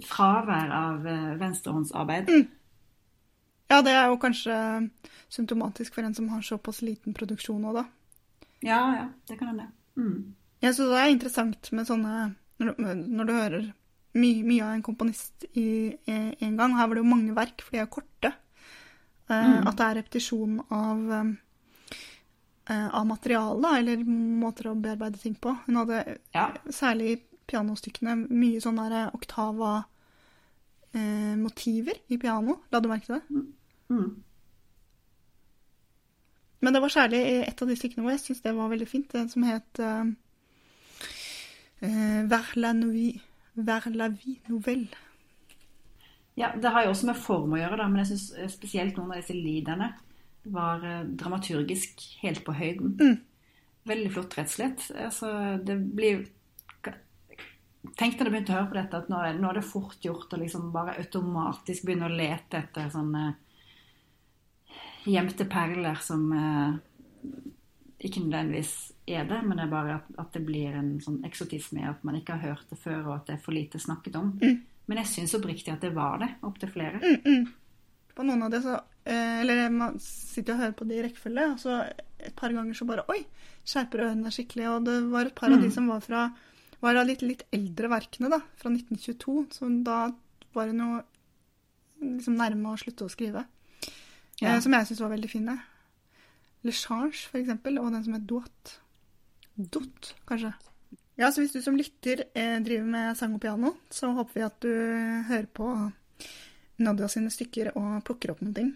fravær 0.08 0.72
av 0.74 1.08
eh, 1.08 1.34
venstrehåndsarbeid. 1.42 2.30
Mm. 2.30 2.48
Ja, 3.68 3.82
det 3.84 3.92
er 3.92 4.08
jo 4.08 4.20
kanskje 4.22 4.58
symptomatisk 5.34 5.98
for 5.98 6.08
en 6.08 6.16
som 6.16 6.30
har 6.32 6.46
såpass 6.46 6.82
liten 6.86 7.16
produksjon 7.18 7.66
òg, 7.68 7.82
da. 7.82 7.86
Ja, 8.64 8.82
ja, 8.96 9.08
det 9.28 9.38
kan 9.40 9.52
hende. 9.52 9.68
Mm. 10.00 10.36
Jeg 10.64 10.76
syns 10.76 10.94
det 10.94 11.02
er 11.02 11.12
interessant 11.14 11.70
med 11.74 11.86
sånne 11.86 12.14
Når, 12.58 12.78
når 13.06 13.28
du 13.28 13.32
hører 13.34 13.66
mye, 14.18 14.42
mye, 14.46 14.64
av 14.66 14.72
en 14.74 14.86
komponist 14.86 15.46
i 15.58 15.94
en 16.10 16.56
gang 16.58 16.74
Her 16.74 16.88
var 16.88 16.98
det 16.98 17.04
jo 17.04 17.10
mange 17.12 17.36
verk, 17.38 17.62
for 17.62 17.76
de 17.76 17.82
er 17.84 17.92
korte. 17.92 18.32
Eh, 19.28 19.50
mm. 19.52 19.68
At 19.68 19.78
det 19.78 19.86
er 19.86 19.98
repetisjon 20.00 20.56
av, 20.74 21.04
eh, 22.72 22.88
av 22.88 23.06
materiale, 23.10 23.74
eller 23.82 24.04
måter 24.08 24.72
å 24.72 24.78
bearbeide 24.80 25.22
ting 25.22 25.36
på. 25.36 25.54
Hun 25.68 25.82
hadde 25.84 26.18
ja. 26.34 26.50
særlig 26.74 27.12
i 27.12 27.20
pianostykkene 27.48 28.16
mye 28.28 28.62
sånne 28.64 29.08
oktava 29.16 29.74
eh, 30.94 31.36
motiver 31.40 32.00
i 32.12 32.20
piano. 32.22 32.62
La 32.72 32.82
du 32.84 32.90
merke 32.92 33.08
til 33.08 33.18
det? 33.18 33.24
Mm. 33.32 33.48
Mm. 33.98 34.24
Men 36.60 36.74
det 36.74 36.82
var 36.82 36.94
særlig 36.94 37.20
i 37.22 37.36
et 37.46 37.62
av 37.62 37.70
de 37.70 37.76
stykkene 37.78 38.04
hvor 38.04 38.16
jeg 38.16 38.24
syns 38.24 38.42
det 38.44 38.56
var 38.58 38.72
veldig 38.72 38.88
fint, 38.90 39.12
det 39.14 39.28
som 39.32 39.44
het 39.46 39.82
uh, 39.84 40.08
Vers 42.32 42.56
la 42.58 42.72
nuit, 42.74 43.22
Vers 43.54 43.86
la 43.94 44.08
vie 44.10 44.42
nouvelle. 44.50 45.04
Ja, 46.38 46.52
det 46.54 46.72
har 46.74 46.86
jo 46.86 46.92
også 46.94 47.08
med 47.10 47.22
form 47.22 47.54
å 47.54 47.60
gjøre, 47.62 47.78
da, 47.80 47.86
men 47.90 48.02
jeg 48.02 48.10
syns 48.12 48.54
spesielt 48.54 48.98
noen 48.98 49.14
av 49.14 49.22
disse 49.22 49.38
lidene 49.38 49.92
var 50.54 50.84
dramaturgisk 51.18 52.02
helt 52.22 52.44
på 52.46 52.54
høyden. 52.58 52.94
Mm. 52.98 53.16
Veldig 53.90 54.12
flott, 54.14 54.36
rett 54.38 54.52
og 54.52 54.54
slett. 54.54 54.86
Altså, 54.98 55.32
det 55.66 55.78
blir 55.98 56.26
tenkte 57.98 58.24
da 58.24 58.30
du 58.30 58.34
begynte 58.34 58.54
å 58.54 58.60
høre 58.60 58.70
på 58.72 58.80
dette, 58.80 59.02
at 59.04 59.12
nå 59.12 59.20
er, 59.24 59.38
nå 59.40 59.50
er 59.50 59.60
det 59.60 59.68
fort 59.68 60.04
gjort 60.04 60.34
å 60.34 60.40
liksom 60.42 60.72
bare 60.74 60.98
automatisk 61.02 61.86
begynne 61.88 62.10
å 62.10 62.18
lete 62.18 62.62
etter 62.62 62.90
sånne 62.94 63.28
gjemte 65.08 65.48
perler 65.48 66.00
som 66.04 66.26
eh, 66.36 66.74
ikke 68.08 68.26
nødvendigvis 68.26 68.74
er 69.08 69.28
det, 69.30 69.40
men 69.46 69.58
det 69.58 69.66
er 69.66 69.72
bare 69.72 70.00
at, 70.02 70.10
at, 70.20 70.34
det 70.36 70.44
blir 70.46 70.76
en 70.76 70.98
sånn 71.04 71.22
eksotisme 71.28 71.82
i 71.82 71.88
at 71.88 72.04
man 72.08 72.18
ikke 72.20 72.36
har 72.36 72.52
hørt 72.54 72.74
det 72.74 72.80
før, 72.82 73.00
og 73.06 73.14
at 73.16 73.30
det 73.30 73.38
er 73.38 73.46
for 73.46 73.56
lite 73.56 73.80
snakket 73.82 74.20
om. 74.20 74.34
Mm. 74.42 74.60
Men 74.88 75.02
jeg 75.02 75.12
syns 75.14 75.36
oppriktig 75.38 75.74
at 75.74 75.84
det 75.84 75.94
var 75.96 76.20
det, 76.24 76.30
opptil 76.48 76.72
flere. 76.72 77.00
Mm, 77.02 77.24
mm. 77.24 77.48
På 78.18 78.26
noen 78.26 78.46
av 78.48 78.52
det 78.54 78.64
så 78.66 78.74
eh, 79.06 79.40
Eller 79.44 79.68
man 79.70 80.00
sitter 80.02 80.56
og 80.56 80.62
hører 80.64 80.78
på 80.78 80.88
det 80.90 80.96
i 80.98 81.02
rekkefølge, 81.06 81.48
og 81.54 81.60
så 81.62 81.80
et 82.18 82.36
par 82.36 82.54
ganger 82.56 82.78
så 82.78 82.88
bare 82.90 83.06
Oi! 83.14 83.22
Skjerper 83.68 84.06
ørene 84.06 84.32
skikkelig. 84.32 84.68
Og 84.72 84.86
det 84.88 84.96
var 85.12 85.28
et 85.28 85.36
par 85.36 85.52
av 85.52 85.60
de 85.60 85.68
mm. 85.68 85.74
som 85.76 85.90
var 85.92 86.04
fra 86.06 86.22
var 86.84 87.00
av 87.00 87.08
litt, 87.10 87.24
litt 87.26 87.46
eldre 87.56 87.90
verkene, 87.92 88.32
da. 88.34 88.42
Fra 88.60 88.72
1922. 88.74 89.38
Så 89.56 89.70
da 89.86 90.00
var 90.56 90.72
hun 90.72 90.84
jo 90.84 90.92
liksom 92.18 92.38
nærme 92.38 92.74
å 92.74 92.80
slutte 92.80 93.08
å 93.08 93.12
skrive. 93.12 93.46
Ja. 94.42 94.54
Eh, 94.54 94.62
som 94.64 94.76
jeg 94.76 94.90
syns 94.90 95.02
var 95.04 95.14
veldig 95.16 95.32
fine. 95.32 95.58
Le 96.66 96.74
Change, 96.76 97.28
for 97.32 97.42
eksempel, 97.42 97.80
og 97.82 97.92
den 97.94 98.06
som 98.06 98.18
er 98.18 98.26
Dot. 98.30 98.78
Dot, 99.58 100.14
kanskje. 100.30 100.54
Ja, 101.18 101.32
så 101.34 101.42
hvis 101.42 101.56
du 101.56 101.64
som 101.66 101.78
lytter 101.78 102.28
eh, 102.38 102.58
driver 102.62 102.90
med 102.94 103.18
sang 103.18 103.34
og 103.34 103.42
piano, 103.42 103.74
så 103.90 104.12
håper 104.14 104.38
vi 104.38 104.46
at 104.46 104.60
du 104.62 104.74
hører 105.32 105.48
på 105.50 105.70
Nadia 106.86 107.08
sine 107.10 107.32
stykker 107.34 107.72
og 107.74 108.04
plukker 108.06 108.34
opp 108.34 108.44
noen 108.44 108.58
ting. 108.58 108.76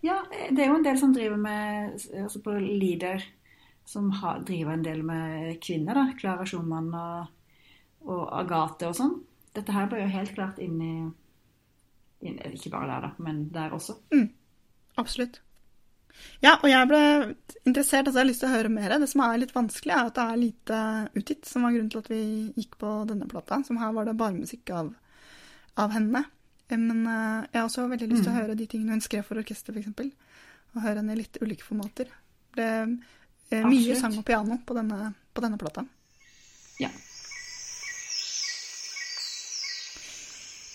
Ja, 0.00 0.22
det 0.30 0.62
er 0.62 0.70
jo 0.70 0.78
en 0.78 0.86
del 0.86 0.96
som 0.98 1.12
driver 1.12 1.36
med 1.40 1.98
altså 2.22 2.40
på 2.42 2.54
Lider, 2.56 3.20
som 3.88 4.10
har, 4.20 4.42
driver 4.44 4.76
en 4.76 4.84
del 4.84 5.02
med 5.06 5.56
kvinner, 5.64 5.96
da. 5.96 6.12
Klara 6.18 6.44
Schumann 6.46 6.90
og, 6.92 7.30
og 8.04 8.26
Agathe 8.36 8.90
og 8.90 8.96
sånn. 8.98 9.14
Dette 9.56 9.72
her 9.72 9.88
bør 9.88 10.02
jo 10.02 10.12
helt 10.12 10.34
klart 10.36 10.60
inn 10.60 10.76
i 10.84 10.94
ikke 12.18 12.72
bare 12.74 12.88
der, 12.90 13.06
da, 13.06 13.10
men 13.22 13.44
der 13.54 13.72
også. 13.72 13.94
Mm. 14.12 14.26
Absolutt. 14.98 15.40
Ja, 16.42 16.56
og 16.56 16.66
jeg 16.66 16.88
ble 16.90 17.00
interessert, 17.62 18.08
altså 18.08 18.18
jeg 18.18 18.24
har 18.24 18.28
lyst 18.28 18.42
til 18.42 18.50
å 18.50 18.56
høre 18.56 18.72
mer. 18.74 18.94
Det 18.98 19.08
som 19.10 19.22
er 19.24 19.40
litt 19.40 19.54
vanskelig, 19.54 19.94
er 19.94 20.08
at 20.10 20.16
det 20.16 20.24
er 20.24 20.40
lite 20.40 20.80
utgitt, 21.20 21.46
som 21.46 21.64
var 21.64 21.76
grunnen 21.76 21.92
til 21.94 22.02
at 22.02 22.10
vi 22.10 22.22
gikk 22.58 22.78
på 22.80 22.94
denne 23.08 23.28
plata. 23.30 23.60
Som 23.66 23.78
her 23.80 23.94
var 23.94 24.08
det 24.08 24.18
bare 24.18 24.36
musikk 24.36 24.72
av, 24.74 24.90
av 25.78 25.94
henne. 25.94 26.24
Eh, 26.68 26.80
men 26.80 27.06
uh, 27.06 27.46
jeg 27.46 27.60
har 27.60 27.68
også 27.68 27.86
veldig 27.92 28.10
lyst 28.10 28.26
til 28.26 28.32
å 28.32 28.36
mm. 28.36 28.40
høre 28.42 28.58
de 28.58 28.66
tingene 28.68 28.98
hun 28.98 29.04
skrev 29.04 29.24
for 29.28 29.40
orkester, 29.40 29.78
f.eks. 29.78 30.34
Og 30.74 30.82
høre 30.84 31.00
henne 31.00 31.14
i 31.14 31.22
litt 31.22 31.38
ulike 31.40 31.66
formater. 31.66 32.10
Det 32.58 32.68
uh, 33.52 33.64
mye 33.68 33.96
sang 33.98 34.16
og 34.18 34.24
piano 34.26 34.60
på 34.66 34.76
denne, 34.76 35.12
på 35.34 35.44
denne 35.44 35.58
plata. 35.60 35.84
Ja. 36.78 36.90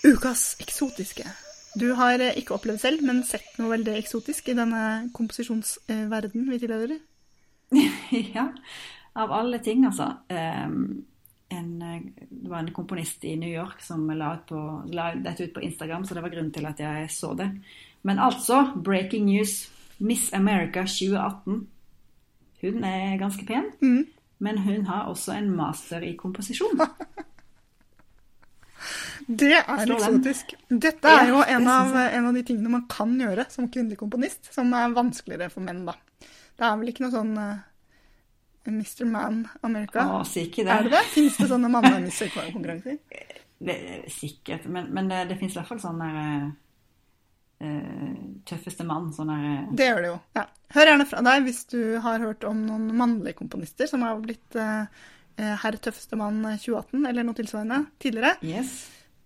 Ukas 0.04 0.56
eksotiske. 0.60 1.24
Du 1.74 1.88
har 1.98 2.20
eh, 2.22 2.36
ikke 2.38 2.54
opplevd 2.54 2.82
selv, 2.82 3.02
men 3.06 3.24
sett 3.26 3.56
noe 3.58 3.72
veldig 3.72 3.96
eksotisk 3.98 4.52
i 4.52 4.56
denne 4.58 4.82
komposisjonsverdenen 5.16 6.50
vi 6.52 6.58
tilhører? 6.62 7.00
ja, 8.36 8.50
av 9.18 9.32
alle 9.34 9.58
ting, 9.64 9.82
altså. 9.88 10.12
En, 10.28 11.70
det 11.80 12.50
var 12.50 12.60
en 12.60 12.70
komponist 12.76 13.24
i 13.26 13.34
New 13.40 13.50
York 13.50 13.82
som 13.82 14.06
la, 14.12 14.34
ut 14.36 14.46
på, 14.50 14.60
la 14.94 15.10
dette 15.16 15.48
ut 15.48 15.56
på 15.56 15.64
Instagram, 15.66 16.04
så 16.06 16.14
det 16.14 16.22
var 16.22 16.34
grunnen 16.36 16.54
til 16.54 16.68
at 16.68 16.84
jeg 16.84 17.10
så 17.10 17.32
det. 17.38 17.50
Men 18.06 18.22
altså, 18.22 18.66
breaking 18.76 19.26
news. 19.32 19.64
Miss 19.98 20.32
America 20.34 20.82
2018. 20.86 21.66
Hun 22.62 22.84
er 22.86 23.16
ganske 23.20 23.46
pen, 23.48 23.70
mm. 23.80 24.04
men 24.44 24.58
hun 24.64 24.86
har 24.86 25.10
også 25.10 25.34
en 25.38 25.50
master 25.56 26.04
i 26.06 26.14
komposisjon. 26.16 26.80
Det 29.26 29.54
er 29.56 29.68
eksotisk. 29.86 30.50
Dette 30.68 31.08
er 31.08 31.30
jo 31.30 31.38
en 31.40 31.68
av, 31.70 31.94
en 31.96 32.26
av, 32.28 32.34
de 32.36 32.42
tingene 32.44 32.72
man 32.74 32.82
kan 32.90 33.14
gjøre 33.20 33.46
som 33.52 33.70
kvinnelig 33.72 33.96
komponist, 34.02 34.50
som 34.52 34.72
er 34.76 34.92
vanskeligere 34.96 35.48
for 35.52 35.64
menn, 35.64 35.84
da. 35.88 35.94
Det 36.54 36.66
er 36.66 36.76
vel 36.80 36.90
ikke 36.92 37.06
noe 37.06 37.14
sånn 37.14 37.32
eh, 37.40 37.62
Mr. 38.68 39.06
Man 39.08 39.40
America? 39.66 40.04
Å, 40.18 40.20
sikkert 40.28 40.68
det. 40.68 40.74
Er 40.74 40.86
det 40.86 40.92
det? 40.96 41.02
Fins 41.14 41.38
det 41.40 41.48
sånne 41.50 41.70
mannemusikkonkurranser? 41.76 43.00
Sikkert, 44.12 44.68
men, 44.68 44.92
men 44.92 45.08
det, 45.08 45.24
det 45.32 45.40
fins 45.40 45.56
i 45.56 45.60
hvert 45.60 45.72
fall 45.72 45.82
sånn 45.82 46.02
der 46.02 46.20
uh, 46.20 46.52
tøffeste 48.48 48.84
mann. 48.84 49.10
Sånn 49.14 49.30
der 49.32 49.44
uh... 49.44 49.72
Det 49.76 49.86
gjør 49.88 50.00
det 50.02 50.08
jo. 50.10 50.16
Ja. 50.36 50.44
Hør 50.74 50.90
gjerne 50.90 51.06
fra 51.08 51.22
deg 51.24 51.44
hvis 51.46 51.60
du 51.70 51.80
har 52.02 52.24
hørt 52.24 52.44
om 52.48 52.64
noen 52.66 52.90
mannlige 52.98 53.38
komponister 53.38 53.88
som 53.88 54.02
har 54.04 54.18
blitt 54.20 54.58
uh, 54.58 54.90
Herr 55.38 55.78
tøffeste 55.82 56.18
mann 56.18 56.42
2018, 56.44 57.06
eller 57.10 57.26
noe 57.26 57.38
tilsvarende, 57.38 57.80
tidligere. 58.02 58.36
Yes. 58.46 58.76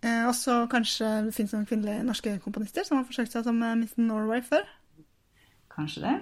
Eh, 0.01 0.25
og 0.29 0.35
så 0.39 0.63
kanskje 0.71 1.09
det 1.27 1.35
finnes 1.35 1.53
noen 1.53 1.67
kvinnelige 1.67 2.05
norske 2.07 2.33
komponister 2.45 2.87
som 2.87 3.01
har 3.01 3.07
forsøkt 3.09 3.35
seg 3.35 3.45
som 3.49 3.59
Miss 3.81 3.97
Norway 3.99 4.45
før. 4.47 4.65
Kanskje 5.75 6.05
det. 6.05 6.15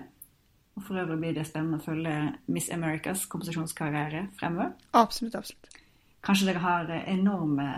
Og 0.76 0.84
for 0.84 1.00
øvrig 1.00 1.18
blir 1.20 1.36
det 1.36 1.46
spennende 1.48 1.80
å 1.80 1.84
følge 1.84 2.14
Miss 2.52 2.68
Americas 2.72 3.24
komposisjonskarriere 3.32 4.26
fremover. 4.40 4.74
Absolutt, 4.96 5.36
absolutt. 5.38 5.82
kanskje 6.26 6.48
dere 6.48 6.64
har 6.64 6.90
enorme 7.06 7.68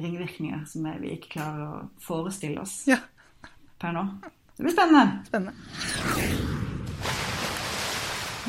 ringvirkninger 0.00 0.64
som 0.68 0.86
vi 1.02 1.12
ikke 1.16 1.34
klarer 1.36 1.66
å 1.66 1.82
forestille 2.00 2.62
oss 2.62 2.86
ja. 2.88 2.98
Per 3.86 3.94
nå. 3.94 4.04
Det 4.56 4.64
blir 4.64 4.74
spennende. 4.74 5.24
Spennende. 5.26 5.52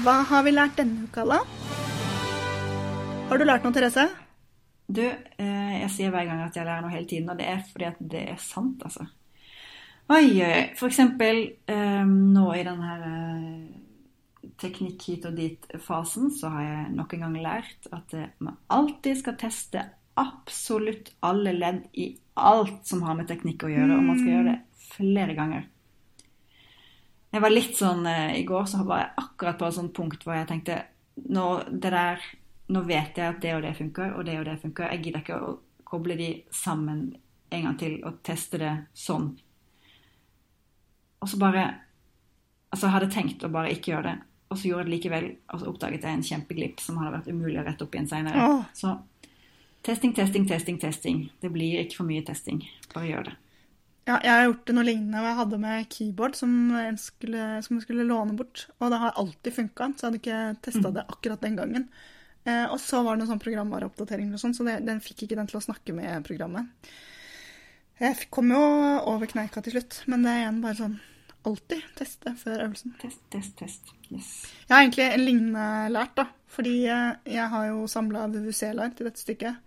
Hva 0.05 0.21
har 0.29 0.45
vi 0.45 0.53
lært 0.53 0.77
denne 0.79 1.07
uka, 1.07 1.25
da? 1.27 1.41
Har 3.27 3.37
du 3.37 3.45
lært 3.45 3.65
noe, 3.65 3.75
Therese? 3.75 4.07
Du, 4.87 5.03
eh, 5.03 5.73
jeg 5.81 5.89
sier 5.91 6.13
hver 6.13 6.29
gang 6.29 6.45
at 6.45 6.55
jeg 6.55 6.65
lærer 6.65 6.85
noe 6.85 6.93
hele 6.93 7.09
tiden, 7.09 7.29
og 7.29 7.39
det 7.39 7.49
er 7.51 7.65
fordi 7.67 7.89
at 7.89 7.99
det 8.13 8.23
er 8.31 8.39
sant, 8.41 8.85
altså. 8.87 9.07
Oi, 10.07 10.39
for 10.79 10.87
eksempel 10.87 11.41
eh, 11.67 12.05
nå 12.07 12.45
i 12.55 12.63
den 12.63 12.85
her 12.87 13.01
eh, 13.09 14.45
teknikk 14.61 15.03
hit 15.09 15.27
og 15.27 15.35
dit-fasen, 15.35 16.31
så 16.31 16.53
har 16.53 16.63
jeg 16.63 16.93
nok 16.95 17.17
en 17.17 17.25
gang 17.25 17.35
lært 17.43 17.89
at 17.91 18.15
man 18.39 18.55
alltid 18.71 19.19
skal 19.19 19.35
teste 19.41 19.83
absolutt 20.17 21.11
alle 21.27 21.51
ledd 21.57 21.83
i 21.99 22.13
alt 22.39 22.87
som 22.87 23.03
har 23.03 23.19
med 23.19 23.27
teknikk 23.27 23.67
å 23.67 23.73
gjøre, 23.73 23.99
og 23.99 24.07
man 24.07 24.21
skal 24.21 24.33
gjøre 24.37 24.53
det 24.53 24.61
flere 24.97 25.37
ganger. 25.37 25.65
Jeg 27.31 27.43
var 27.43 27.51
litt 27.51 27.75
sånn 27.75 28.05
I 28.07 28.43
går 28.47 28.67
så 28.71 28.81
var 28.87 29.01
jeg 29.01 29.23
akkurat 29.23 29.57
på 29.59 29.67
et 29.67 29.75
sånt 29.75 29.93
punkt 29.93 30.23
hvor 30.25 30.37
jeg 30.37 30.47
tenkte 30.49 30.77
nå, 31.29 31.47
der, 31.69 32.21
nå 32.71 32.83
vet 32.87 33.17
jeg 33.19 33.33
at 33.33 33.41
det 33.43 33.55
og 33.57 33.65
det 33.65 33.73
funker, 33.77 34.13
og 34.15 34.25
det 34.25 34.37
og 34.39 34.45
det 34.47 34.59
funker. 34.61 34.93
Jeg 34.93 35.03
gidder 35.03 35.25
ikke 35.25 35.41
å 35.41 35.57
koble 35.87 36.15
de 36.19 36.29
sammen 36.55 37.09
en 37.51 37.67
gang 37.67 37.75
til 37.79 37.99
og 38.07 38.21
teste 38.25 38.59
det 38.61 38.73
sånn 38.97 39.33
og 41.19 41.29
så 41.29 41.37
bare 41.37 41.67
Altså, 42.67 42.85
jeg 42.85 42.93
hadde 42.97 43.13
tenkt 43.13 43.43
å 43.47 43.49
bare 43.49 43.69
ikke 43.71 43.93
gjøre 43.93 44.09
det, 44.09 44.17
og 44.51 44.57
så 44.59 44.67
gjorde 44.67 44.81
jeg 44.81 44.87
det 44.87 44.91
likevel. 44.91 45.27
Og 45.55 45.61
så 45.61 45.69
oppdaget 45.69 46.03
jeg 46.03 46.17
en 46.17 46.23
kjempeglipp 46.27 46.81
som 46.83 46.97
hadde 46.99 47.13
vært 47.13 47.29
umulig 47.31 47.61
å 47.61 47.63
rette 47.63 47.85
opp 47.85 47.93
igjen 47.95 48.09
seinere. 48.11 48.43
Så 48.75 48.91
testing, 49.87 50.11
testing, 50.13 50.43
testing, 50.49 50.79
testing. 50.81 51.21
Det 51.39 51.47
blir 51.53 51.79
ikke 51.85 52.01
for 52.01 52.09
mye 52.09 52.25
testing. 52.27 52.59
Bare 52.91 53.07
gjør 53.07 53.29
det. 53.29 53.37
Ja, 54.07 54.21
jeg 54.23 54.31
har 54.31 54.45
gjort 54.45 54.69
noe 54.71 54.87
lignende 54.87 55.21
jeg 55.25 55.35
hadde 55.41 55.57
med 55.59 55.87
keyboard 55.91 56.37
som 56.39 56.51
jeg 56.71 56.93
skulle, 57.03 57.47
som 57.65 57.75
jeg 57.75 57.83
skulle 57.83 58.05
låne 58.07 58.37
bort. 58.39 58.69
Og 58.79 58.93
det 58.93 59.01
har 59.01 59.17
alltid 59.19 59.55
funka, 59.57 59.89
så 59.91 60.05
jeg 60.05 60.07
hadde 60.07 60.21
ikke 60.21 60.39
testa 60.69 60.85
mm. 60.85 60.93
det 60.95 61.03
akkurat 61.11 61.43
den 61.43 61.59
gangen. 61.59 61.89
Eh, 62.47 62.63
og 62.71 62.79
så 62.79 63.01
var 63.03 63.15
det 63.15 63.23
noen 63.25 63.33
sånn 63.33 63.43
programvareoppdateringer 63.43 64.37
og 64.37 64.43
sånn, 64.45 64.55
så 64.55 64.63
det, 64.63 64.77
den 64.87 65.03
fikk 65.03 65.25
ikke 65.25 65.39
den 65.39 65.51
til 65.51 65.59
å 65.59 65.65
snakke 65.65 65.95
med 65.97 66.23
programmet. 66.27 66.89
Jeg 67.99 68.29
kom 68.31 68.53
jo 68.53 68.63
over 69.09 69.27
kneika 69.27 69.59
til 69.65 69.75
slutt, 69.75 70.03
men 70.07 70.23
det 70.23 70.31
er 70.31 70.43
igjen 70.45 70.63
bare 70.63 70.79
sånn 70.79 70.97
alltid 71.47 71.83
teste 71.97 72.33
før 72.39 72.63
øvelsen. 72.67 72.95
Test, 73.01 73.21
test, 73.33 73.55
test. 73.59 73.93
Yes. 74.07 74.31
Jeg 74.67 74.71
har 74.71 74.85
egentlig 74.85 75.07
en 75.09 75.25
lignende 75.25 75.67
lært, 75.91 76.15
da. 76.15 76.29
Fordi 76.55 76.77
eh, 76.87 77.19
jeg 77.35 77.51
har 77.51 77.67
jo 77.73 77.83
samla 77.91 78.29
VVC-lar 78.31 78.95
til 78.95 79.09
dette 79.09 79.23
stykket. 79.23 79.59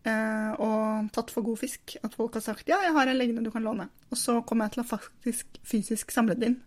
Eh, 0.00 0.52
og 0.56 1.10
tatt 1.12 1.28
for 1.34 1.44
god 1.44 1.58
fisk 1.60 1.98
at 2.00 2.14
folk 2.16 2.38
har 2.38 2.44
sagt 2.44 2.70
ja, 2.70 2.78
jeg 2.86 2.94
har 2.96 3.10
en 3.10 3.18
liggende 3.18 3.44
du 3.44 3.52
kan 3.52 3.66
låne. 3.66 3.90
Og 4.08 4.18
så 4.18 4.38
kom 4.48 4.62
jeg 4.64 4.74
til 4.74 4.84
å 4.84 4.88
faktisk 4.88 5.60
fysisk 5.66 6.14
samle 6.14 6.36
det 6.40 6.52
inn. 6.52 6.60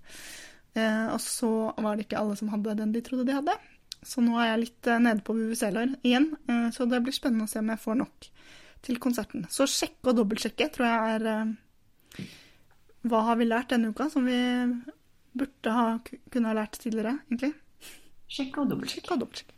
Eh, 0.77 1.07
og 1.09 1.19
så 1.21 1.49
var 1.81 1.97
det 1.97 2.07
ikke 2.07 2.19
alle 2.21 2.37
som 2.39 2.51
hadde 2.53 2.77
den 2.81 2.93
de 2.93 3.01
trodde 3.05 3.25
de 3.29 3.37
hadde. 3.37 3.57
Så 4.03 4.21
nå 4.21 4.35
er 4.37 4.51
jeg 4.51 4.63
litt 4.65 4.89
nede 4.99 5.23
på 5.23 5.35
VVC-lar 5.37 5.95
igjen. 6.03 6.33
så 6.75 6.83
det 6.91 6.99
blir 7.05 7.15
spennende 7.15 7.45
å 7.47 7.51
se 7.51 7.61
om 7.61 7.69
jeg 7.71 7.79
får 7.79 7.95
nok 8.01 8.27
til 8.83 8.97
konserten. 8.99 9.45
Så 9.47 9.63
sjekke 9.71 10.11
og 10.11 10.17
dobbeltsjekke 10.17 10.67
tror 10.75 10.89
jeg 10.89 11.13
er 11.13 12.25
Hva 13.07 13.21
har 13.29 13.39
vi 13.39 13.47
lært 13.47 13.71
denne 13.71 13.93
uka 13.95 14.09
som 14.11 14.27
vi 14.27 14.41
burde 15.31 15.71
ha 15.71 15.85
kunne 16.03 16.51
ha 16.51 16.57
lært 16.57 16.81
tidligere, 16.83 17.15
egentlig? 17.31 17.53
Sjekke 18.27 19.15
og 19.15 19.23
dobbeltsjekke. 19.23 19.52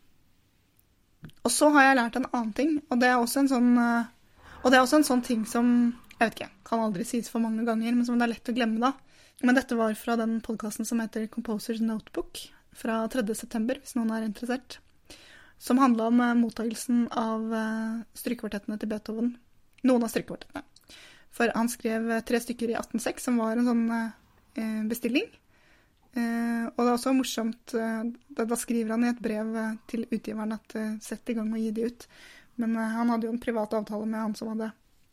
Og 1.45 1.51
så 1.53 1.69
har 1.76 1.89
jeg 1.89 1.97
lært 1.99 2.19
en 2.19 2.30
annen 2.32 2.53
ting, 2.57 2.78
og 2.89 3.01
det 3.01 3.09
er 3.09 3.19
også 3.19 3.43
en 3.43 3.51
sånn 3.51 3.71
er 3.80 4.82
også 4.82 4.99
en 4.99 5.07
sånn 5.07 5.23
ting 5.26 5.45
som 5.49 5.67
jeg 6.15 6.21
vet 6.21 6.38
ikke, 6.39 6.51
kan 6.67 6.82
aldri 6.82 7.05
sies 7.07 7.28
for 7.32 7.43
mange 7.43 7.65
ganger, 7.67 7.91
men 7.91 8.07
som 8.07 8.17
det 8.19 8.26
er 8.28 8.34
lett 8.34 8.51
å 8.51 8.55
glemme 8.55 8.80
da. 8.82 8.93
Men 9.43 9.57
dette 9.57 9.76
var 9.76 9.93
fra 9.99 10.15
den 10.15 10.38
podkasten 10.43 10.88
som 10.88 11.01
heter 11.03 11.28
Composers 11.28 11.82
Notebook 11.84 12.39
fra 12.76 13.01
3.9., 13.11 13.59
hvis 13.82 13.95
noen 13.97 14.13
er 14.15 14.28
interessert 14.28 14.80
som 15.59 15.80
handla 15.80 16.07
om 16.11 16.21
uh, 16.23 16.34
mottagelsen 16.39 17.05
av 17.15 17.43
uh, 17.51 17.99
strykekvartettene 18.17 18.80
til 18.80 18.91
Beethoven. 18.91 19.34
Noen 19.88 20.07
av 20.07 20.11
strykekvartettene. 20.11 20.63
For 21.36 21.51
han 21.51 21.69
skrev 21.71 22.07
tre 22.28 22.39
stykker 22.39 22.71
i 22.71 22.78
1806, 22.80 23.28
som 23.28 23.39
var 23.41 23.59
en 23.59 23.67
sånn 23.67 23.88
bestilling. 24.88 25.26
Og 26.16 26.78
det 26.80 26.86
er 26.86 26.93
også 26.93 27.11
morsomt 27.11 27.74
da, 27.76 28.43
da, 28.45 28.55
skriver 28.55 28.93
han 28.93 29.03
i 29.03 29.09
et 29.11 29.20
brev 29.20 29.49
til 29.91 30.05
utgiveren 30.07 30.55
at 30.55 30.76
sett 31.03 31.28
i 31.32 31.36
gang 31.36 31.49
og 31.51 31.59
gi 31.59 31.74
de 31.76 31.89
ut. 31.89 32.05
Men 32.63 32.78
han 32.80 33.11
hadde 33.11 33.28
jo 33.28 33.34
en 33.34 33.41
privat 33.43 33.76
avtale 33.76 34.07
med 34.07 34.22
han 34.22 34.36
som 34.39 34.53
hadde 34.53 34.70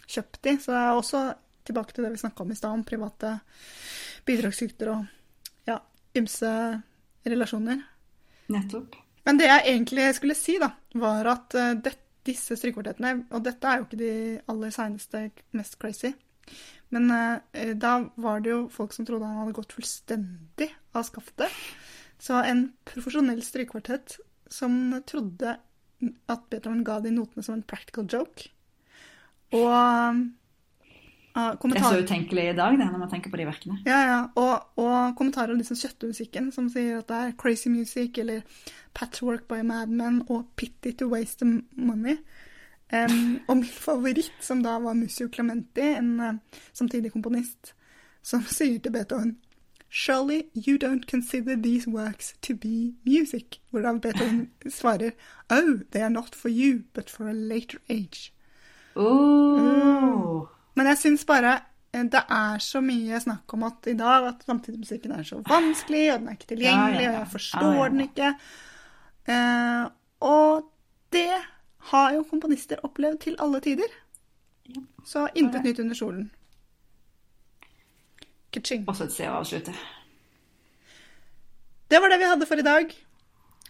kjøpt 0.07 0.39
de, 0.47 0.55
så 0.63 0.71
det 0.71 0.83
er 0.83 1.01
også 1.01 1.23
tilbake 1.67 1.97
til 1.97 2.07
det 2.07 2.13
vi 2.15 2.23
snakka 2.23 2.45
om 2.45 2.53
i 2.55 2.59
stad, 2.59 2.77
om 2.77 2.85
private 2.87 3.33
bidragsyter 4.29 4.93
og 4.93 5.67
ja, 5.67 5.81
ymse 6.19 6.53
relasjoner. 7.27 7.83
Nettopp. 8.55 8.95
Men 9.27 9.39
det 9.39 9.51
jeg 9.51 9.67
egentlig 9.75 10.07
skulle 10.19 10.39
si, 10.39 10.59
da, 10.63 10.71
var 11.03 11.35
at 11.35 11.59
det, 11.83 11.97
disse 12.27 12.57
strykekvartettene 12.59 13.27
Og 13.35 13.43
dette 13.45 13.69
er 13.69 13.81
jo 13.81 13.87
ikke 13.87 14.01
de 14.01 14.15
aller 14.51 14.75
seineste, 14.75 15.25
mest 15.57 15.79
crazy. 15.83 16.13
Men 16.93 17.11
eh, 17.15 17.73
da 17.79 17.97
var 18.21 18.43
det 18.45 18.53
jo 18.53 18.61
folk 18.73 18.95
som 18.95 19.07
trodde 19.09 19.29
han 19.29 19.41
hadde 19.41 19.57
gått 19.57 19.75
fullstendig 19.77 20.69
av 20.97 21.07
skaftet. 21.09 21.51
Så 22.23 22.39
en 22.47 22.69
profesjonell 22.89 23.43
strykekvartett 23.43 24.19
som 24.53 25.03
trodde 25.09 25.57
at 26.31 26.47
Beethoven 26.51 26.85
ga 26.87 27.01
de 27.03 27.15
notene 27.15 27.43
som 27.43 27.57
en 27.57 27.67
practical 27.67 28.07
joke. 28.11 28.51
Og 29.57 30.31
Uh, 31.33 31.57
det 31.65 31.79
er 31.81 31.85
så 31.89 32.03
utenkelig 32.05 32.43
i 32.51 32.57
dag, 32.57 32.75
det, 32.77 32.87
når 32.93 32.99
man 32.99 33.09
tenker 33.09 33.31
på 33.33 33.39
de 33.41 33.47
verkene. 33.49 33.79
Ja, 33.87 34.01
ja. 34.05 34.19
Og, 34.37 34.67
og 34.77 35.15
kommentarer 35.17 35.55
om 35.55 35.61
liksom 35.63 35.79
kjøttmusikken, 35.81 36.51
som 36.53 36.67
sier 36.69 36.99
at 36.99 37.09
det 37.09 37.21
er 37.21 37.33
crazy 37.41 37.71
music, 37.73 38.19
eller 38.21 38.43
patchwork 38.93 39.47
by 39.49 39.63
madmen 39.65 40.19
og 40.29 40.51
pity 40.61 40.93
to 40.93 41.09
waste 41.09 41.41
the 41.41 41.63
money. 41.73 42.19
Um, 42.93 43.41
og 43.49 43.63
min 43.63 43.65
favoritt, 43.65 44.35
som 44.45 44.61
da 44.61 44.77
var 44.85 44.93
Musio 44.93 45.31
Clementi, 45.33 45.95
en 45.97 46.21
uh, 46.21 46.61
samtidig 46.77 47.15
komponist, 47.15 47.73
som 48.23 48.45
sier 48.45 48.77
til 48.85 48.93
Beethoven 48.93 49.39
Surely 49.95 50.45
you 50.55 50.79
don't 50.79 51.07
consider 51.07 51.55
these 51.55 51.87
works 51.87 52.33
to 52.41 52.55
be 52.55 52.95
music. 53.05 53.59
Hvorav 53.71 54.01
Beethoven 54.01 54.51
svarer 54.67 55.13
Oh, 55.51 55.81
they 55.91 56.01
are 56.01 56.09
not 56.11 56.35
for 56.35 56.49
you, 56.49 56.85
but 56.95 57.11
for 57.11 57.29
a 57.29 57.35
later 57.35 57.79
age. 57.91 58.33
Oh. 58.97 59.59
Mm. 59.59 60.49
Men 60.75 60.87
jeg 60.87 60.99
syns 60.99 61.27
bare 61.29 61.53
eh, 61.93 62.05
det 62.09 62.25
er 62.25 62.59
så 62.59 62.81
mye 62.81 63.21
snakk 63.21 63.53
om 63.53 63.69
at 63.69 63.93
i 63.93 63.97
dag 63.99 64.31
at 64.31 64.47
samtidsmusikken 64.47 65.13
er 65.13 65.29
så 65.29 65.43
vanskelig, 65.45 66.07
og 66.13 66.21
den 66.21 66.29
er 66.29 66.39
ikke 66.41 66.53
tilgjengelig, 66.55 67.09
og 67.09 67.15
jeg 67.19 67.29
forstår 67.37 67.89
den 67.89 68.01
ikke. 68.09 68.35
Eh, 69.29 69.87
og 70.21 70.71
det 71.13 71.35
har 71.93 72.15
jo 72.17 72.25
komponister 72.31 72.81
opplevd 72.83 73.27
til 73.27 73.37
alle 73.39 73.61
tider. 73.61 73.93
Så 75.05 75.29
intet 75.35 75.69
nytt 75.69 75.85
under 75.85 75.95
solen. 75.95 76.31
Kaching. 78.53 78.87
Også 78.91 79.09
et 79.09 79.15
sted 79.15 79.31
å 79.31 79.41
avslutte. 79.41 79.75
Det 81.93 82.01
var 82.01 82.13
det 82.13 82.21
vi 82.23 82.29
hadde 82.31 82.49
for 82.49 82.61
i 82.61 82.67
dag. 82.67 82.93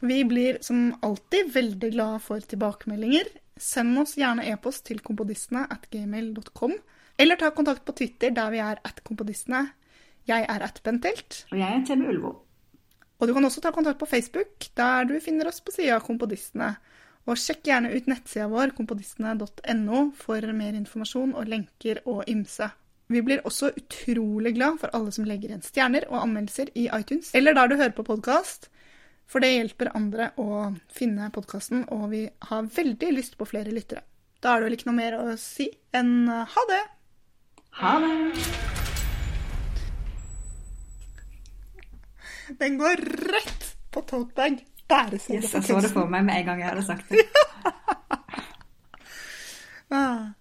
Vi 0.03 0.19
blir 0.27 0.59
som 0.63 0.93
alltid 1.03 1.53
veldig 1.55 1.93
glade 1.95 2.21
for 2.23 2.43
tilbakemeldinger. 2.53 3.29
Send 3.59 3.99
oss 4.03 4.17
gjerne 4.19 4.47
e-post 4.51 4.87
til 4.89 5.03
kompodistene 5.05 5.65
at 5.71 5.87
gmail.com. 5.91 6.75
Eller 7.23 7.39
ta 7.39 7.53
kontakt 7.55 7.85
på 7.87 7.95
Twitter, 7.99 8.33
der 8.35 8.51
vi 8.51 8.63
er 8.63 8.81
at 8.83 9.03
kompodistene. 9.07 9.69
Jeg 10.27 10.47
er 10.49 10.63
at 10.63 10.81
Bentelt. 10.85 11.45
Og 11.51 11.59
jeg 11.59 11.69
er 11.69 11.85
Tebe 11.87 12.09
Ulvo. 12.11 12.33
Og 13.23 13.29
du 13.29 13.35
kan 13.35 13.45
også 13.47 13.63
ta 13.63 13.71
kontakt 13.71 14.01
på 14.01 14.07
Facebook, 14.11 14.67
der 14.77 15.05
du 15.07 15.21
finner 15.23 15.47
oss 15.47 15.61
på 15.63 15.71
sida 15.71 15.95
av 15.99 16.07
Komponistene. 16.07 16.73
Og 17.31 17.39
sjekk 17.39 17.69
gjerne 17.69 17.93
ut 17.95 18.09
nettsida 18.11 18.49
vår, 18.51 18.73
kompodistene.no, 18.75 20.01
for 20.19 20.55
mer 20.59 20.75
informasjon 20.75 21.37
og 21.39 21.51
lenker 21.51 22.01
og 22.11 22.25
ymse. 22.31 22.67
Vi 23.13 23.23
blir 23.25 23.43
også 23.45 23.73
utrolig 23.77 24.55
glad 24.57 24.79
for 24.81 24.93
alle 24.97 25.13
som 25.13 25.27
legger 25.29 25.51
igjen 25.53 25.65
stjerner 25.67 26.07
og 26.09 26.23
anmeldelser 26.23 26.71
i 26.79 26.87
iTunes, 26.89 27.33
eller 27.37 27.57
der 27.59 27.69
du 27.69 27.77
hører 27.77 27.93
på 27.97 28.07
podkast, 28.07 28.71
for 29.29 29.45
det 29.45 29.53
hjelper 29.53 29.93
andre 29.97 30.31
å 30.41 30.73
finne 30.93 31.29
podkasten, 31.35 31.85
og 31.93 32.09
vi 32.13 32.25
har 32.49 32.71
veldig 32.73 33.13
lyst 33.13 33.37
på 33.41 33.49
flere 33.49 33.75
lyttere. 33.75 34.05
Da 34.43 34.55
er 34.55 34.63
det 34.63 34.69
vel 34.69 34.77
ikke 34.79 34.89
noe 34.91 34.99
mer 34.99 35.19
å 35.21 35.37
si 35.41 35.69
enn 35.95 36.15
eh, 36.33 36.57
ha 36.57 36.65
det! 36.73 36.83
Ha 37.83 37.93
det! 38.03 38.17
Den 42.59 42.77
går 42.81 42.97
rett 43.33 43.69
på 43.95 44.03
totebag. 44.09 44.61
Bare 44.89 45.19
si 45.19 45.37
det. 45.37 45.47
Yes, 45.47 45.55
jeg 45.55 45.69
så 45.69 45.81
det 45.81 45.93
for 45.95 46.11
meg 46.11 46.25
med 46.27 46.43
en 46.43 46.51
gang 46.51 46.61
jeg 46.61 46.73
hadde 46.73 46.85
sagt 46.85 47.13
det. 47.13 47.25
ah. 50.01 50.33